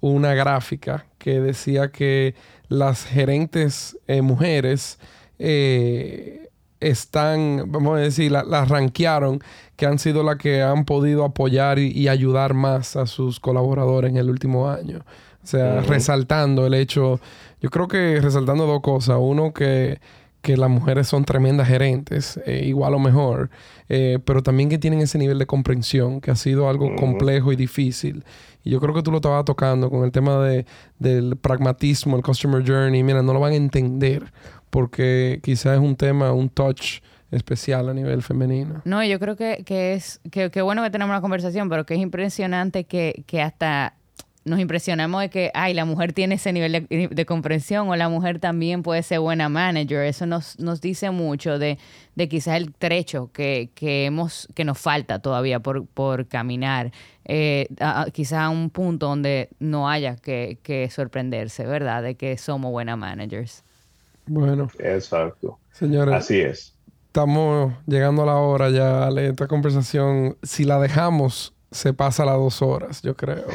una 0.00 0.34
gráfica 0.34 1.06
que 1.18 1.40
decía 1.40 1.90
que 1.90 2.36
las 2.68 3.04
gerentes 3.04 3.98
eh, 4.06 4.22
mujeres 4.22 5.00
eh, 5.38 6.50
están, 6.80 7.64
vamos 7.72 7.98
a 7.98 8.00
decir, 8.00 8.30
las 8.30 8.46
la 8.46 8.64
ranquearon, 8.64 9.40
que 9.76 9.86
han 9.86 9.98
sido 9.98 10.22
las 10.22 10.36
que 10.36 10.62
han 10.62 10.84
podido 10.84 11.24
apoyar 11.24 11.78
y, 11.78 12.08
ayudar 12.08 12.54
más 12.54 12.96
a 12.96 13.06
sus 13.06 13.40
colaboradores 13.40 14.10
en 14.10 14.16
el 14.18 14.30
último 14.30 14.68
año. 14.70 15.00
O 15.42 15.46
sea, 15.46 15.80
resaltando 15.80 16.66
el 16.66 16.74
hecho, 16.74 17.20
yo 17.60 17.70
creo 17.70 17.88
que 17.88 18.20
resaltando 18.20 18.66
dos 18.66 18.80
cosas. 18.80 19.16
Uno, 19.20 19.52
que, 19.52 20.00
que 20.42 20.56
las 20.56 20.70
mujeres 20.70 21.08
son 21.08 21.24
tremendas 21.24 21.68
gerentes, 21.68 22.40
eh, 22.46 22.62
igual 22.64 22.94
o 22.94 22.98
mejor, 22.98 23.50
pero 23.88 24.42
también 24.42 24.68
que 24.68 24.78
tienen 24.78 25.00
ese 25.00 25.18
nivel 25.18 25.38
de 25.38 25.46
comprensión, 25.46 26.20
que 26.20 26.30
ha 26.30 26.36
sido 26.36 26.68
algo 26.68 26.94
complejo 26.96 27.52
y 27.52 27.56
difícil. 27.56 28.24
Y 28.66 28.70
yo 28.70 28.80
creo 28.80 28.92
que 28.92 29.02
tú 29.02 29.12
lo 29.12 29.18
estabas 29.18 29.44
tocando 29.44 29.90
con 29.90 30.04
el 30.04 30.10
tema 30.10 30.44
de, 30.44 30.66
del 30.98 31.36
pragmatismo, 31.36 32.16
el 32.16 32.22
customer 32.24 32.66
journey. 32.66 33.02
Mira, 33.04 33.22
no 33.22 33.32
lo 33.32 33.38
van 33.38 33.52
a 33.52 33.56
entender 33.56 34.32
porque 34.70 35.40
quizás 35.42 35.74
es 35.74 35.80
un 35.80 35.96
tema, 35.96 36.32
un 36.32 36.48
touch 36.48 37.00
especial 37.30 37.88
a 37.88 37.94
nivel 37.94 38.22
femenino. 38.22 38.82
No, 38.84 39.04
yo 39.04 39.18
creo 39.18 39.36
que, 39.36 39.62
que 39.64 39.94
es 39.94 40.20
que, 40.30 40.50
que, 40.50 40.62
bueno 40.62 40.82
que 40.82 40.90
tenemos 40.90 41.12
una 41.12 41.20
conversación, 41.20 41.68
pero 41.68 41.86
que 41.86 41.94
es 41.94 42.00
impresionante 42.00 42.84
que, 42.84 43.24
que 43.26 43.40
hasta 43.40 43.94
nos 44.46 44.60
impresionamos 44.60 45.20
de 45.20 45.28
que, 45.28 45.50
ay, 45.54 45.74
la 45.74 45.84
mujer 45.84 46.12
tiene 46.12 46.36
ese 46.36 46.52
nivel 46.52 46.86
de, 46.88 47.26
comprensión 47.26 47.88
o 47.88 47.96
la 47.96 48.08
mujer 48.08 48.38
también 48.38 48.84
puede 48.84 49.02
ser 49.02 49.18
buena 49.18 49.48
manager. 49.48 50.04
Eso 50.04 50.24
nos, 50.24 50.58
nos 50.60 50.80
dice 50.80 51.10
mucho 51.10 51.58
de, 51.58 51.78
de 52.14 52.28
quizás 52.28 52.56
el 52.56 52.72
trecho 52.72 53.30
que, 53.32 53.70
que, 53.74 54.06
hemos, 54.06 54.48
que 54.54 54.64
nos 54.64 54.78
falta 54.78 55.18
todavía 55.18 55.58
por, 55.58 55.84
por 55.86 56.28
caminar. 56.28 56.92
Eh, 57.24 57.66
quizás 58.12 58.38
a 58.38 58.48
un 58.48 58.70
punto 58.70 59.08
donde 59.08 59.48
no 59.58 59.90
haya 59.90 60.14
que, 60.14 60.58
que 60.62 60.88
sorprenderse, 60.90 61.66
¿verdad? 61.66 62.04
De 62.04 62.14
que 62.14 62.38
somos 62.38 62.70
buenas 62.70 62.96
managers. 62.96 63.64
Bueno. 64.26 64.70
Exacto. 64.78 65.58
Señores. 65.72 66.14
Así 66.14 66.40
es. 66.40 66.72
Estamos 67.08 67.72
llegando 67.86 68.22
a 68.22 68.26
la 68.26 68.36
hora 68.36 68.70
ya. 68.70 69.08
Esta 69.08 69.48
conversación, 69.48 70.36
si 70.44 70.62
la 70.62 70.78
dejamos, 70.78 71.52
se 71.72 71.92
pasa 71.92 72.24
las 72.24 72.36
dos 72.36 72.62
horas, 72.62 73.02
yo 73.02 73.16
creo. 73.16 73.46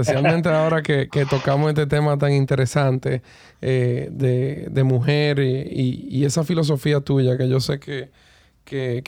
Especialmente 0.00 0.48
ahora 0.50 0.82
que, 0.82 1.08
tocamos 1.28 1.68
este 1.68 1.86
tema 1.86 2.16
tan 2.18 2.32
interesante 2.32 3.22
eh, 3.60 4.08
de, 4.10 4.84
mujer 4.84 5.40
y, 5.40 6.24
esa 6.24 6.44
filosofía 6.44 7.00
tuya, 7.00 7.36
que 7.36 7.48
yo 7.48 7.60
sé 7.60 7.78
que, 7.80 8.10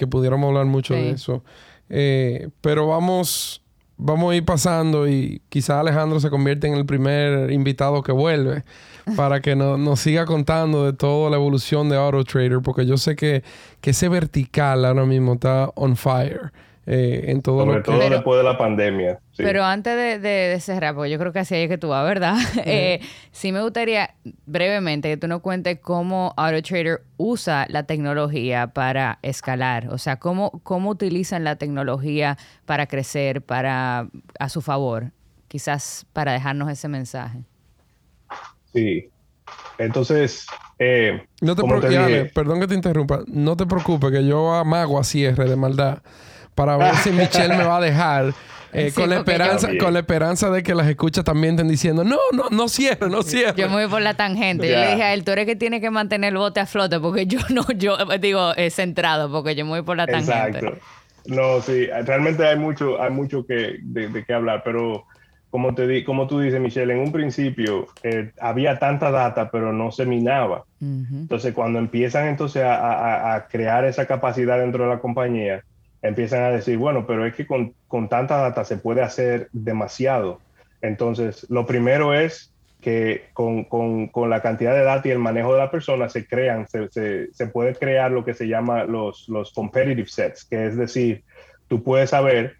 pudiéramos 0.09 0.49
hablar 0.49 0.66
mucho 0.66 0.95
de 0.95 1.11
eso. 1.11 1.45
Eh, 1.88 2.49
pero 2.61 2.86
vamos, 2.86 3.62
vamos 3.97 4.32
a 4.32 4.36
ir 4.36 4.45
pasando 4.45 5.09
y 5.09 5.43
quizá 5.49 5.80
Alejandro 5.80 6.20
se 6.20 6.30
convierte 6.30 6.66
en 6.66 6.74
el 6.74 6.86
primer 6.86 7.51
invitado 7.51 8.03
que 8.03 8.12
vuelve 8.12 8.64
para 9.16 9.40
que 9.40 9.57
nos 9.57 10.01
siga 10.01 10.26
contando 10.26 10.86
de 10.86 10.93
toda 10.93 11.30
la 11.30 11.36
evolución 11.36 11.88
de 11.88 11.97
Auto 11.97 12.24
Trader, 12.24 12.61
porque 12.62 12.86
yo 12.86 12.97
sé 12.97 13.16
que, 13.16 13.43
que 13.80 13.90
ese 13.90 14.09
vertical 14.09 14.84
ahora 14.84 15.05
mismo 15.05 15.34
está 15.34 15.70
on 15.74 15.97
fire. 15.97 16.53
Eh, 16.85 17.26
en 17.28 17.43
todo 17.43 17.64
Sobre 17.64 17.80
todo 17.83 18.11
después 18.11 18.39
de 18.39 18.45
la 18.45 18.59
pandemia. 18.59 19.20
Pero 19.37 19.64
antes 19.64 20.20
de, 20.20 20.57
cerrar, 20.61 20.97
porque 20.97 21.11
yo 21.11 21.18
creo 21.18 21.33
que 21.33 21.39
así 21.39 21.55
es 21.55 21.68
que 21.68 21.78
tú 21.78 21.89
vas, 21.89 22.05
¿verdad? 22.05 22.35
Eh, 22.64 23.01
sí 23.30 23.53
me 23.53 23.62
gustaría 23.62 24.14
brevemente 24.47 25.09
que 25.09 25.16
tú 25.16 25.28
nos 25.28 25.43
cuentes 25.43 25.78
cómo 25.80 26.35
AutoTrader 26.37 27.03
usa 27.18 27.66
la 27.68 27.85
tecnología 27.85 28.68
para 28.68 29.20
escalar. 29.22 29.89
O 29.93 29.99
sea, 29.99 30.16
cómo, 30.16 30.61
cómo 30.64 30.91
utilizan 30.91 31.45
la 31.45 31.57
tecnología 31.57 32.37
para 32.66 32.87
crecer, 32.87 33.43
para 33.43 34.09
a 34.41 34.49
su 34.49 34.61
favor. 34.61 35.12
Quizás 35.47 36.07
para 36.12 36.33
dejarnos 36.33 36.68
ese 36.68 36.89
mensaje. 36.89 37.45
Sí. 38.72 39.09
Entonces, 39.78 40.47
eh, 40.78 41.26
no 41.41 41.55
te 41.55 41.62
preocupes, 41.62 42.33
perdón 42.33 42.61
que 42.61 42.66
te 42.66 42.74
interrumpa. 42.74 43.20
No 43.28 43.57
te 43.57 43.66
preocupes, 43.66 44.11
que 44.11 44.26
yo 44.26 44.53
amago 44.53 44.99
a 44.99 45.05
cierre 45.05 45.49
de 45.49 45.57
maldad 45.57 46.03
para 46.55 46.76
ver 46.76 46.94
si 46.96 47.11
Michelle 47.12 47.57
me 47.57 47.64
va 47.64 47.78
a 47.78 47.80
dejar. 47.80 48.34
Eh, 48.74 48.90
con, 48.94 49.11
la 49.11 49.18
esperanza, 49.18 49.68
con 49.78 49.92
la 49.92 49.98
esperanza 49.98 50.50
de 50.50 50.62
que 50.62 50.74
las 50.74 50.86
escuchas 50.86 51.24
también 51.24 51.55
estén 51.55 51.68
diciendo, 51.68 52.05
no, 52.05 52.16
no, 52.32 52.44
no 52.50 52.68
cierre, 52.68 53.11
no 53.11 53.22
cierre. 53.22 53.55
Yo 53.55 53.68
me 53.68 53.74
voy 53.74 53.86
por 53.86 54.00
la 54.00 54.14
tangente. 54.14 54.66
Yo 54.66 54.76
le 54.76 54.92
dije 54.92 55.03
a 55.03 55.12
él, 55.12 55.24
tú 55.24 55.32
eres 55.32 55.44
que 55.44 55.57
tiene 55.57 55.78
que 55.82 55.90
mantener 55.90 56.32
el 56.32 56.38
bote 56.38 56.61
a 56.61 56.66
flote, 56.66 56.98
porque 56.98 57.26
yo 57.26 57.40
no, 57.50 57.66
yo 57.76 57.98
digo, 58.18 58.55
es 58.57 58.74
centrado, 58.74 59.30
porque 59.30 59.55
yo 59.55 59.66
me 59.66 59.72
voy 59.72 59.82
por 59.82 59.98
la 59.98 60.07
tangente. 60.07 60.59
Exacto. 60.59 60.78
No, 61.26 61.61
sí, 61.61 61.86
realmente 61.86 62.46
hay 62.46 62.57
mucho, 62.57 63.00
hay 63.00 63.11
mucho 63.11 63.46
que, 63.46 63.76
de, 63.82 64.24
qué 64.24 64.32
hablar, 64.32 64.62
pero 64.64 65.05
como, 65.50 65.74
te 65.74 65.86
di, 65.86 66.03
como 66.03 66.26
tú 66.26 66.40
dices, 66.40 66.59
Michelle, 66.59 66.94
en 66.94 67.00
un 67.00 67.12
principio 67.12 67.88
eh, 68.03 68.32
había 68.40 68.78
tanta 68.78 69.11
data, 69.11 69.50
pero 69.50 69.72
no 69.72 69.92
se 69.92 70.07
minaba. 70.07 70.64
Entonces, 70.80 71.53
cuando 71.53 71.78
empiezan 71.78 72.26
entonces 72.26 72.64
a, 72.64 73.34
a 73.34 73.46
crear 73.46 73.84
esa 73.84 74.07
capacidad 74.07 74.59
dentro 74.59 74.84
de 74.84 74.90
la 74.90 74.98
compañía, 74.98 75.62
empiezan 76.03 76.42
a 76.42 76.50
decir, 76.50 76.76
bueno, 76.78 77.07
pero 77.07 77.24
es 77.24 77.34
que 77.34 77.46
con, 77.46 77.74
con 77.88 78.09
tanta 78.09 78.36
data 78.36 78.64
se 78.64 78.76
puede 78.76 79.03
hacer 79.03 79.48
demasiado. 79.53 80.40
Entonces, 80.80 81.46
lo 81.48 81.64
primero 81.64 82.12
es 82.12 82.53
que 82.80 83.26
con, 83.32 83.64
con, 83.64 84.09
con, 84.09 84.28
la 84.28 84.42
cantidad 84.42 84.74
de 84.74 84.82
data 84.82 85.07
y 85.07 85.12
el 85.12 85.20
manejo 85.20 85.53
de 85.53 85.61
la 85.61 85.70
persona 85.70 86.09
se 86.09 86.26
crean, 86.26 86.66
se, 86.66 86.90
se, 86.90 87.32
se, 87.32 87.46
puede 87.46 87.76
crear 87.76 88.11
lo 88.11 88.24
que 88.24 88.34
se 88.34 88.48
llama 88.48 88.82
los, 88.84 89.28
los 89.28 89.53
competitive 89.53 90.09
sets, 90.09 90.44
que 90.44 90.66
es 90.66 90.76
decir, 90.76 91.22
tú 91.68 91.84
puedes 91.84 92.11
saber 92.11 92.57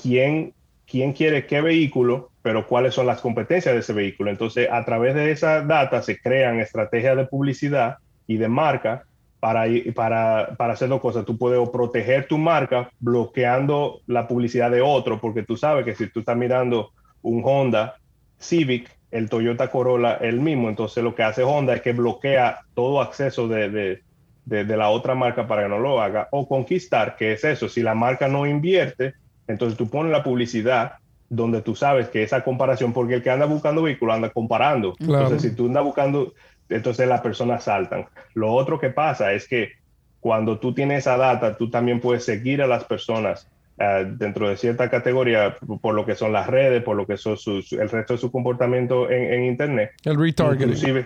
quién, 0.00 0.54
quién 0.86 1.12
quiere 1.12 1.46
qué 1.46 1.60
vehículo, 1.60 2.30
pero 2.42 2.68
cuáles 2.68 2.94
son 2.94 3.06
las 3.06 3.20
competencias 3.20 3.74
de 3.74 3.80
ese 3.80 3.92
vehículo. 3.92 4.30
Entonces, 4.30 4.68
a 4.70 4.84
través 4.84 5.16
de 5.16 5.32
esa 5.32 5.62
data 5.62 6.02
se 6.02 6.20
crean 6.20 6.60
estrategias 6.60 7.16
de 7.16 7.26
publicidad 7.26 7.98
y 8.28 8.36
de 8.36 8.48
marca 8.48 9.04
para, 9.44 9.66
para, 9.94 10.56
para 10.56 10.72
hacer 10.72 10.88
dos 10.88 11.02
cosas. 11.02 11.26
Tú 11.26 11.36
puedes 11.36 11.68
proteger 11.68 12.26
tu 12.26 12.38
marca 12.38 12.90
bloqueando 12.98 14.00
la 14.06 14.26
publicidad 14.26 14.70
de 14.70 14.80
otro, 14.80 15.20
porque 15.20 15.42
tú 15.42 15.58
sabes 15.58 15.84
que 15.84 15.94
si 15.94 16.06
tú 16.06 16.20
estás 16.20 16.34
mirando 16.34 16.92
un 17.20 17.42
Honda 17.44 17.96
Civic, 18.38 18.90
el 19.10 19.28
Toyota 19.28 19.70
Corolla 19.70 20.14
el 20.14 20.40
mismo, 20.40 20.70
entonces 20.70 21.04
lo 21.04 21.14
que 21.14 21.24
hace 21.24 21.42
Honda 21.42 21.74
es 21.74 21.82
que 21.82 21.92
bloquea 21.92 22.60
todo 22.72 23.02
acceso 23.02 23.46
de, 23.46 23.68
de, 23.68 24.64
de, 24.64 24.76
la 24.78 24.88
otra 24.88 25.14
marca 25.14 25.46
para 25.46 25.64
que 25.64 25.68
no 25.68 25.78
lo 25.78 26.00
haga. 26.00 26.26
O 26.30 26.48
conquistar, 26.48 27.14
que 27.14 27.34
es 27.34 27.44
eso, 27.44 27.68
si 27.68 27.82
la 27.82 27.94
marca 27.94 28.28
no 28.28 28.46
invierte, 28.46 29.12
entonces 29.46 29.76
tú 29.76 29.90
pones 29.90 30.10
la 30.10 30.22
publicidad 30.22 30.94
donde 31.28 31.60
tú 31.60 31.76
sabes 31.76 32.08
que 32.08 32.22
esa 32.22 32.42
comparación, 32.42 32.94
porque 32.94 33.16
el 33.16 33.22
que 33.22 33.28
anda 33.28 33.44
buscando 33.44 33.82
vehículos 33.82 34.14
anda 34.14 34.30
comparando. 34.30 34.94
Entonces, 34.98 35.42
si 35.42 35.54
tú 35.54 35.66
andas 35.66 35.84
buscando, 35.84 36.32
entonces 36.68 37.08
las 37.08 37.20
personas 37.20 37.64
saltan. 37.64 38.06
Lo 38.34 38.52
otro 38.52 38.78
que 38.78 38.90
pasa 38.90 39.32
es 39.32 39.46
que 39.46 39.72
cuando 40.20 40.58
tú 40.58 40.72
tienes 40.72 41.00
esa 41.00 41.16
data, 41.16 41.56
tú 41.56 41.68
también 41.68 42.00
puedes 42.00 42.24
seguir 42.24 42.62
a 42.62 42.66
las 42.66 42.84
personas 42.84 43.46
eh, 43.78 44.06
dentro 44.08 44.48
de 44.48 44.56
cierta 44.56 44.88
categoría 44.88 45.56
por 45.82 45.94
lo 45.94 46.06
que 46.06 46.14
son 46.14 46.32
las 46.32 46.46
redes, 46.46 46.82
por 46.82 46.96
lo 46.96 47.06
que 47.06 47.16
son 47.16 47.36
sus, 47.36 47.72
el 47.72 47.90
resto 47.90 48.14
de 48.14 48.18
su 48.18 48.30
comportamiento 48.32 49.10
en, 49.10 49.44
Internet. 49.44 49.90
El 50.04 50.18
retargeting. 50.18 51.04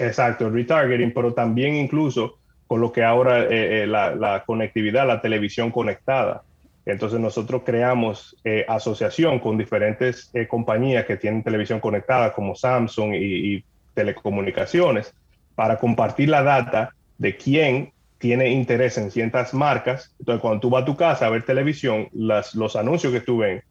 exacto, 0.00 0.46
el 0.46 0.54
retargeting, 0.54 1.12
pero 1.12 1.34
también 1.34 1.76
incluso 1.76 2.38
con 2.66 2.80
lo 2.80 2.90
que 2.90 3.04
ahora 3.04 3.46
eh, 3.48 3.86
la, 3.86 4.42
conectividad, 4.44 5.06
la 5.06 5.20
televisión 5.20 5.70
conectada. 5.70 6.42
Entonces 6.84 7.20
nosotros 7.20 7.62
creamos 7.64 8.36
asociación 8.66 9.38
con 9.38 9.58
diferentes 9.58 10.32
compañías 10.48 11.04
que 11.04 11.18
tienen 11.18 11.44
televisión 11.44 11.80
conectada 11.80 12.32
como 12.32 12.54
Samsung 12.54 13.14
y, 13.14 13.64
telecomunicaciones 13.98 15.12
para 15.56 15.76
compartir 15.78 16.28
la 16.28 16.44
data 16.44 16.94
de 17.18 17.36
quién 17.36 17.92
tiene 18.18 18.50
interés 18.50 18.96
en 18.96 19.10
ciertas 19.10 19.52
marcas. 19.52 20.14
Entonces 20.20 20.40
cuando 20.40 20.60
tú 20.60 20.70
vas 20.70 20.82
a 20.82 20.86
tu 20.86 20.96
casa 20.96 21.26
a 21.26 21.30
ver 21.30 21.44
televisión, 21.44 22.08
las, 22.12 22.54
los 22.54 22.76
anuncios 22.76 23.12
que 23.12 23.20
tú 23.20 23.38
ves 23.38 23.64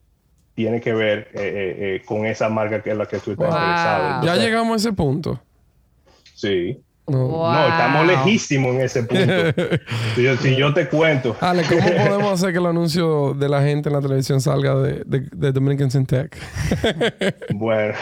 tiene 0.54 0.82
que 0.82 0.94
ver 0.94 1.30
eh, 1.34 1.40
eh, 1.40 1.76
eh, 1.80 2.02
con 2.06 2.26
esa 2.26 2.50
marca 2.50 2.84
que 2.84 2.92
es 2.92 2.98
la 2.98 3.06
que 3.06 3.20
tú 3.20 3.32
estás 3.32 3.48
interesado. 3.48 4.26
ya 4.26 4.36
llegamos 4.36 4.74
a 4.74 4.76
ese 4.76 4.94
punto. 4.94 5.40
Sí. 6.34 6.78
No, 7.10 7.68
estamos 7.70 8.06
lejísimos 8.06 8.76
en 8.76 8.82
ese 8.82 9.04
punto. 9.04 9.34
si, 10.42 10.56
yo, 10.58 10.74
te 10.74 10.90
cuento. 10.90 11.38
Ale, 11.40 11.64
¿cómo 11.64 11.82
podemos 12.06 12.34
hacer 12.34 12.52
que 12.52 12.60
el 12.60 12.66
anuncio 12.66 13.34
de 13.34 13.48
la 13.48 13.62
gente 13.62 13.88
en 13.88 13.96
la 13.96 14.02
televisión 14.02 14.42
salga 14.42 14.76
de, 14.76 15.06
de, 15.06 15.52
Dominicans 15.54 15.96
in 15.96 16.06
Tech? 16.06 16.38
bueno, 17.54 17.94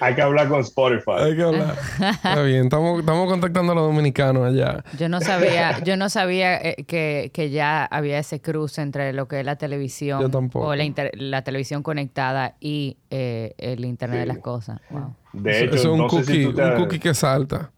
hay 0.00 0.14
que 0.14 0.22
hablar 0.22 0.48
con 0.48 0.60
Spotify. 0.60 1.16
Hay 1.18 1.36
que 1.36 1.42
hablar. 1.42 1.76
Está 1.98 2.42
bien, 2.42 2.64
estamos, 2.66 3.00
estamos 3.00 3.28
contactando 3.28 3.72
a 3.72 3.74
los 3.74 3.88
dominicanos 3.88 4.46
allá. 4.46 4.84
Yo 4.96 5.08
no 5.08 5.20
sabía, 5.20 5.80
yo 5.82 5.96
no 5.96 6.08
sabía 6.08 6.56
eh, 6.56 6.84
que, 6.86 7.32
que, 7.34 7.50
ya 7.50 7.84
había 7.86 8.20
ese 8.20 8.40
cruce 8.40 8.82
entre 8.82 9.12
lo 9.12 9.26
que 9.26 9.40
es 9.40 9.46
la 9.46 9.56
televisión 9.56 10.30
o 10.52 10.74
la, 10.76 10.92
la 11.14 11.42
televisión 11.42 11.82
conectada 11.82 12.54
y 12.60 12.98
eh, 13.16 13.54
el 13.58 13.84
Internet 13.84 14.20
de 14.20 14.26
las 14.26 14.38
cosas. 14.38 14.80
Wow. 14.90 15.14
De 15.32 15.64
hecho, 15.64 15.76
es 15.76 15.84
un, 15.84 16.08
cookie, 16.08 16.46
un 16.46 16.76
cookie 16.76 16.98
que 16.98 17.14
salta. 17.14 17.70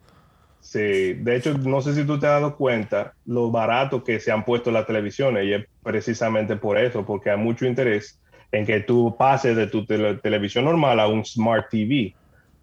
Sí, 0.60 1.12
de 1.12 1.36
hecho, 1.36 1.58
no 1.58 1.82
sé 1.82 1.94
si 1.94 2.04
tú 2.04 2.18
te 2.18 2.26
has 2.26 2.40
dado 2.40 2.56
cuenta 2.56 3.12
lo 3.26 3.50
barato 3.50 4.02
que 4.02 4.18
se 4.18 4.32
han 4.32 4.46
puesto 4.46 4.70
las 4.70 4.86
televisiones 4.86 5.44
y 5.44 5.52
es 5.52 5.66
precisamente 5.82 6.56
por 6.56 6.78
eso, 6.78 7.04
porque 7.04 7.28
hay 7.30 7.36
mucho 7.36 7.66
interés 7.66 8.18
en 8.50 8.64
que 8.64 8.80
tú 8.80 9.14
pases 9.18 9.54
de 9.56 9.66
tu 9.66 9.84
televisión 9.84 10.64
normal 10.64 11.00
a 11.00 11.06
un 11.06 11.22
Smart 11.22 11.66
TV, 11.70 12.14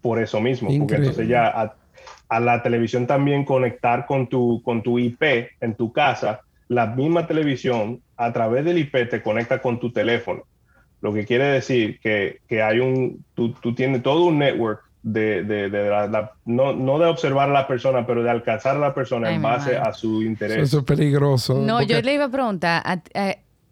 por 0.02 0.20
eso 0.20 0.40
mismo, 0.40 0.68
porque 0.76 0.96
entonces 0.96 1.28
ya 1.28 1.46
a, 1.46 1.76
a, 2.28 2.40
la 2.40 2.60
televisión 2.60 3.06
también 3.06 3.44
conectar 3.44 4.04
con 4.04 4.26
tu, 4.26 4.60
con 4.64 4.82
tu 4.82 4.98
IP 4.98 5.22
en 5.60 5.76
tu 5.76 5.92
casa, 5.92 6.40
la 6.66 6.86
misma 6.86 7.28
televisión 7.28 8.02
a 8.16 8.32
través 8.32 8.64
del 8.64 8.78
IP 8.78 9.08
te 9.08 9.22
conecta 9.22 9.62
con 9.62 9.78
tu 9.78 9.92
teléfono. 9.92 10.42
Lo 11.04 11.12
que 11.12 11.26
quiere 11.26 11.44
decir 11.44 12.00
que, 12.00 12.40
que 12.48 12.62
hay 12.62 12.80
un, 12.80 13.22
tú, 13.34 13.52
tú, 13.60 13.74
tienes 13.74 14.02
todo 14.02 14.24
un 14.24 14.38
network 14.38 14.80
de, 15.02 15.44
de, 15.44 15.68
de 15.68 15.90
la, 15.90 16.32
no, 16.46 16.72
no, 16.72 16.98
de 16.98 17.04
observar 17.04 17.50
a 17.50 17.52
la 17.52 17.68
persona, 17.68 18.06
pero 18.06 18.22
de 18.22 18.30
alcanzar 18.30 18.76
a 18.76 18.78
la 18.78 18.94
persona 18.94 19.30
en 19.30 19.42
base 19.42 19.76
a 19.76 19.92
su 19.92 20.22
interés. 20.22 20.56
Eso 20.56 20.78
es 20.78 20.84
peligroso. 20.84 21.58
No, 21.58 21.82
yo 21.82 22.00
le 22.00 22.14
iba 22.14 22.24
a 22.24 22.30
preguntar, 22.30 23.02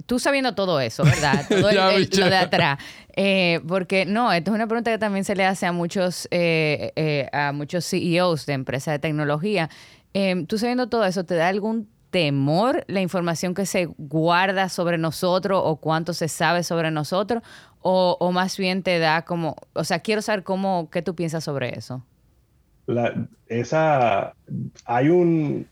tú 0.05 0.19
sabiendo 0.19 0.55
todo 0.55 0.79
eso, 0.79 1.05
¿verdad? 1.05 1.47
Todo 1.49 1.71
el, 1.71 2.11
lo 2.19 2.29
de 2.29 2.37
atrás. 2.37 2.79
Eh, 3.17 3.61
porque 3.67 4.05
no, 4.05 4.31
esto 4.31 4.51
es 4.51 4.55
una 4.55 4.67
pregunta 4.67 4.91
que 4.91 4.99
también 4.99 5.25
se 5.25 5.35
le 5.35 5.47
hace 5.47 5.65
a 5.65 5.73
muchos, 5.73 6.29
eh, 6.31 6.93
eh, 6.97 7.31
a 7.33 7.53
muchos 7.53 7.87
CEOs 7.87 8.45
de 8.45 8.53
empresas 8.53 8.93
de 8.93 8.99
tecnología. 8.99 9.71
tú 10.49 10.59
sabiendo 10.59 10.91
todo 10.91 11.07
eso, 11.07 11.25
¿te 11.25 11.35
da 11.35 11.49
algún 11.49 11.89
temor 12.13 12.85
la 12.89 13.01
información 13.01 13.55
que 13.55 13.67
se 13.67 13.87
guarda 13.97 14.69
sobre 14.69 14.99
nosotros 14.99 15.61
o 15.65 15.77
cuánto 15.77 16.13
se 16.13 16.29
sabe 16.29 16.63
sobre 16.63 16.93
nosotros? 16.93 17.43
O, 17.81 18.31
más 18.33 18.57
bien 18.59 18.85
te 18.85 19.01
da 19.01 19.23
como, 19.23 19.57
o 19.73 19.83
sea, 19.83 19.99
quiero 19.99 20.23
saber 20.23 20.45
cómo, 20.45 20.89
qué 20.93 21.03
tú 21.03 21.17
piensas 21.17 21.43
sobre 21.43 21.77
eso. 21.77 22.05
esa, 23.49 24.35
hay 24.85 25.09
un, 25.09 25.67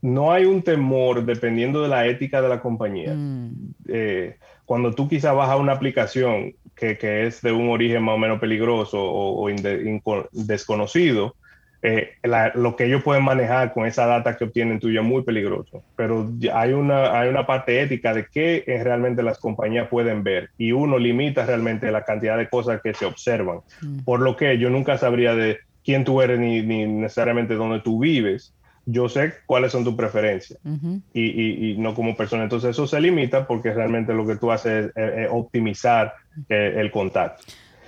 no 0.00 0.32
hay 0.32 0.46
un 0.46 0.62
temor 0.62 1.26
dependiendo 1.26 1.82
de 1.82 1.88
la 1.88 2.06
ética 2.06 2.40
de 2.40 2.48
la 2.48 2.62
compañía. 2.62 3.12
Mm. 3.14 3.74
Eh, 3.88 4.38
cuando 4.64 4.94
tú 4.94 5.08
quizás 5.08 5.34
bajas 5.34 5.58
una 5.58 5.72
aplicación 5.72 6.54
que, 6.74 7.26
es 7.26 7.42
de 7.42 7.52
un 7.52 7.68
origen 7.68 8.02
más 8.02 8.14
o 8.14 8.18
menos 8.18 8.40
peligroso 8.40 8.98
o, 9.02 9.50
desconocido, 10.32 11.34
eh, 11.82 12.10
lo 12.54 12.76
que 12.76 12.84
ellos 12.84 13.02
pueden 13.02 13.24
manejar 13.24 13.72
con 13.72 13.86
esa 13.86 14.06
data 14.06 14.36
que 14.36 14.44
obtienen 14.44 14.80
tuya 14.80 15.00
es 15.00 15.06
muy 15.06 15.22
peligroso. 15.22 15.82
Pero 15.96 16.30
hay 16.52 16.72
una, 16.72 17.18
hay 17.18 17.28
una 17.28 17.46
parte 17.46 17.80
ética 17.80 18.12
de 18.12 18.26
qué 18.30 18.64
realmente 18.84 19.22
las 19.22 19.38
compañías 19.38 19.88
pueden 19.88 20.22
ver 20.22 20.50
y 20.58 20.72
uno 20.72 20.98
limita 20.98 21.46
realmente 21.46 21.90
la 21.90 22.04
cantidad 22.04 22.36
de 22.36 22.48
cosas 22.48 22.80
que 22.82 22.94
se 22.94 23.06
observan. 23.06 23.60
Mm. 23.80 24.00
Por 24.00 24.20
lo 24.20 24.36
que 24.36 24.58
yo 24.58 24.68
nunca 24.68 24.98
sabría 24.98 25.34
de 25.34 25.58
quién 25.84 26.04
tú 26.04 26.20
eres 26.20 26.38
ni, 26.38 26.62
ni, 26.62 26.86
necesariamente 26.86 27.54
dónde 27.54 27.80
tú 27.80 27.98
vives. 27.98 28.54
Yo 28.86 29.08
sé 29.08 29.34
cuáles 29.46 29.72
son 29.72 29.84
tus 29.84 29.94
preferencias 29.94 30.58
y, 31.12 31.70
y, 31.70 31.76
no 31.78 31.94
como 31.94 32.16
persona. 32.16 32.44
Entonces 32.44 32.70
eso 32.70 32.86
se 32.86 33.00
limita 33.00 33.46
porque 33.46 33.72
realmente 33.72 34.12
lo 34.14 34.26
que 34.26 34.36
tú 34.36 34.50
haces 34.50 34.90
es, 34.96 35.28
optimizar 35.30 36.14
eh, 36.48 36.74
el 36.76 36.90
contacto. 36.90 37.44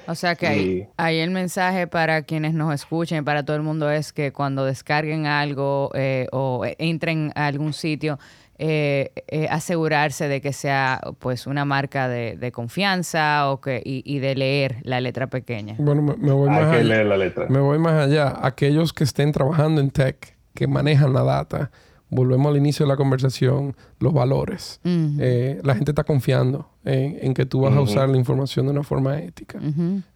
O 0.06 0.14
sea 0.14 0.34
que 0.34 0.88
ahí, 0.96 1.18
el 1.18 1.30
mensaje 1.30 1.86
para 1.86 2.22
quienes 2.22 2.54
nos 2.54 2.74
escuchen, 2.74 3.24
para 3.24 3.44
todo 3.44 3.56
el 3.56 3.62
mundo, 3.62 3.90
es 3.90 4.12
que 4.12 4.32
cuando 4.32 4.64
descarguen 4.64 5.26
algo 5.26 5.90
eh, 5.94 6.26
o 6.32 6.64
entren 6.78 7.32
a 7.34 7.46
algún 7.46 7.72
sitio, 7.72 8.18
eh, 8.64 9.10
eh, 9.26 9.48
asegurarse 9.50 10.28
de 10.28 10.40
que 10.40 10.52
sea 10.52 11.00
pues 11.18 11.48
una 11.48 11.64
marca 11.64 12.06
de, 12.08 12.52
confianza 12.52 13.50
o 13.50 13.60
que, 13.60 13.82
y, 13.84 14.18
de 14.20 14.36
leer 14.36 14.76
la 14.82 15.00
letra 15.00 15.26
pequeña. 15.26 15.74
Bueno, 15.78 16.02
me, 16.02 16.32
voy 16.32 16.48
más 16.48 16.66
allá. 16.66 16.84
leer 16.84 17.06
la 17.06 17.16
letra. 17.16 17.46
Me 17.48 17.58
voy 17.58 17.78
más 17.78 17.94
allá. 17.94 18.38
Aquellos 18.40 18.92
que 18.92 19.02
estén 19.02 19.32
trabajando 19.32 19.80
en 19.80 19.90
tech, 19.90 20.36
que 20.54 20.68
manejan 20.68 21.12
la 21.12 21.24
data, 21.24 21.72
volvemos 22.08 22.52
al 22.52 22.56
inicio 22.56 22.86
de 22.86 22.90
la 22.90 22.96
conversación, 22.96 23.74
los 23.98 24.12
valores. 24.12 24.80
Eh, 24.84 25.60
la 25.64 25.74
gente 25.74 25.90
está 25.90 26.04
confiando 26.04 26.68
en, 26.84 27.34
que 27.34 27.46
tú 27.46 27.60
vas 27.60 27.74
a 27.74 27.80
usar 27.80 28.08
la 28.08 28.16
información 28.16 28.66
de 28.66 28.72
una 28.72 28.82
forma 28.82 29.18
ética. 29.18 29.58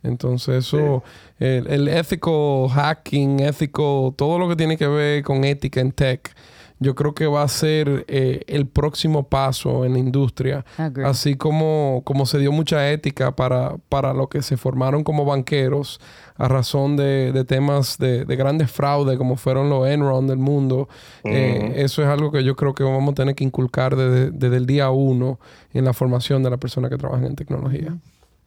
Entonces, 0.03 0.67
eso, 0.67 1.03
el, 1.39 1.67
el 1.69 1.89
ético 1.89 2.69
hacking, 2.69 3.41
ético, 3.41 4.15
todo 4.17 4.39
lo 4.39 4.49
que 4.49 4.57
tiene 4.57 4.77
que 4.77 4.87
ver 4.87 5.23
con 5.23 5.45
ética 5.45 5.81
en 5.81 5.93
tech, 5.93 6.35
yo 6.79 6.95
creo 6.95 7.15
que 7.15 7.27
va 7.27 7.43
a 7.43 7.49
ser 7.49 8.05
eh, 8.09 8.43
el 8.47 8.67
próximo 8.67 9.29
paso 9.29 9.85
en 9.85 9.95
la 9.95 9.99
industria. 9.99 10.65
Así 11.05 11.37
como, 11.37 12.03
como 12.05 12.27
se 12.27 12.39
dio 12.39 12.53
mucha 12.53 12.91
ética 12.91 13.35
para, 13.35 13.77
para 13.89 14.13
lo 14.13 14.29
que 14.29 14.43
se 14.43 14.57
formaron 14.57 15.03
como 15.03 15.25
banqueros 15.25 16.01
a 16.39 16.49
razón 16.49 16.97
de, 16.97 17.45
temas 17.47 17.99
de, 17.99 18.25
grandes 18.25 18.71
fraudes 18.71 19.17
como 19.19 19.37
fueron 19.37 19.71
los 19.71 19.87
Enron 19.89 20.27
del 20.27 20.39
mundo. 20.39 20.89
Eh, 21.25 21.73
eso 21.77 22.03
es 22.03 22.09
algo 22.09 22.31
que 22.31 22.45
yo 22.45 22.57
creo 22.57 22.75
que 22.75 22.85
vamos 22.85 23.13
a 23.13 23.15
tener 23.15 23.35
que 23.35 23.45
inculcar 23.45 23.97
desde, 23.97 24.57
el 24.57 24.67
día 24.67 24.91
uno 24.91 25.39
en 25.73 25.85
la 25.85 25.93
formación 25.93 26.43
de 26.43 26.51
la 26.51 26.57
persona 26.57 26.89
que 26.89 26.97
trabaja 26.97 27.27
en 27.27 27.37
tecnología. 27.37 27.97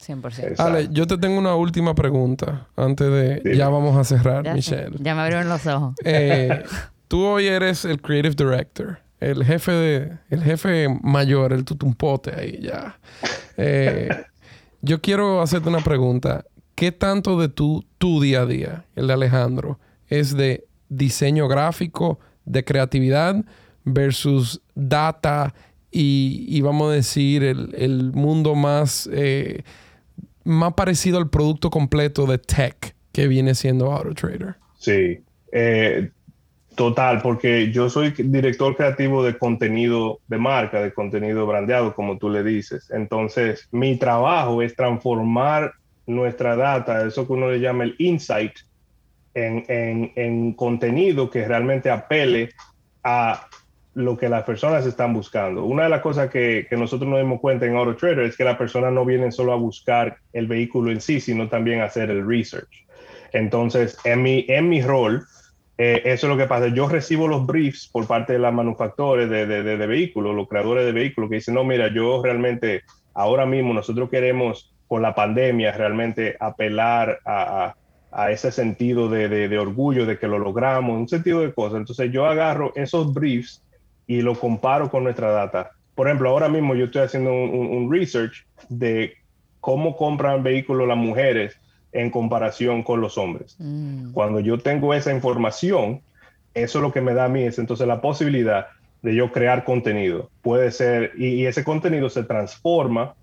100%. 0.05 0.55
Ale, 0.59 0.87
yo 0.91 1.07
te 1.07 1.17
tengo 1.17 1.37
una 1.37 1.55
última 1.55 1.93
pregunta 1.93 2.67
antes 2.77 3.07
de... 3.11 3.57
Ya 3.57 3.67
vamos 3.67 3.97
a 3.97 4.03
cerrar, 4.03 4.53
Michelle. 4.53 4.95
Ya 4.99 5.13
me 5.13 5.21
abrieron 5.21 5.49
los 5.49 5.67
ojos. 5.67 5.95
Eh, 6.05 6.63
tú 7.09 7.25
hoy 7.25 7.47
eres 7.47 7.83
el 7.83 8.01
creative 8.01 8.35
director, 8.35 8.99
el 9.19 9.43
jefe 9.43 9.71
de, 9.73 10.17
el 10.29 10.41
jefe 10.41 10.87
mayor, 11.01 11.51
el 11.51 11.65
tutumpote 11.65 12.33
ahí 12.33 12.59
ya. 12.61 12.97
Eh, 13.57 14.09
yo 14.81 15.01
quiero 15.01 15.41
hacerte 15.41 15.67
una 15.67 15.81
pregunta. 15.81 16.45
¿Qué 16.79 16.93
tanto 16.93 17.37
de 17.37 17.49
tu, 17.49 17.83
tu 17.97 18.21
día 18.21 18.43
a 18.43 18.45
día, 18.45 18.85
el 18.95 19.07
de 19.07 19.13
Alejandro, 19.13 19.79
es 20.07 20.37
de 20.37 20.65
diseño 20.87 21.49
gráfico, 21.49 22.21
de 22.45 22.63
creatividad 22.63 23.43
versus 23.83 24.61
data 24.75 25.53
y, 25.91 26.61
vamos 26.61 26.91
a 26.91 26.93
decir 26.93 27.43
el, 27.43 28.13
mundo 28.13 28.55
más, 28.55 29.09
eh, 29.11 29.63
más 30.45 30.73
parecido 30.75 31.17
al 31.17 31.29
producto 31.29 31.69
completo 31.69 32.25
de 32.25 32.37
tech 32.37 32.95
que 33.11 33.27
viene 33.27 33.55
siendo 33.55 33.91
AutoTrader? 33.91 34.55
Sí. 34.77 35.19
Eh, 35.51 36.11
Total, 36.79 37.21
porque 37.21 37.73
yo 37.73 37.89
soy 37.89 38.11
director 38.11 38.73
creativo 38.73 39.21
de 39.21 39.37
contenido 39.37 40.21
de 40.29 40.37
marca, 40.37 40.81
de 40.81 40.93
contenido 40.93 41.45
brandeado, 41.45 41.93
como 41.93 42.17
tú 42.17 42.29
le 42.29 42.41
dices. 42.41 42.89
Entonces, 42.91 43.67
mi 43.73 43.97
trabajo 43.97 44.61
es 44.61 44.77
transformar 44.77 45.73
nuestra 46.09 46.55
data, 46.55 47.05
eso 47.05 47.25
que 47.25 47.33
uno 47.33 47.49
le 47.49 47.59
llama 47.59 47.83
el 47.83 47.95
insight, 47.99 48.53
en, 49.35 50.53
contenido 50.53 51.29
que 51.29 51.47
realmente 51.47 51.89
apele 51.89 52.49
a 53.03 53.47
lo 53.93 54.17
que 54.17 54.27
las 54.27 54.43
personas 54.43 54.85
están 54.85 55.13
buscando. 55.13 55.65
Una 55.65 55.83
de 55.83 55.89
las 55.89 56.01
cosas 56.01 56.29
que, 56.29 56.67
nosotros 56.71 57.09
nos 57.09 57.19
dimos 57.19 57.39
cuenta 57.39 57.65
en 57.65 57.75
AutoTrader 57.75 58.25
es 58.25 58.35
que 58.35 58.43
las 58.43 58.57
personas 58.57 58.91
no 58.91 59.05
vienen 59.05 59.31
solo 59.31 59.53
a 59.53 59.55
buscar 59.55 60.17
el 60.33 60.47
vehículo 60.47 60.91
en 60.91 60.99
sí, 60.99 61.19
sino 61.19 61.47
también 61.47 61.81
a 61.81 61.85
hacer 61.85 62.09
el 62.09 62.27
research. 62.27 62.85
Entonces, 63.31 63.97
en 64.03 64.23
mi, 64.23 64.45
en 64.47 64.67
mi 64.67 64.81
rol, 64.81 65.23
eh, 65.77 66.01
eso 66.05 66.27
es 66.27 66.29
lo 66.31 66.37
que 66.37 66.47
pasa. 66.47 66.67
Yo 66.67 66.89
recibo 66.89 67.27
los 67.27 67.45
briefs 67.45 67.87
por 67.87 68.07
parte 68.07 68.33
de 68.33 68.39
las 68.39 68.53
manufactores 68.53 69.29
de, 69.29 69.45
de, 69.45 69.87
vehículos, 69.87 70.35
los 70.35 70.47
creadores 70.47 70.85
de 70.85 70.91
vehículos, 70.91 71.29
que 71.29 71.37
dicen, 71.37 71.53
no, 71.53 71.63
mira, 71.63 71.93
yo 71.93 72.21
realmente, 72.23 72.81
ahora 73.13 73.45
mismo 73.45 73.73
nosotros 73.73 74.09
queremos, 74.09 74.73
con 74.89 75.01
la 75.01 75.15
pandemia, 75.15 75.71
realmente 75.71 76.35
apelar 76.39 77.19
a, 77.23 77.75
a 78.11 78.31
ese 78.31 78.51
sentido 78.51 79.07
de, 79.07 79.29
de, 79.29 79.59
orgullo 79.59 80.05
de 80.05 80.17
que 80.17 80.27
lo 80.27 80.39
logramos, 80.39 80.97
un 80.97 81.07
sentido 81.07 81.41
de 81.41 81.53
cosas. 81.53 81.77
Entonces 81.79 82.11
yo 82.11 82.25
agarro 82.25 82.73
esos 82.75 83.13
briefs 83.13 83.63
y 84.07 84.21
lo 84.21 84.35
comparo 84.37 84.89
con 84.89 85.03
nuestra 85.03 85.31
data. 85.31 85.71
Por 85.93 86.07
ejemplo, 86.07 86.29
ahora 86.29 86.49
mismo 86.49 86.75
yo 86.75 86.85
estoy 86.85 87.03
haciendo 87.03 87.31
un, 87.31 87.91
research 87.91 88.45
de 88.69 89.13
cómo 89.59 89.95
compran 89.95 90.41
vehículos 90.41 90.87
las 90.87 90.97
mujeres 90.97 91.55
en 91.91 92.09
comparación 92.09 92.83
con 92.83 93.01
los 93.01 93.17
hombres. 93.17 93.55
Mm. 93.59 94.11
Cuando 94.11 94.39
yo 94.39 94.57
tengo 94.57 94.93
esa 94.93 95.13
información, 95.13 96.01
eso 96.53 96.79
es 96.79 96.81
lo 96.81 96.91
que 96.91 97.01
me 97.01 97.13
da 97.13 97.25
a 97.25 97.29
mí 97.29 97.43
es 97.43 97.59
entonces 97.59 97.87
la 97.87 98.01
posibilidad 98.01 98.67
de 99.01 99.15
yo 99.15 99.31
crear 99.31 99.63
contenido. 99.63 100.29
Puede 100.41 100.71
ser, 100.71 101.11
y, 101.17 101.45
ese 101.45 101.63
contenido 101.63 102.09
se 102.09 102.23
transforma 102.23 103.13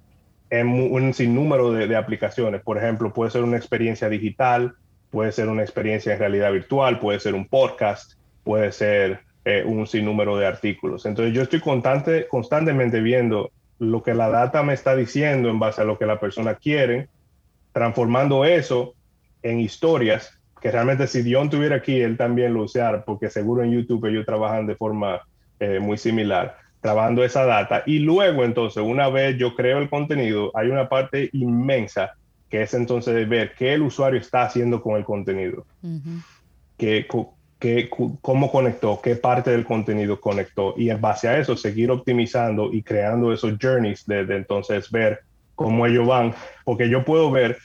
en 0.51 0.69
un 0.69 1.13
sinnúmero 1.15 1.73
de, 1.73 1.87
de, 1.87 1.97
aplicaciones. 1.97 2.63
Por 2.63 2.79
ejemplo, 2.79 3.13
puede 3.13 3.31
ser 3.31 3.43
una 3.43 3.57
experiencia 3.57 4.09
digital, 4.09 4.75
puede 5.11 5.33
ser 5.33 5.49
una 5.49 5.63
experiencia 5.63 6.13
en 6.13 6.19
realidad 6.19 6.53
virtual, 6.53 6.99
puede 6.99 7.21
ser 7.21 7.35
un 7.35 7.49
podcast, 7.49 8.13
puede 8.45 8.73
ser 8.73 9.21
eh, 9.45 9.65
un 9.65 9.87
sinnúmero 9.87 10.37
de 10.37 10.47
artículos. 10.47 11.07
Entonces 11.07 11.35
yo 11.35 11.43
estoy 11.43 11.61
constante, 11.61 12.27
constantemente 12.29 13.01
viendo 13.01 13.51
lo 13.79 14.03
que 14.03 14.15
la 14.15 14.29
data 14.29 14.63
me 14.63 14.75
está 14.75 14.97
diciendo 14.97 15.51
en 15.51 15.59
base 15.59 15.83
a 15.83 15.85
lo 15.85 15.99
que 15.99 16.07
la 16.07 16.21
persona 16.21 16.55
quiere, 16.55 17.09
transformando 17.73 18.45
eso 18.45 18.95
en 19.43 19.61
historias 19.61 20.37
que 20.61 20.71
realmente 20.71 21.07
si 21.07 21.23
Dion 21.23 21.51
tuviera 21.51 21.77
aquí, 21.77 22.01
él 22.01 22.17
también 22.17 22.55
lo 22.55 22.63
usara, 22.63 23.05
porque 23.05 23.31
seguro 23.31 23.63
en 23.63 23.73
YouTube 23.73 24.07
ellos 24.07 24.27
trabajan 24.27 24.67
de 24.67 24.75
forma 24.75 25.21
eh, 25.61 25.79
muy 25.79 25.99
similar, 25.99 26.57
trabajando 26.81 27.25
esa 27.25 27.45
data. 27.45 27.83
Y 27.87 27.99
luego 28.01 28.45
entonces, 28.45 28.83
una 28.83 29.09
vez 29.09 29.37
yo 29.39 29.55
creo 29.55 29.79
el 29.79 29.89
contenido, 29.89 30.51
hay 30.55 30.69
una 30.69 30.89
parte 30.89 31.31
inmensa 31.33 32.13
que 32.49 32.63
es 32.63 32.75
entonces 32.75 33.15
de 33.15 33.25
ver 33.25 33.55
qué 33.55 33.75
el 33.75 33.83
usuario 33.83 34.21
está 34.21 34.43
haciendo 34.43 34.81
con 34.81 34.97
el 34.97 35.05
contenido, 35.05 35.67
que, 36.77 37.09
cómo 38.21 38.51
conectó, 38.51 39.01
qué 39.03 39.17
parte 39.17 39.51
del 39.51 39.65
contenido 39.65 40.21
conectó 40.21 40.75
y 40.77 40.91
en 40.91 41.01
base 41.01 41.29
a 41.29 41.39
eso 41.39 41.57
seguir 41.57 41.91
optimizando 41.91 42.73
y 42.73 42.83
creando 42.83 43.33
esos 43.33 43.55
journeys 43.61 44.07
de, 44.07 44.25
de 44.25 44.37
entonces 44.37 44.91
ver 44.91 45.21
cómo 45.57 45.87
ellos 45.87 46.07
van, 46.07 46.35
porque 46.65 46.89
yo 46.89 47.05
puedo 47.05 47.31
ver 47.31 47.59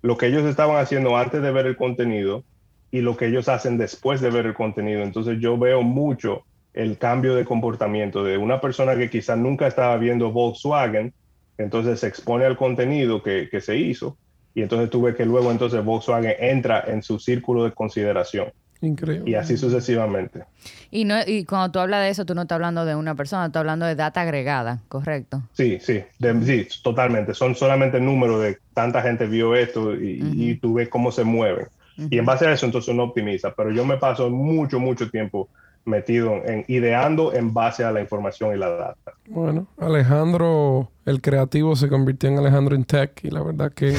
lo 0.00 0.16
que 0.16 0.26
ellos 0.26 0.44
estaban 0.44 0.76
haciendo 0.76 1.16
antes 1.16 1.42
de 1.42 1.50
ver 1.50 1.66
el 1.66 1.76
contenido 1.76 2.44
y 2.90 3.00
lo 3.00 3.16
que 3.16 3.26
ellos 3.26 3.48
hacen 3.48 3.78
después 3.78 4.20
de 4.20 4.30
ver 4.30 4.46
el 4.46 4.54
contenido. 4.54 5.02
Entonces 5.02 5.38
yo 5.40 5.58
veo 5.58 5.82
mucho 5.82 6.44
el 6.74 6.98
cambio 6.98 7.34
de 7.34 7.44
comportamiento 7.44 8.24
de 8.24 8.38
una 8.38 8.60
persona 8.60 8.96
que 8.96 9.10
quizás 9.10 9.38
nunca 9.38 9.66
estaba 9.66 9.96
viendo 9.96 10.32
Volkswagen, 10.32 11.12
entonces 11.58 12.00
se 12.00 12.08
expone 12.08 12.44
al 12.44 12.56
contenido 12.56 13.22
que, 13.22 13.48
que 13.50 13.60
se 13.60 13.76
hizo 13.76 14.16
y 14.54 14.62
entonces 14.62 14.90
tuve 14.90 15.14
que 15.14 15.24
luego 15.24 15.50
entonces 15.50 15.84
Volkswagen 15.84 16.34
entra 16.38 16.84
en 16.86 17.02
su 17.02 17.18
círculo 17.18 17.64
de 17.64 17.72
consideración. 17.72 18.52
Increíble. 18.82 19.30
Y 19.30 19.34
así 19.34 19.56
sucesivamente. 19.56 20.42
Y, 20.90 21.04
no, 21.04 21.14
y 21.24 21.44
cuando 21.44 21.70
tú 21.70 21.78
hablas 21.78 22.02
de 22.02 22.10
eso, 22.10 22.26
tú 22.26 22.34
no 22.34 22.42
estás 22.42 22.56
hablando 22.56 22.84
de 22.84 22.96
una 22.96 23.14
persona, 23.14 23.46
estás 23.46 23.60
hablando 23.60 23.86
de 23.86 23.94
data 23.94 24.22
agregada, 24.22 24.80
¿correcto? 24.88 25.40
Sí, 25.52 25.78
sí, 25.80 26.02
sí, 26.44 26.68
totalmente. 26.82 27.32
Son 27.32 27.54
solamente 27.54 28.00
números 28.00 28.42
de 28.42 28.58
tanta 28.74 29.00
gente 29.00 29.26
vio 29.26 29.54
esto 29.54 29.94
y, 29.94 30.56
tú 30.56 30.74
ves 30.74 30.88
cómo 30.88 31.12
se 31.12 31.22
mueven. 31.22 31.68
Y 31.96 32.18
en 32.18 32.24
base 32.24 32.46
a 32.46 32.52
eso, 32.52 32.66
entonces 32.66 32.92
uno 32.92 33.04
optimiza. 33.04 33.54
Pero 33.54 33.70
yo 33.70 33.84
me 33.84 33.98
paso 33.98 34.28
mucho, 34.30 34.80
mucho 34.80 35.08
tiempo 35.08 35.48
metido 35.84 36.34
en 36.44 36.64
ideando 36.68 37.32
en 37.32 37.52
base 37.52 37.84
a 37.84 37.92
la 37.92 38.00
información 38.00 38.54
y 38.54 38.58
la 38.58 38.70
data. 38.70 39.12
Bueno, 39.28 39.66
Alejandro, 39.78 40.90
el 41.04 41.20
creativo, 41.20 41.76
se 41.76 41.88
convirtió 41.88 42.28
en 42.28 42.38
Alejandro 42.38 42.76
in 42.76 42.84
Tech 42.84 43.20
y 43.24 43.30
la 43.30 43.42
verdad 43.42 43.72
que 43.72 43.90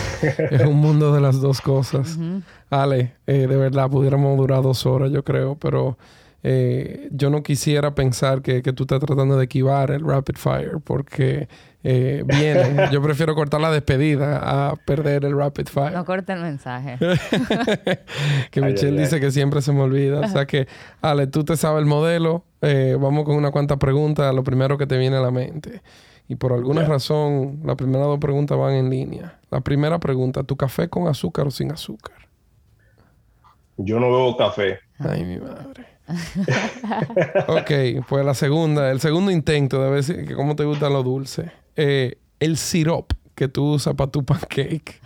es 0.52 0.66
un 0.66 0.78
mundo 0.78 1.14
de 1.14 1.22
las 1.22 1.42
dos 1.42 1.62
cosas. 1.62 2.18
Ale, 2.70 3.16
eh, 3.28 3.48
de 3.48 3.58
verdad, 3.58 3.90
pudiéramos 3.90 4.38
durar 4.38 4.62
dos 4.62 4.86
horas, 4.86 5.12
yo 5.12 5.24
creo, 5.24 5.56
pero 5.56 5.98
eh, 6.44 7.10
yo 7.12 7.30
no 7.30 7.44
quisiera 7.44 7.96
pensar 7.96 8.42
que, 8.42 8.62
que, 8.62 8.74
tú 8.74 8.84
estás 8.84 9.00
tratando 9.00 9.38
de 9.38 9.44
esquivar 9.44 9.92
el 9.92 10.06
rapid 10.06 10.36
fire 10.36 10.80
porque 10.84 11.48
eh, 11.84 12.24
viene. 12.26 12.90
yo 12.92 13.02
prefiero 13.02 13.36
cortar 13.36 13.60
la 13.60 13.70
despedida 13.70 14.40
a 14.42 14.76
perder 14.76 15.26
el 15.26 15.38
rapid 15.38 15.68
fire. 15.68 15.92
No 15.92 16.06
corte 16.06 16.32
el 16.32 16.40
mensaje. 16.40 16.98
que 18.52 18.62
Michelle 18.62 19.02
dice 19.02 19.20
que 19.20 19.32
siempre 19.32 19.62
se 19.62 19.74
me 19.74 19.82
olvida. 19.82 20.22
O 20.22 20.28
sea 20.30 20.46
que, 20.46 20.68
Ale, 21.02 21.28
tú 21.28 21.44
te 21.44 21.58
sabes 21.58 21.82
el 21.82 21.86
modelo. 21.86 22.46
Eh, 22.62 22.98
vamos 23.00 23.26
con 23.26 23.36
una 23.36 23.52
cuanta 23.52 23.78
preguntas. 23.78 24.34
Lo 24.34 24.44
primero 24.44 24.78
que 24.78 24.88
te 24.88 24.98
viene 24.98 25.18
a 25.18 25.22
la 25.22 25.32
mente. 25.32 25.82
Y 26.30 26.36
por 26.36 26.54
alguna 26.54 26.86
razón, 26.86 27.60
las 27.66 27.76
primeras 27.76 28.08
dos 28.08 28.20
preguntas 28.20 28.58
van 28.58 28.74
en 28.76 28.90
línea. 28.90 29.40
La 29.52 29.60
primera 29.60 30.00
pregunta, 30.00 30.44
¿tu 30.44 30.56
café 30.56 30.88
con 30.88 31.08
azúcar 31.08 31.48
o 31.48 31.52
sin 31.52 31.72
azúcar? 31.72 32.16
Yo 33.76 34.00
no 34.00 34.08
bebo 34.08 34.38
café. 34.38 34.80
Ay, 35.00 35.26
mi 35.26 35.38
madre. 35.38 35.93
ok, 37.48 38.06
pues 38.08 38.26
la 38.26 38.34
segunda, 38.34 38.92
el 38.92 39.00
segundo 39.00 39.32
intento 39.32 39.84
de 39.84 39.90
ver 39.90 40.04
si, 40.04 40.26
cómo 40.34 40.56
te 40.56 40.64
gusta 40.64 40.90
lo 40.90 41.04
dulce. 41.04 41.52
Eh, 41.76 42.18
el 42.40 42.58
sirop 42.58 43.14
que 43.36 43.48
tú 43.48 43.74
usas 43.74 43.96
para 43.96 44.12
tu 44.12 44.24
pancake. 44.26 45.02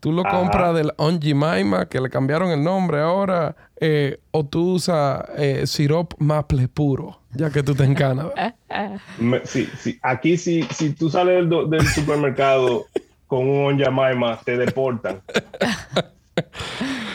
¿Tú 0.00 0.12
lo 0.12 0.24
compras 0.24 0.74
del 0.74 0.92
On 0.96 1.20
que 1.20 2.00
le 2.00 2.08
cambiaron 2.08 2.50
el 2.50 2.64
nombre 2.64 3.00
ahora? 3.00 3.54
Eh, 3.78 4.18
¿O 4.30 4.46
tú 4.46 4.72
usas 4.72 5.24
eh, 5.36 5.66
sirop 5.66 6.14
maple 6.18 6.68
puro, 6.68 7.20
ya 7.34 7.50
que 7.50 7.62
tú 7.62 7.74
te 7.74 7.84
en 7.84 7.94
Canadá? 7.94 8.56
sí, 9.44 9.68
sí. 9.78 9.98
Aquí 10.00 10.38
si, 10.38 10.62
si 10.62 10.94
tú 10.94 11.10
sales 11.10 11.46
del, 11.50 11.86
supermercado 11.86 12.86
con 13.26 13.46
un 13.46 13.78
On 13.78 14.42
te 14.42 14.56
deportan. 14.56 15.20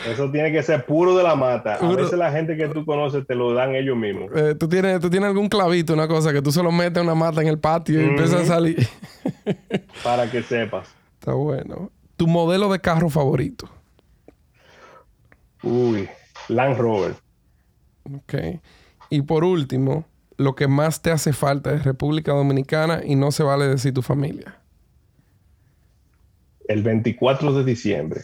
Eso 0.06 0.30
tiene 0.30 0.52
que 0.52 0.62
ser 0.62 0.86
puro 0.86 1.16
de 1.16 1.24
la 1.24 1.34
mata. 1.34 1.74
A 1.74 1.92
veces 1.92 2.18
la 2.18 2.30
gente 2.30 2.56
que 2.56 2.68
tú 2.68 2.84
conoces 2.84 3.26
te 3.26 3.34
lo 3.34 3.52
dan 3.54 3.74
ellos 3.74 3.96
mismos. 3.96 4.30
Eh, 4.34 4.54
¿tú, 4.54 4.68
tienes, 4.68 5.00
¿Tú 5.00 5.10
tienes 5.10 5.28
algún 5.28 5.48
clavito, 5.48 5.94
una 5.94 6.06
cosa 6.06 6.32
que 6.32 6.42
tú 6.42 6.52
solo 6.52 6.70
metes 6.70 7.02
una 7.02 7.14
mata 7.14 7.42
en 7.42 7.48
el 7.48 7.58
patio 7.58 8.00
y 8.00 8.04
empiezas 8.04 8.42
a 8.42 8.44
salir? 8.44 8.86
Para 10.04 10.30
que 10.30 10.42
sepas. 10.42 10.88
Está 11.18 11.32
bueno. 11.32 11.90
¿Tu 12.16 12.26
modelo 12.26 12.70
de 12.70 12.78
carro 12.80 13.10
favorito? 13.10 13.68
Uy, 15.62 16.08
Land 16.48 16.78
Rover. 16.78 17.14
Ok. 18.14 18.60
Y 19.10 19.22
por 19.22 19.44
último, 19.44 20.04
lo 20.36 20.54
que 20.54 20.68
más 20.68 21.02
te 21.02 21.10
hace 21.10 21.32
falta 21.32 21.74
es 21.74 21.84
República 21.84 22.32
Dominicana 22.32 23.00
y 23.04 23.16
no 23.16 23.32
se 23.32 23.42
vale 23.42 23.66
decir 23.66 23.92
tu 23.92 24.02
familia. 24.02 24.60
El 26.68 26.82
24 26.82 27.52
de 27.52 27.64
diciembre. 27.64 28.22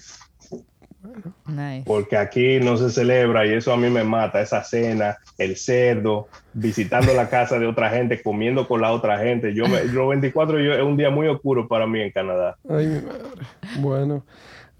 Porque 1.85 2.17
aquí 2.17 2.61
no 2.61 2.77
se 2.77 2.91
celebra 2.91 3.47
y 3.47 3.55
eso 3.55 3.73
a 3.73 3.77
mí 3.77 3.91
me 3.91 4.05
mata, 4.05 4.41
esa 4.41 4.63
cena, 4.65 5.19
el 5.39 5.57
cerdo, 5.57 6.29
visitando 6.53 7.13
la 7.15 7.29
casa 7.29 7.59
de 7.59 7.67
otra 7.67 7.91
gente, 7.91 8.23
comiendo 8.23 8.67
con 8.67 8.81
la 8.81 8.93
otra 8.93 9.19
gente. 9.19 9.55
Yo, 9.55 9.67
me, 9.69 9.83
24 9.83 10.61
yo, 10.61 10.73
es 10.75 10.83
un 10.83 10.97
día 10.97 11.11
muy 11.11 11.29
oscuro 11.29 11.69
para 11.69 11.87
mí 11.87 12.01
en 12.01 12.11
Canadá. 12.11 12.57
Ay, 12.69 12.87
mi 12.87 13.01
madre. 13.01 13.47
Bueno. 13.79 14.25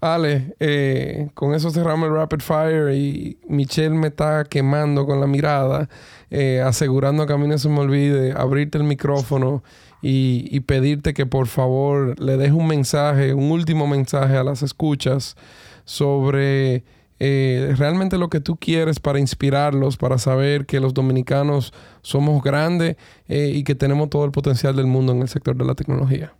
Ale, 0.01 0.53
eh, 0.59 1.29
con 1.33 1.55
eso 1.55 1.69
cerramos 1.71 2.09
el 2.09 2.15
Rapid 2.15 2.41
Fire 2.41 2.93
y 2.93 3.37
Michelle 3.47 3.95
me 3.95 4.07
está 4.07 4.43
quemando 4.43 5.05
con 5.05 5.21
la 5.21 5.27
mirada, 5.27 5.87
eh, 6.29 6.61
asegurando 6.61 7.25
que 7.25 7.31
a 7.31 7.37
mí 7.37 7.47
no 7.47 7.57
se 7.57 7.69
me 7.69 7.79
olvide 7.79 8.33
abrirte 8.35 8.77
el 8.77 8.83
micrófono 8.83 9.63
y, 10.01 10.49
y 10.51 10.59
pedirte 10.59 11.13
que 11.13 11.25
por 11.25 11.47
favor 11.47 12.19
le 12.19 12.35
dejes 12.35 12.51
un 12.51 12.67
mensaje, 12.67 13.33
un 13.33 13.49
último 13.49 13.87
mensaje 13.87 14.35
a 14.35 14.43
las 14.43 14.61
escuchas 14.61 15.37
sobre 15.85 16.83
eh, 17.19 17.73
realmente 17.77 18.17
lo 18.17 18.29
que 18.29 18.41
tú 18.41 18.57
quieres 18.57 18.99
para 18.99 19.19
inspirarlos, 19.19 19.97
para 19.97 20.17
saber 20.17 20.65
que 20.65 20.79
los 20.79 20.93
dominicanos 20.93 21.73
somos 22.01 22.43
grandes 22.43 22.97
eh, 23.27 23.51
y 23.53 23.63
que 23.63 23.75
tenemos 23.75 24.09
todo 24.09 24.25
el 24.25 24.31
potencial 24.31 24.75
del 24.75 24.87
mundo 24.87 25.13
en 25.13 25.21
el 25.21 25.29
sector 25.29 25.55
de 25.55 25.65
la 25.65 25.75
tecnología. 25.75 26.33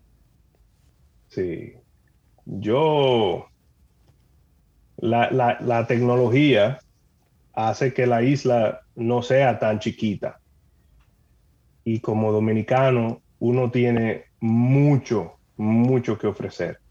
Sí, 1.30 1.74
yo, 2.46 3.48
la, 4.98 5.32
la 5.32 5.88
tecnología 5.88 6.80
hace 7.54 7.94
que 7.94 8.06
la 8.06 8.22
isla 8.22 8.82
no 8.96 9.22
sea 9.22 9.60
tan 9.60 9.80
chiquita. 9.80 10.40
Y 11.86 12.00
como 12.00 12.32
dominicano, 12.32 13.22
uno 13.40 13.72
tiene 13.72 14.26
mucho, 14.40 15.38
mucho 15.56 16.18
que 16.18 16.28
ofrecer 16.28 16.83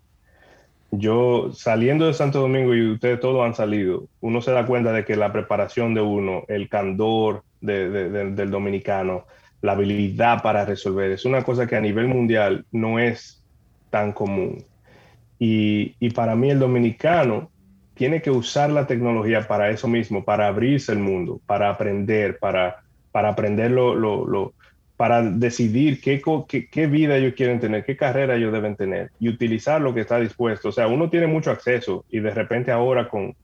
yo 0.93 1.51
saliendo 1.55 2.07
de 2.07 2.13
Santo 2.13 2.41
Domingo 2.41 2.75
y 2.75 2.93
ustedes 2.93 3.19
todos 3.19 3.45
han 3.45 3.55
salido, 3.55 4.09
uno 4.21 4.43
se 4.43 4.53
da 4.53 4.67
cuenta 4.67 4.93
de 4.93 5.05
que 5.05 5.17
la 5.17 5.33
preparación 5.33 5.95
de 5.95 6.03
uno, 6.03 6.45
el 6.49 6.69
candor 6.69 7.45
del 7.61 8.51
dominicano, 8.51 9.25
la 9.63 9.73
habilidad 9.73 10.43
para 10.43 10.67
resolver, 10.67 11.11
es 11.13 11.25
una 11.25 11.43
cosa 11.45 11.67
que 11.67 11.77
a 11.77 11.81
nivel 11.81 12.09
mundial 12.09 12.67
no 12.73 12.99
es 12.99 13.43
tan 13.91 14.13
común. 14.13 14.65
Y, 15.39 16.11
para 16.11 16.37
mí 16.37 16.51
el 16.51 16.59
dominicano 16.59 17.51
tiene 17.95 18.23
que 18.23 18.31
usar 18.31 18.71
la 18.71 18.87
tecnología 18.87 19.49
para 19.49 19.71
eso 19.71 19.89
mismo, 19.89 20.25
para 20.25 20.47
abrirse 20.47 20.93
el 20.93 20.99
mundo, 20.99 21.41
para 21.47 21.71
aprender, 21.71 22.39
para, 22.39 22.83
para 23.11 23.35
lo, 23.69 24.55
para 25.03 25.21
decidir 25.21 26.01
qué, 26.01 26.87
vida 26.87 27.17
ellos 27.17 27.35
quieren 27.37 27.59
tener, 27.59 27.85
qué 27.85 27.97
carrera 27.97 28.37
ellos 28.37 28.53
deben 28.53 28.77
tener 28.77 29.11
y 29.19 29.29
utilizar 29.31 29.81
lo 29.81 29.93
que 29.93 30.03
está 30.03 30.21
dispuesto. 30.21 30.69
O 30.69 30.73
sea, 30.73 30.87
uno 30.87 31.11
tiene 31.11 31.27
mucho 31.27 31.51
acceso 31.51 32.05
y 32.09 32.21
de 32.21 32.31
repente 32.31 32.71
ahora 32.71 33.09
con, 33.09 33.35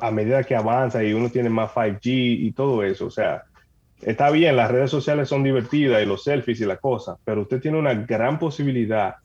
a 0.00 0.12
medida 0.12 0.44
que 0.44 0.54
avanza 0.54 1.02
y 1.02 1.12
uno 1.12 1.30
tiene 1.30 1.48
más 1.48 1.72
5G 1.72 2.00
y 2.04 2.52
todo 2.52 2.84
eso. 2.84 3.06
O 3.06 3.10
sea, 3.10 3.42
está 4.02 4.30
bien, 4.30 4.54
las 4.54 4.70
redes 4.70 4.92
sociales 4.92 5.28
son 5.28 5.42
divertidas 5.42 6.00
y 6.00 6.06
los 6.06 6.22
selfies 6.22 6.60
y 6.60 6.64
la 6.64 6.76
cosa, 6.76 7.16
pero 7.24 7.42
usted 7.42 7.60
tiene 7.60 7.76
una 7.76 7.94
gran 7.94 8.38
posibilidad 8.38 9.16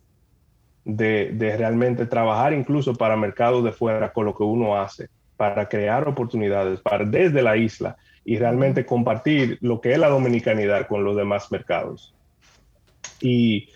de 0.83 1.55
realmente 1.55 2.07
trabajar 2.07 2.51
incluso 2.53 2.95
para 2.95 3.15
mercados 3.15 3.63
de 3.63 3.73
fuera 3.73 4.11
con 4.11 4.25
lo 4.25 4.35
que 4.35 4.41
uno 4.41 4.75
hace, 4.75 5.09
para 5.37 5.69
crear 5.69 6.07
oportunidades 6.07 6.79
para, 6.79 7.05
desde 7.05 7.43
la 7.43 7.57
isla 7.57 7.95
y 8.29 8.37
realmente 8.37 8.85
compartir 8.85 9.57
lo 9.61 9.81
que 9.81 9.93
es 9.93 9.97
la 9.97 10.07
dominicanidad 10.07 10.87
con 10.87 11.03
los 11.03 11.15
demás 11.15 11.51
mercados. 11.51 12.13
Y 13.21 13.69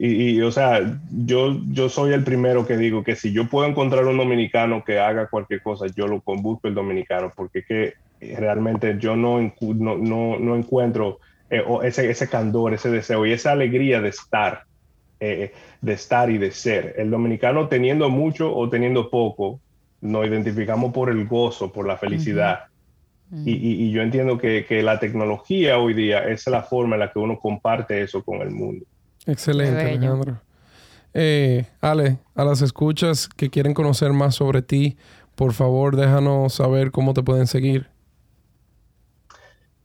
y, 0.00 0.40
o 0.42 0.52
sea, 0.52 1.00
yo, 1.10 1.60
yo 1.70 1.88
soy 1.88 2.12
el 2.12 2.22
primero 2.22 2.64
que 2.64 2.76
digo 2.76 3.02
que 3.02 3.16
si 3.16 3.32
yo 3.32 3.48
puedo 3.48 3.66
encontrar 3.66 4.04
un 4.06 4.16
dominicano 4.16 4.84
que 4.84 5.00
haga 5.00 5.28
cualquier 5.28 5.60
cosa, 5.60 5.86
yo 5.88 6.06
lo 6.06 6.22
busco 6.24 6.68
el 6.68 6.74
dominicano, 6.74 7.32
porque 7.34 7.64
que 7.64 7.94
realmente 8.20 8.96
yo 9.00 9.16
no, 9.16 9.40
no, 9.60 10.38
no, 10.38 10.56
encuentro 10.56 11.18
eh, 11.50 11.64
ese, 11.82 12.08
ese 12.10 12.28
candor, 12.28 12.74
ese 12.74 12.90
deseo 12.90 13.26
y 13.26 13.32
esa 13.32 13.50
alegría 13.50 14.00
de 14.00 14.10
estar, 14.10 14.62
eh, 15.18 15.52
de 15.80 15.92
estar 15.92 16.30
y 16.30 16.38
de 16.38 16.52
ser. 16.52 16.94
El 16.96 17.10
dominicano 17.10 17.66
teniendo 17.66 18.08
mucho 18.08 18.54
o 18.54 18.68
teniendo 18.68 19.10
poco, 19.10 19.60
nos 20.00 20.26
identificamos 20.28 20.92
por 20.92 21.10
el 21.10 21.26
gozo, 21.26 21.72
por 21.72 21.88
la 21.88 21.96
felicidad. 21.96 22.66
Y, 23.30 23.52
y, 23.52 23.90
yo 23.90 24.00
entiendo 24.00 24.38
que, 24.38 24.64
que 24.66 24.82
la 24.82 24.98
tecnología 24.98 25.78
hoy 25.78 25.92
día 25.92 26.26
es 26.28 26.46
la 26.46 26.62
forma 26.62 26.96
en 26.96 27.00
la 27.00 27.12
que 27.12 27.18
uno 27.18 27.38
comparte 27.38 28.02
eso 28.02 28.22
con 28.22 28.40
el 28.40 28.50
mundo. 28.50 28.86
Excelente, 29.26 29.80
Alejandro. 29.82 30.40
Eh, 31.12 31.66
Ale, 31.80 32.18
a 32.34 32.44
las 32.44 32.62
escuchas 32.62 33.28
que 33.28 33.50
quieren 33.50 33.74
conocer 33.74 34.12
más 34.12 34.36
sobre 34.36 34.62
ti, 34.62 34.96
por 35.34 35.52
favor 35.52 35.96
déjanos 35.96 36.54
saber 36.54 36.90
cómo 36.90 37.12
te 37.12 37.22
pueden 37.22 37.46
seguir. 37.46 37.88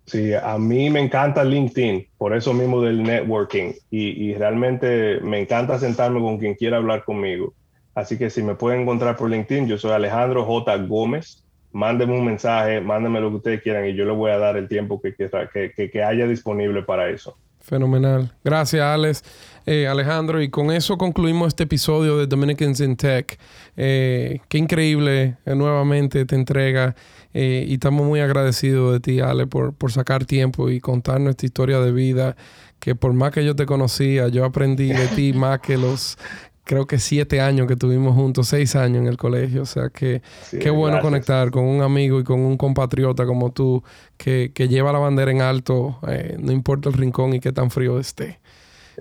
Sí, 0.06 0.34
a 0.34 0.58
mí 0.58 0.90
me 0.90 1.00
encanta 1.00 1.44
LinkedIn, 1.44 2.08
por 2.18 2.36
eso 2.36 2.54
mismo 2.54 2.82
del 2.82 3.04
networking, 3.04 3.72
y, 3.90 4.34
realmente 4.34 5.20
me 5.22 5.42
encanta 5.42 5.80
sentarme 5.80 6.20
con 6.20 6.38
quien 6.38 6.56
quiera 6.56 6.78
hablar 6.78 7.04
conmigo. 7.06 7.54
Así 7.96 8.18
que 8.18 8.30
si 8.30 8.42
me 8.44 8.56
pueden 8.56 8.82
encontrar 8.82 9.16
por 9.16 9.30
LinkedIn, 9.30 9.68
yo 9.68 9.78
soy 9.78 9.92
Alejandro 9.92 10.46
J. 10.46 10.78
Gómez. 10.88 11.43
Mándenme 11.74 12.18
un 12.18 12.26
mensaje, 12.26 12.80
mándenme 12.80 13.20
lo 13.20 13.30
que 13.32 13.36
ustedes 13.38 13.62
quieran 13.62 13.86
y 13.88 13.94
yo 13.94 14.06
les 14.06 14.16
voy 14.16 14.32
a 14.32 14.38
dar 14.38 14.56
el 14.56 14.68
tiempo 14.68 15.02
que, 15.02 15.14
que, 15.14 15.90
que 15.92 16.04
haya 16.04 16.28
disponible 16.28 16.84
para 16.84 17.10
eso. 17.10 17.38
Fenomenal. 17.64 18.30
Gracias, 18.44 18.84
Alex. 18.84 19.24
Eh, 19.66 19.88
Alejandro, 19.88 20.42
y 20.42 20.50
con 20.50 20.70
eso 20.70 20.98
concluimos 20.98 21.48
este 21.48 21.64
episodio 21.64 22.18
de 22.18 22.28
Dominicans 22.28 22.82
in 22.82 22.98
Tech. 22.98 23.40
Eh, 23.78 24.42
qué 24.50 24.58
increíble 24.58 25.38
eh, 25.46 25.56
nuevamente 25.56 26.26
te 26.26 26.36
entrega 26.36 26.94
y 27.36 27.74
estamos 27.74 28.06
muy 28.06 28.20
agradecidos 28.20 28.94
de 28.94 29.00
ti, 29.00 29.20
Ale, 29.20 29.48
por, 29.48 29.74
por 29.74 29.92
sacar 29.92 30.26
tiempo 30.26 30.70
y 30.70 30.80
contar 30.80 31.20
nuestra 31.20 31.48
historia 31.48 31.80
de 31.80 31.92
vida, 31.92 32.36
que 32.80 32.94
por 32.94 33.14
más 33.14 33.32
que 33.32 33.44
yo 33.44 33.56
te 33.56 33.66
conocía, 33.66 34.28
yo 34.28 34.46
aprendí 34.46 34.90
de 34.90 35.08
ti 35.08 35.34
más 35.36 35.60
que 35.60 35.78
los 35.78 36.20
creo 36.64 36.88
que 36.88 37.00
siete 37.00 37.42
años 37.42 37.68
que 37.68 37.76
tuvimos 37.76 38.16
juntos, 38.16 38.48
seis 38.48 38.76
años 38.76 39.02
en 39.02 39.08
el 39.08 39.18
colegio. 39.18 39.64
O 39.64 39.66
sea 39.66 39.90
que 39.90 40.22
qué 40.52 40.70
bueno 40.70 41.00
conectar 41.02 41.52
con 41.52 41.66
un 41.66 41.82
amigo 41.82 42.20
y 42.20 42.24
con 42.24 42.40
un 42.40 42.58
compatriota 42.58 43.26
como 43.26 43.52
tú 43.52 43.84
que, 44.18 44.52
que 44.54 44.68
lleva 44.68 44.92
la 44.92 45.00
bandera 45.00 45.32
en 45.32 45.42
alto, 45.42 46.00
eh, 46.08 46.38
no 46.40 46.52
importa 46.52 46.90
el 46.90 46.96
rincón 46.96 47.34
y 47.34 47.40
qué 47.40 47.52
tan 47.52 47.70
frío 47.70 48.00
esté. 48.00 48.40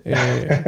Eh, 0.04 0.64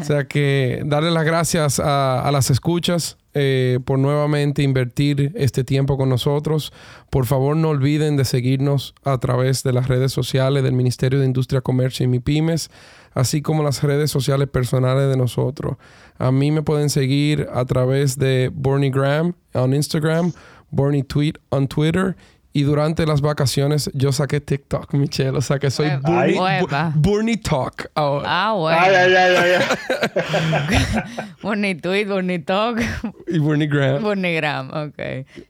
o 0.00 0.04
sea 0.04 0.24
que 0.24 0.82
darle 0.84 1.10
las 1.10 1.24
gracias 1.24 1.80
a, 1.80 2.20
a 2.20 2.30
las 2.30 2.50
escuchas 2.50 3.16
eh, 3.32 3.78
por 3.84 3.98
nuevamente 3.98 4.62
invertir 4.62 5.32
este 5.36 5.64
tiempo 5.64 5.96
con 5.96 6.10
nosotros. 6.10 6.72
Por 7.08 7.24
favor, 7.24 7.56
no 7.56 7.70
olviden 7.70 8.16
de 8.16 8.26
seguirnos 8.26 8.94
a 9.04 9.16
través 9.18 9.62
de 9.62 9.72
las 9.72 9.88
redes 9.88 10.12
sociales 10.12 10.62
del 10.62 10.74
Ministerio 10.74 11.18
de 11.18 11.24
Industria, 11.24 11.62
Comercio 11.62 12.04
y 12.04 12.08
MIPIMES 12.08 12.70
así 13.18 13.42
como 13.42 13.64
las 13.64 13.82
redes 13.82 14.12
sociales 14.12 14.48
personales 14.48 15.10
de 15.10 15.16
nosotros. 15.16 15.76
A 16.18 16.32
mí 16.32 16.50
me 16.50 16.62
pueden 16.62 16.90
seguir 16.90 17.48
a 17.52 17.64
través 17.64 18.18
de 18.18 18.50
Bornygram 18.52 19.34
en 19.54 19.74
Instagram, 19.74 20.32
Borny 20.70 21.02
Tweet 21.02 21.34
en 21.50 21.68
Twitter 21.68 22.16
y 22.58 22.64
durante 22.64 23.06
las 23.06 23.20
vacaciones 23.20 23.88
yo 23.94 24.10
saqué 24.10 24.40
TikTok, 24.40 24.92
Michelle. 24.94 25.38
O 25.38 25.40
sea 25.40 25.60
que 25.60 25.70
soy 25.70 25.90
Burnie, 26.96 27.36
Talk 27.36 27.88
Ah, 27.94 28.54
bueno. 28.58 28.80
Ay, 28.80 28.94
ay, 28.96 29.14
ay, 29.14 29.36
ay. 29.54 30.78
Burnie 31.42 31.76
Tweet, 31.76 32.06
Burnie 32.06 32.40
Talk. 32.40 32.80
Y 33.28 33.38
Burnie 33.38 33.68
Gram. 33.68 34.02
Burnie 34.02 34.34
Gram, 34.34 34.70
ok. 34.70 34.98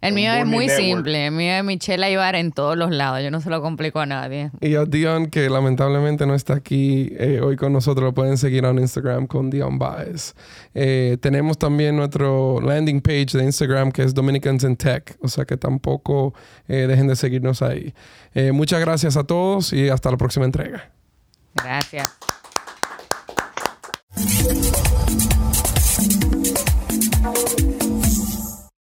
El 0.02 0.12
mío 0.12 0.32
es 0.34 0.44
muy 0.44 0.68
simple. 0.68 1.28
El 1.28 1.32
mío 1.32 1.54
es 1.54 1.64
Michelle 1.64 2.04
Aybar 2.04 2.34
en 2.34 2.52
todos 2.52 2.76
los 2.76 2.90
lados. 2.90 3.22
Yo 3.22 3.30
no 3.30 3.40
se 3.40 3.48
lo 3.48 3.62
complico 3.62 4.00
a 4.00 4.06
nadie. 4.06 4.50
Y 4.60 4.74
a 4.74 4.84
Dion, 4.84 5.28
que 5.28 5.48
lamentablemente 5.48 6.26
no 6.26 6.34
está 6.34 6.56
aquí 6.56 7.10
eh, 7.18 7.40
hoy 7.42 7.56
con 7.56 7.72
nosotros, 7.72 8.04
lo 8.04 8.12
pueden 8.12 8.36
seguir 8.36 8.66
en 8.66 8.78
Instagram 8.78 9.26
con 9.26 9.48
Dion 9.48 9.78
Baez. 9.78 10.34
Eh, 10.74 11.16
tenemos 11.22 11.56
también 11.56 11.96
nuestro 11.96 12.60
landing 12.60 13.00
page 13.00 13.28
de 13.32 13.44
Instagram 13.44 13.92
que 13.92 14.02
es 14.02 14.12
Dominicans 14.12 14.62
in 14.64 14.76
Tech. 14.76 15.16
O 15.22 15.28
sea 15.28 15.46
que 15.46 15.56
tampoco... 15.56 16.34
Eh, 16.68 16.86
de 17.06 17.16
seguirnos 17.16 17.62
ahí. 17.62 17.94
Eh, 18.34 18.52
muchas 18.52 18.80
gracias 18.80 19.16
a 19.16 19.24
todos 19.24 19.72
y 19.72 19.88
hasta 19.88 20.10
la 20.10 20.16
próxima 20.16 20.44
entrega. 20.44 20.90
Gracias. 21.54 22.08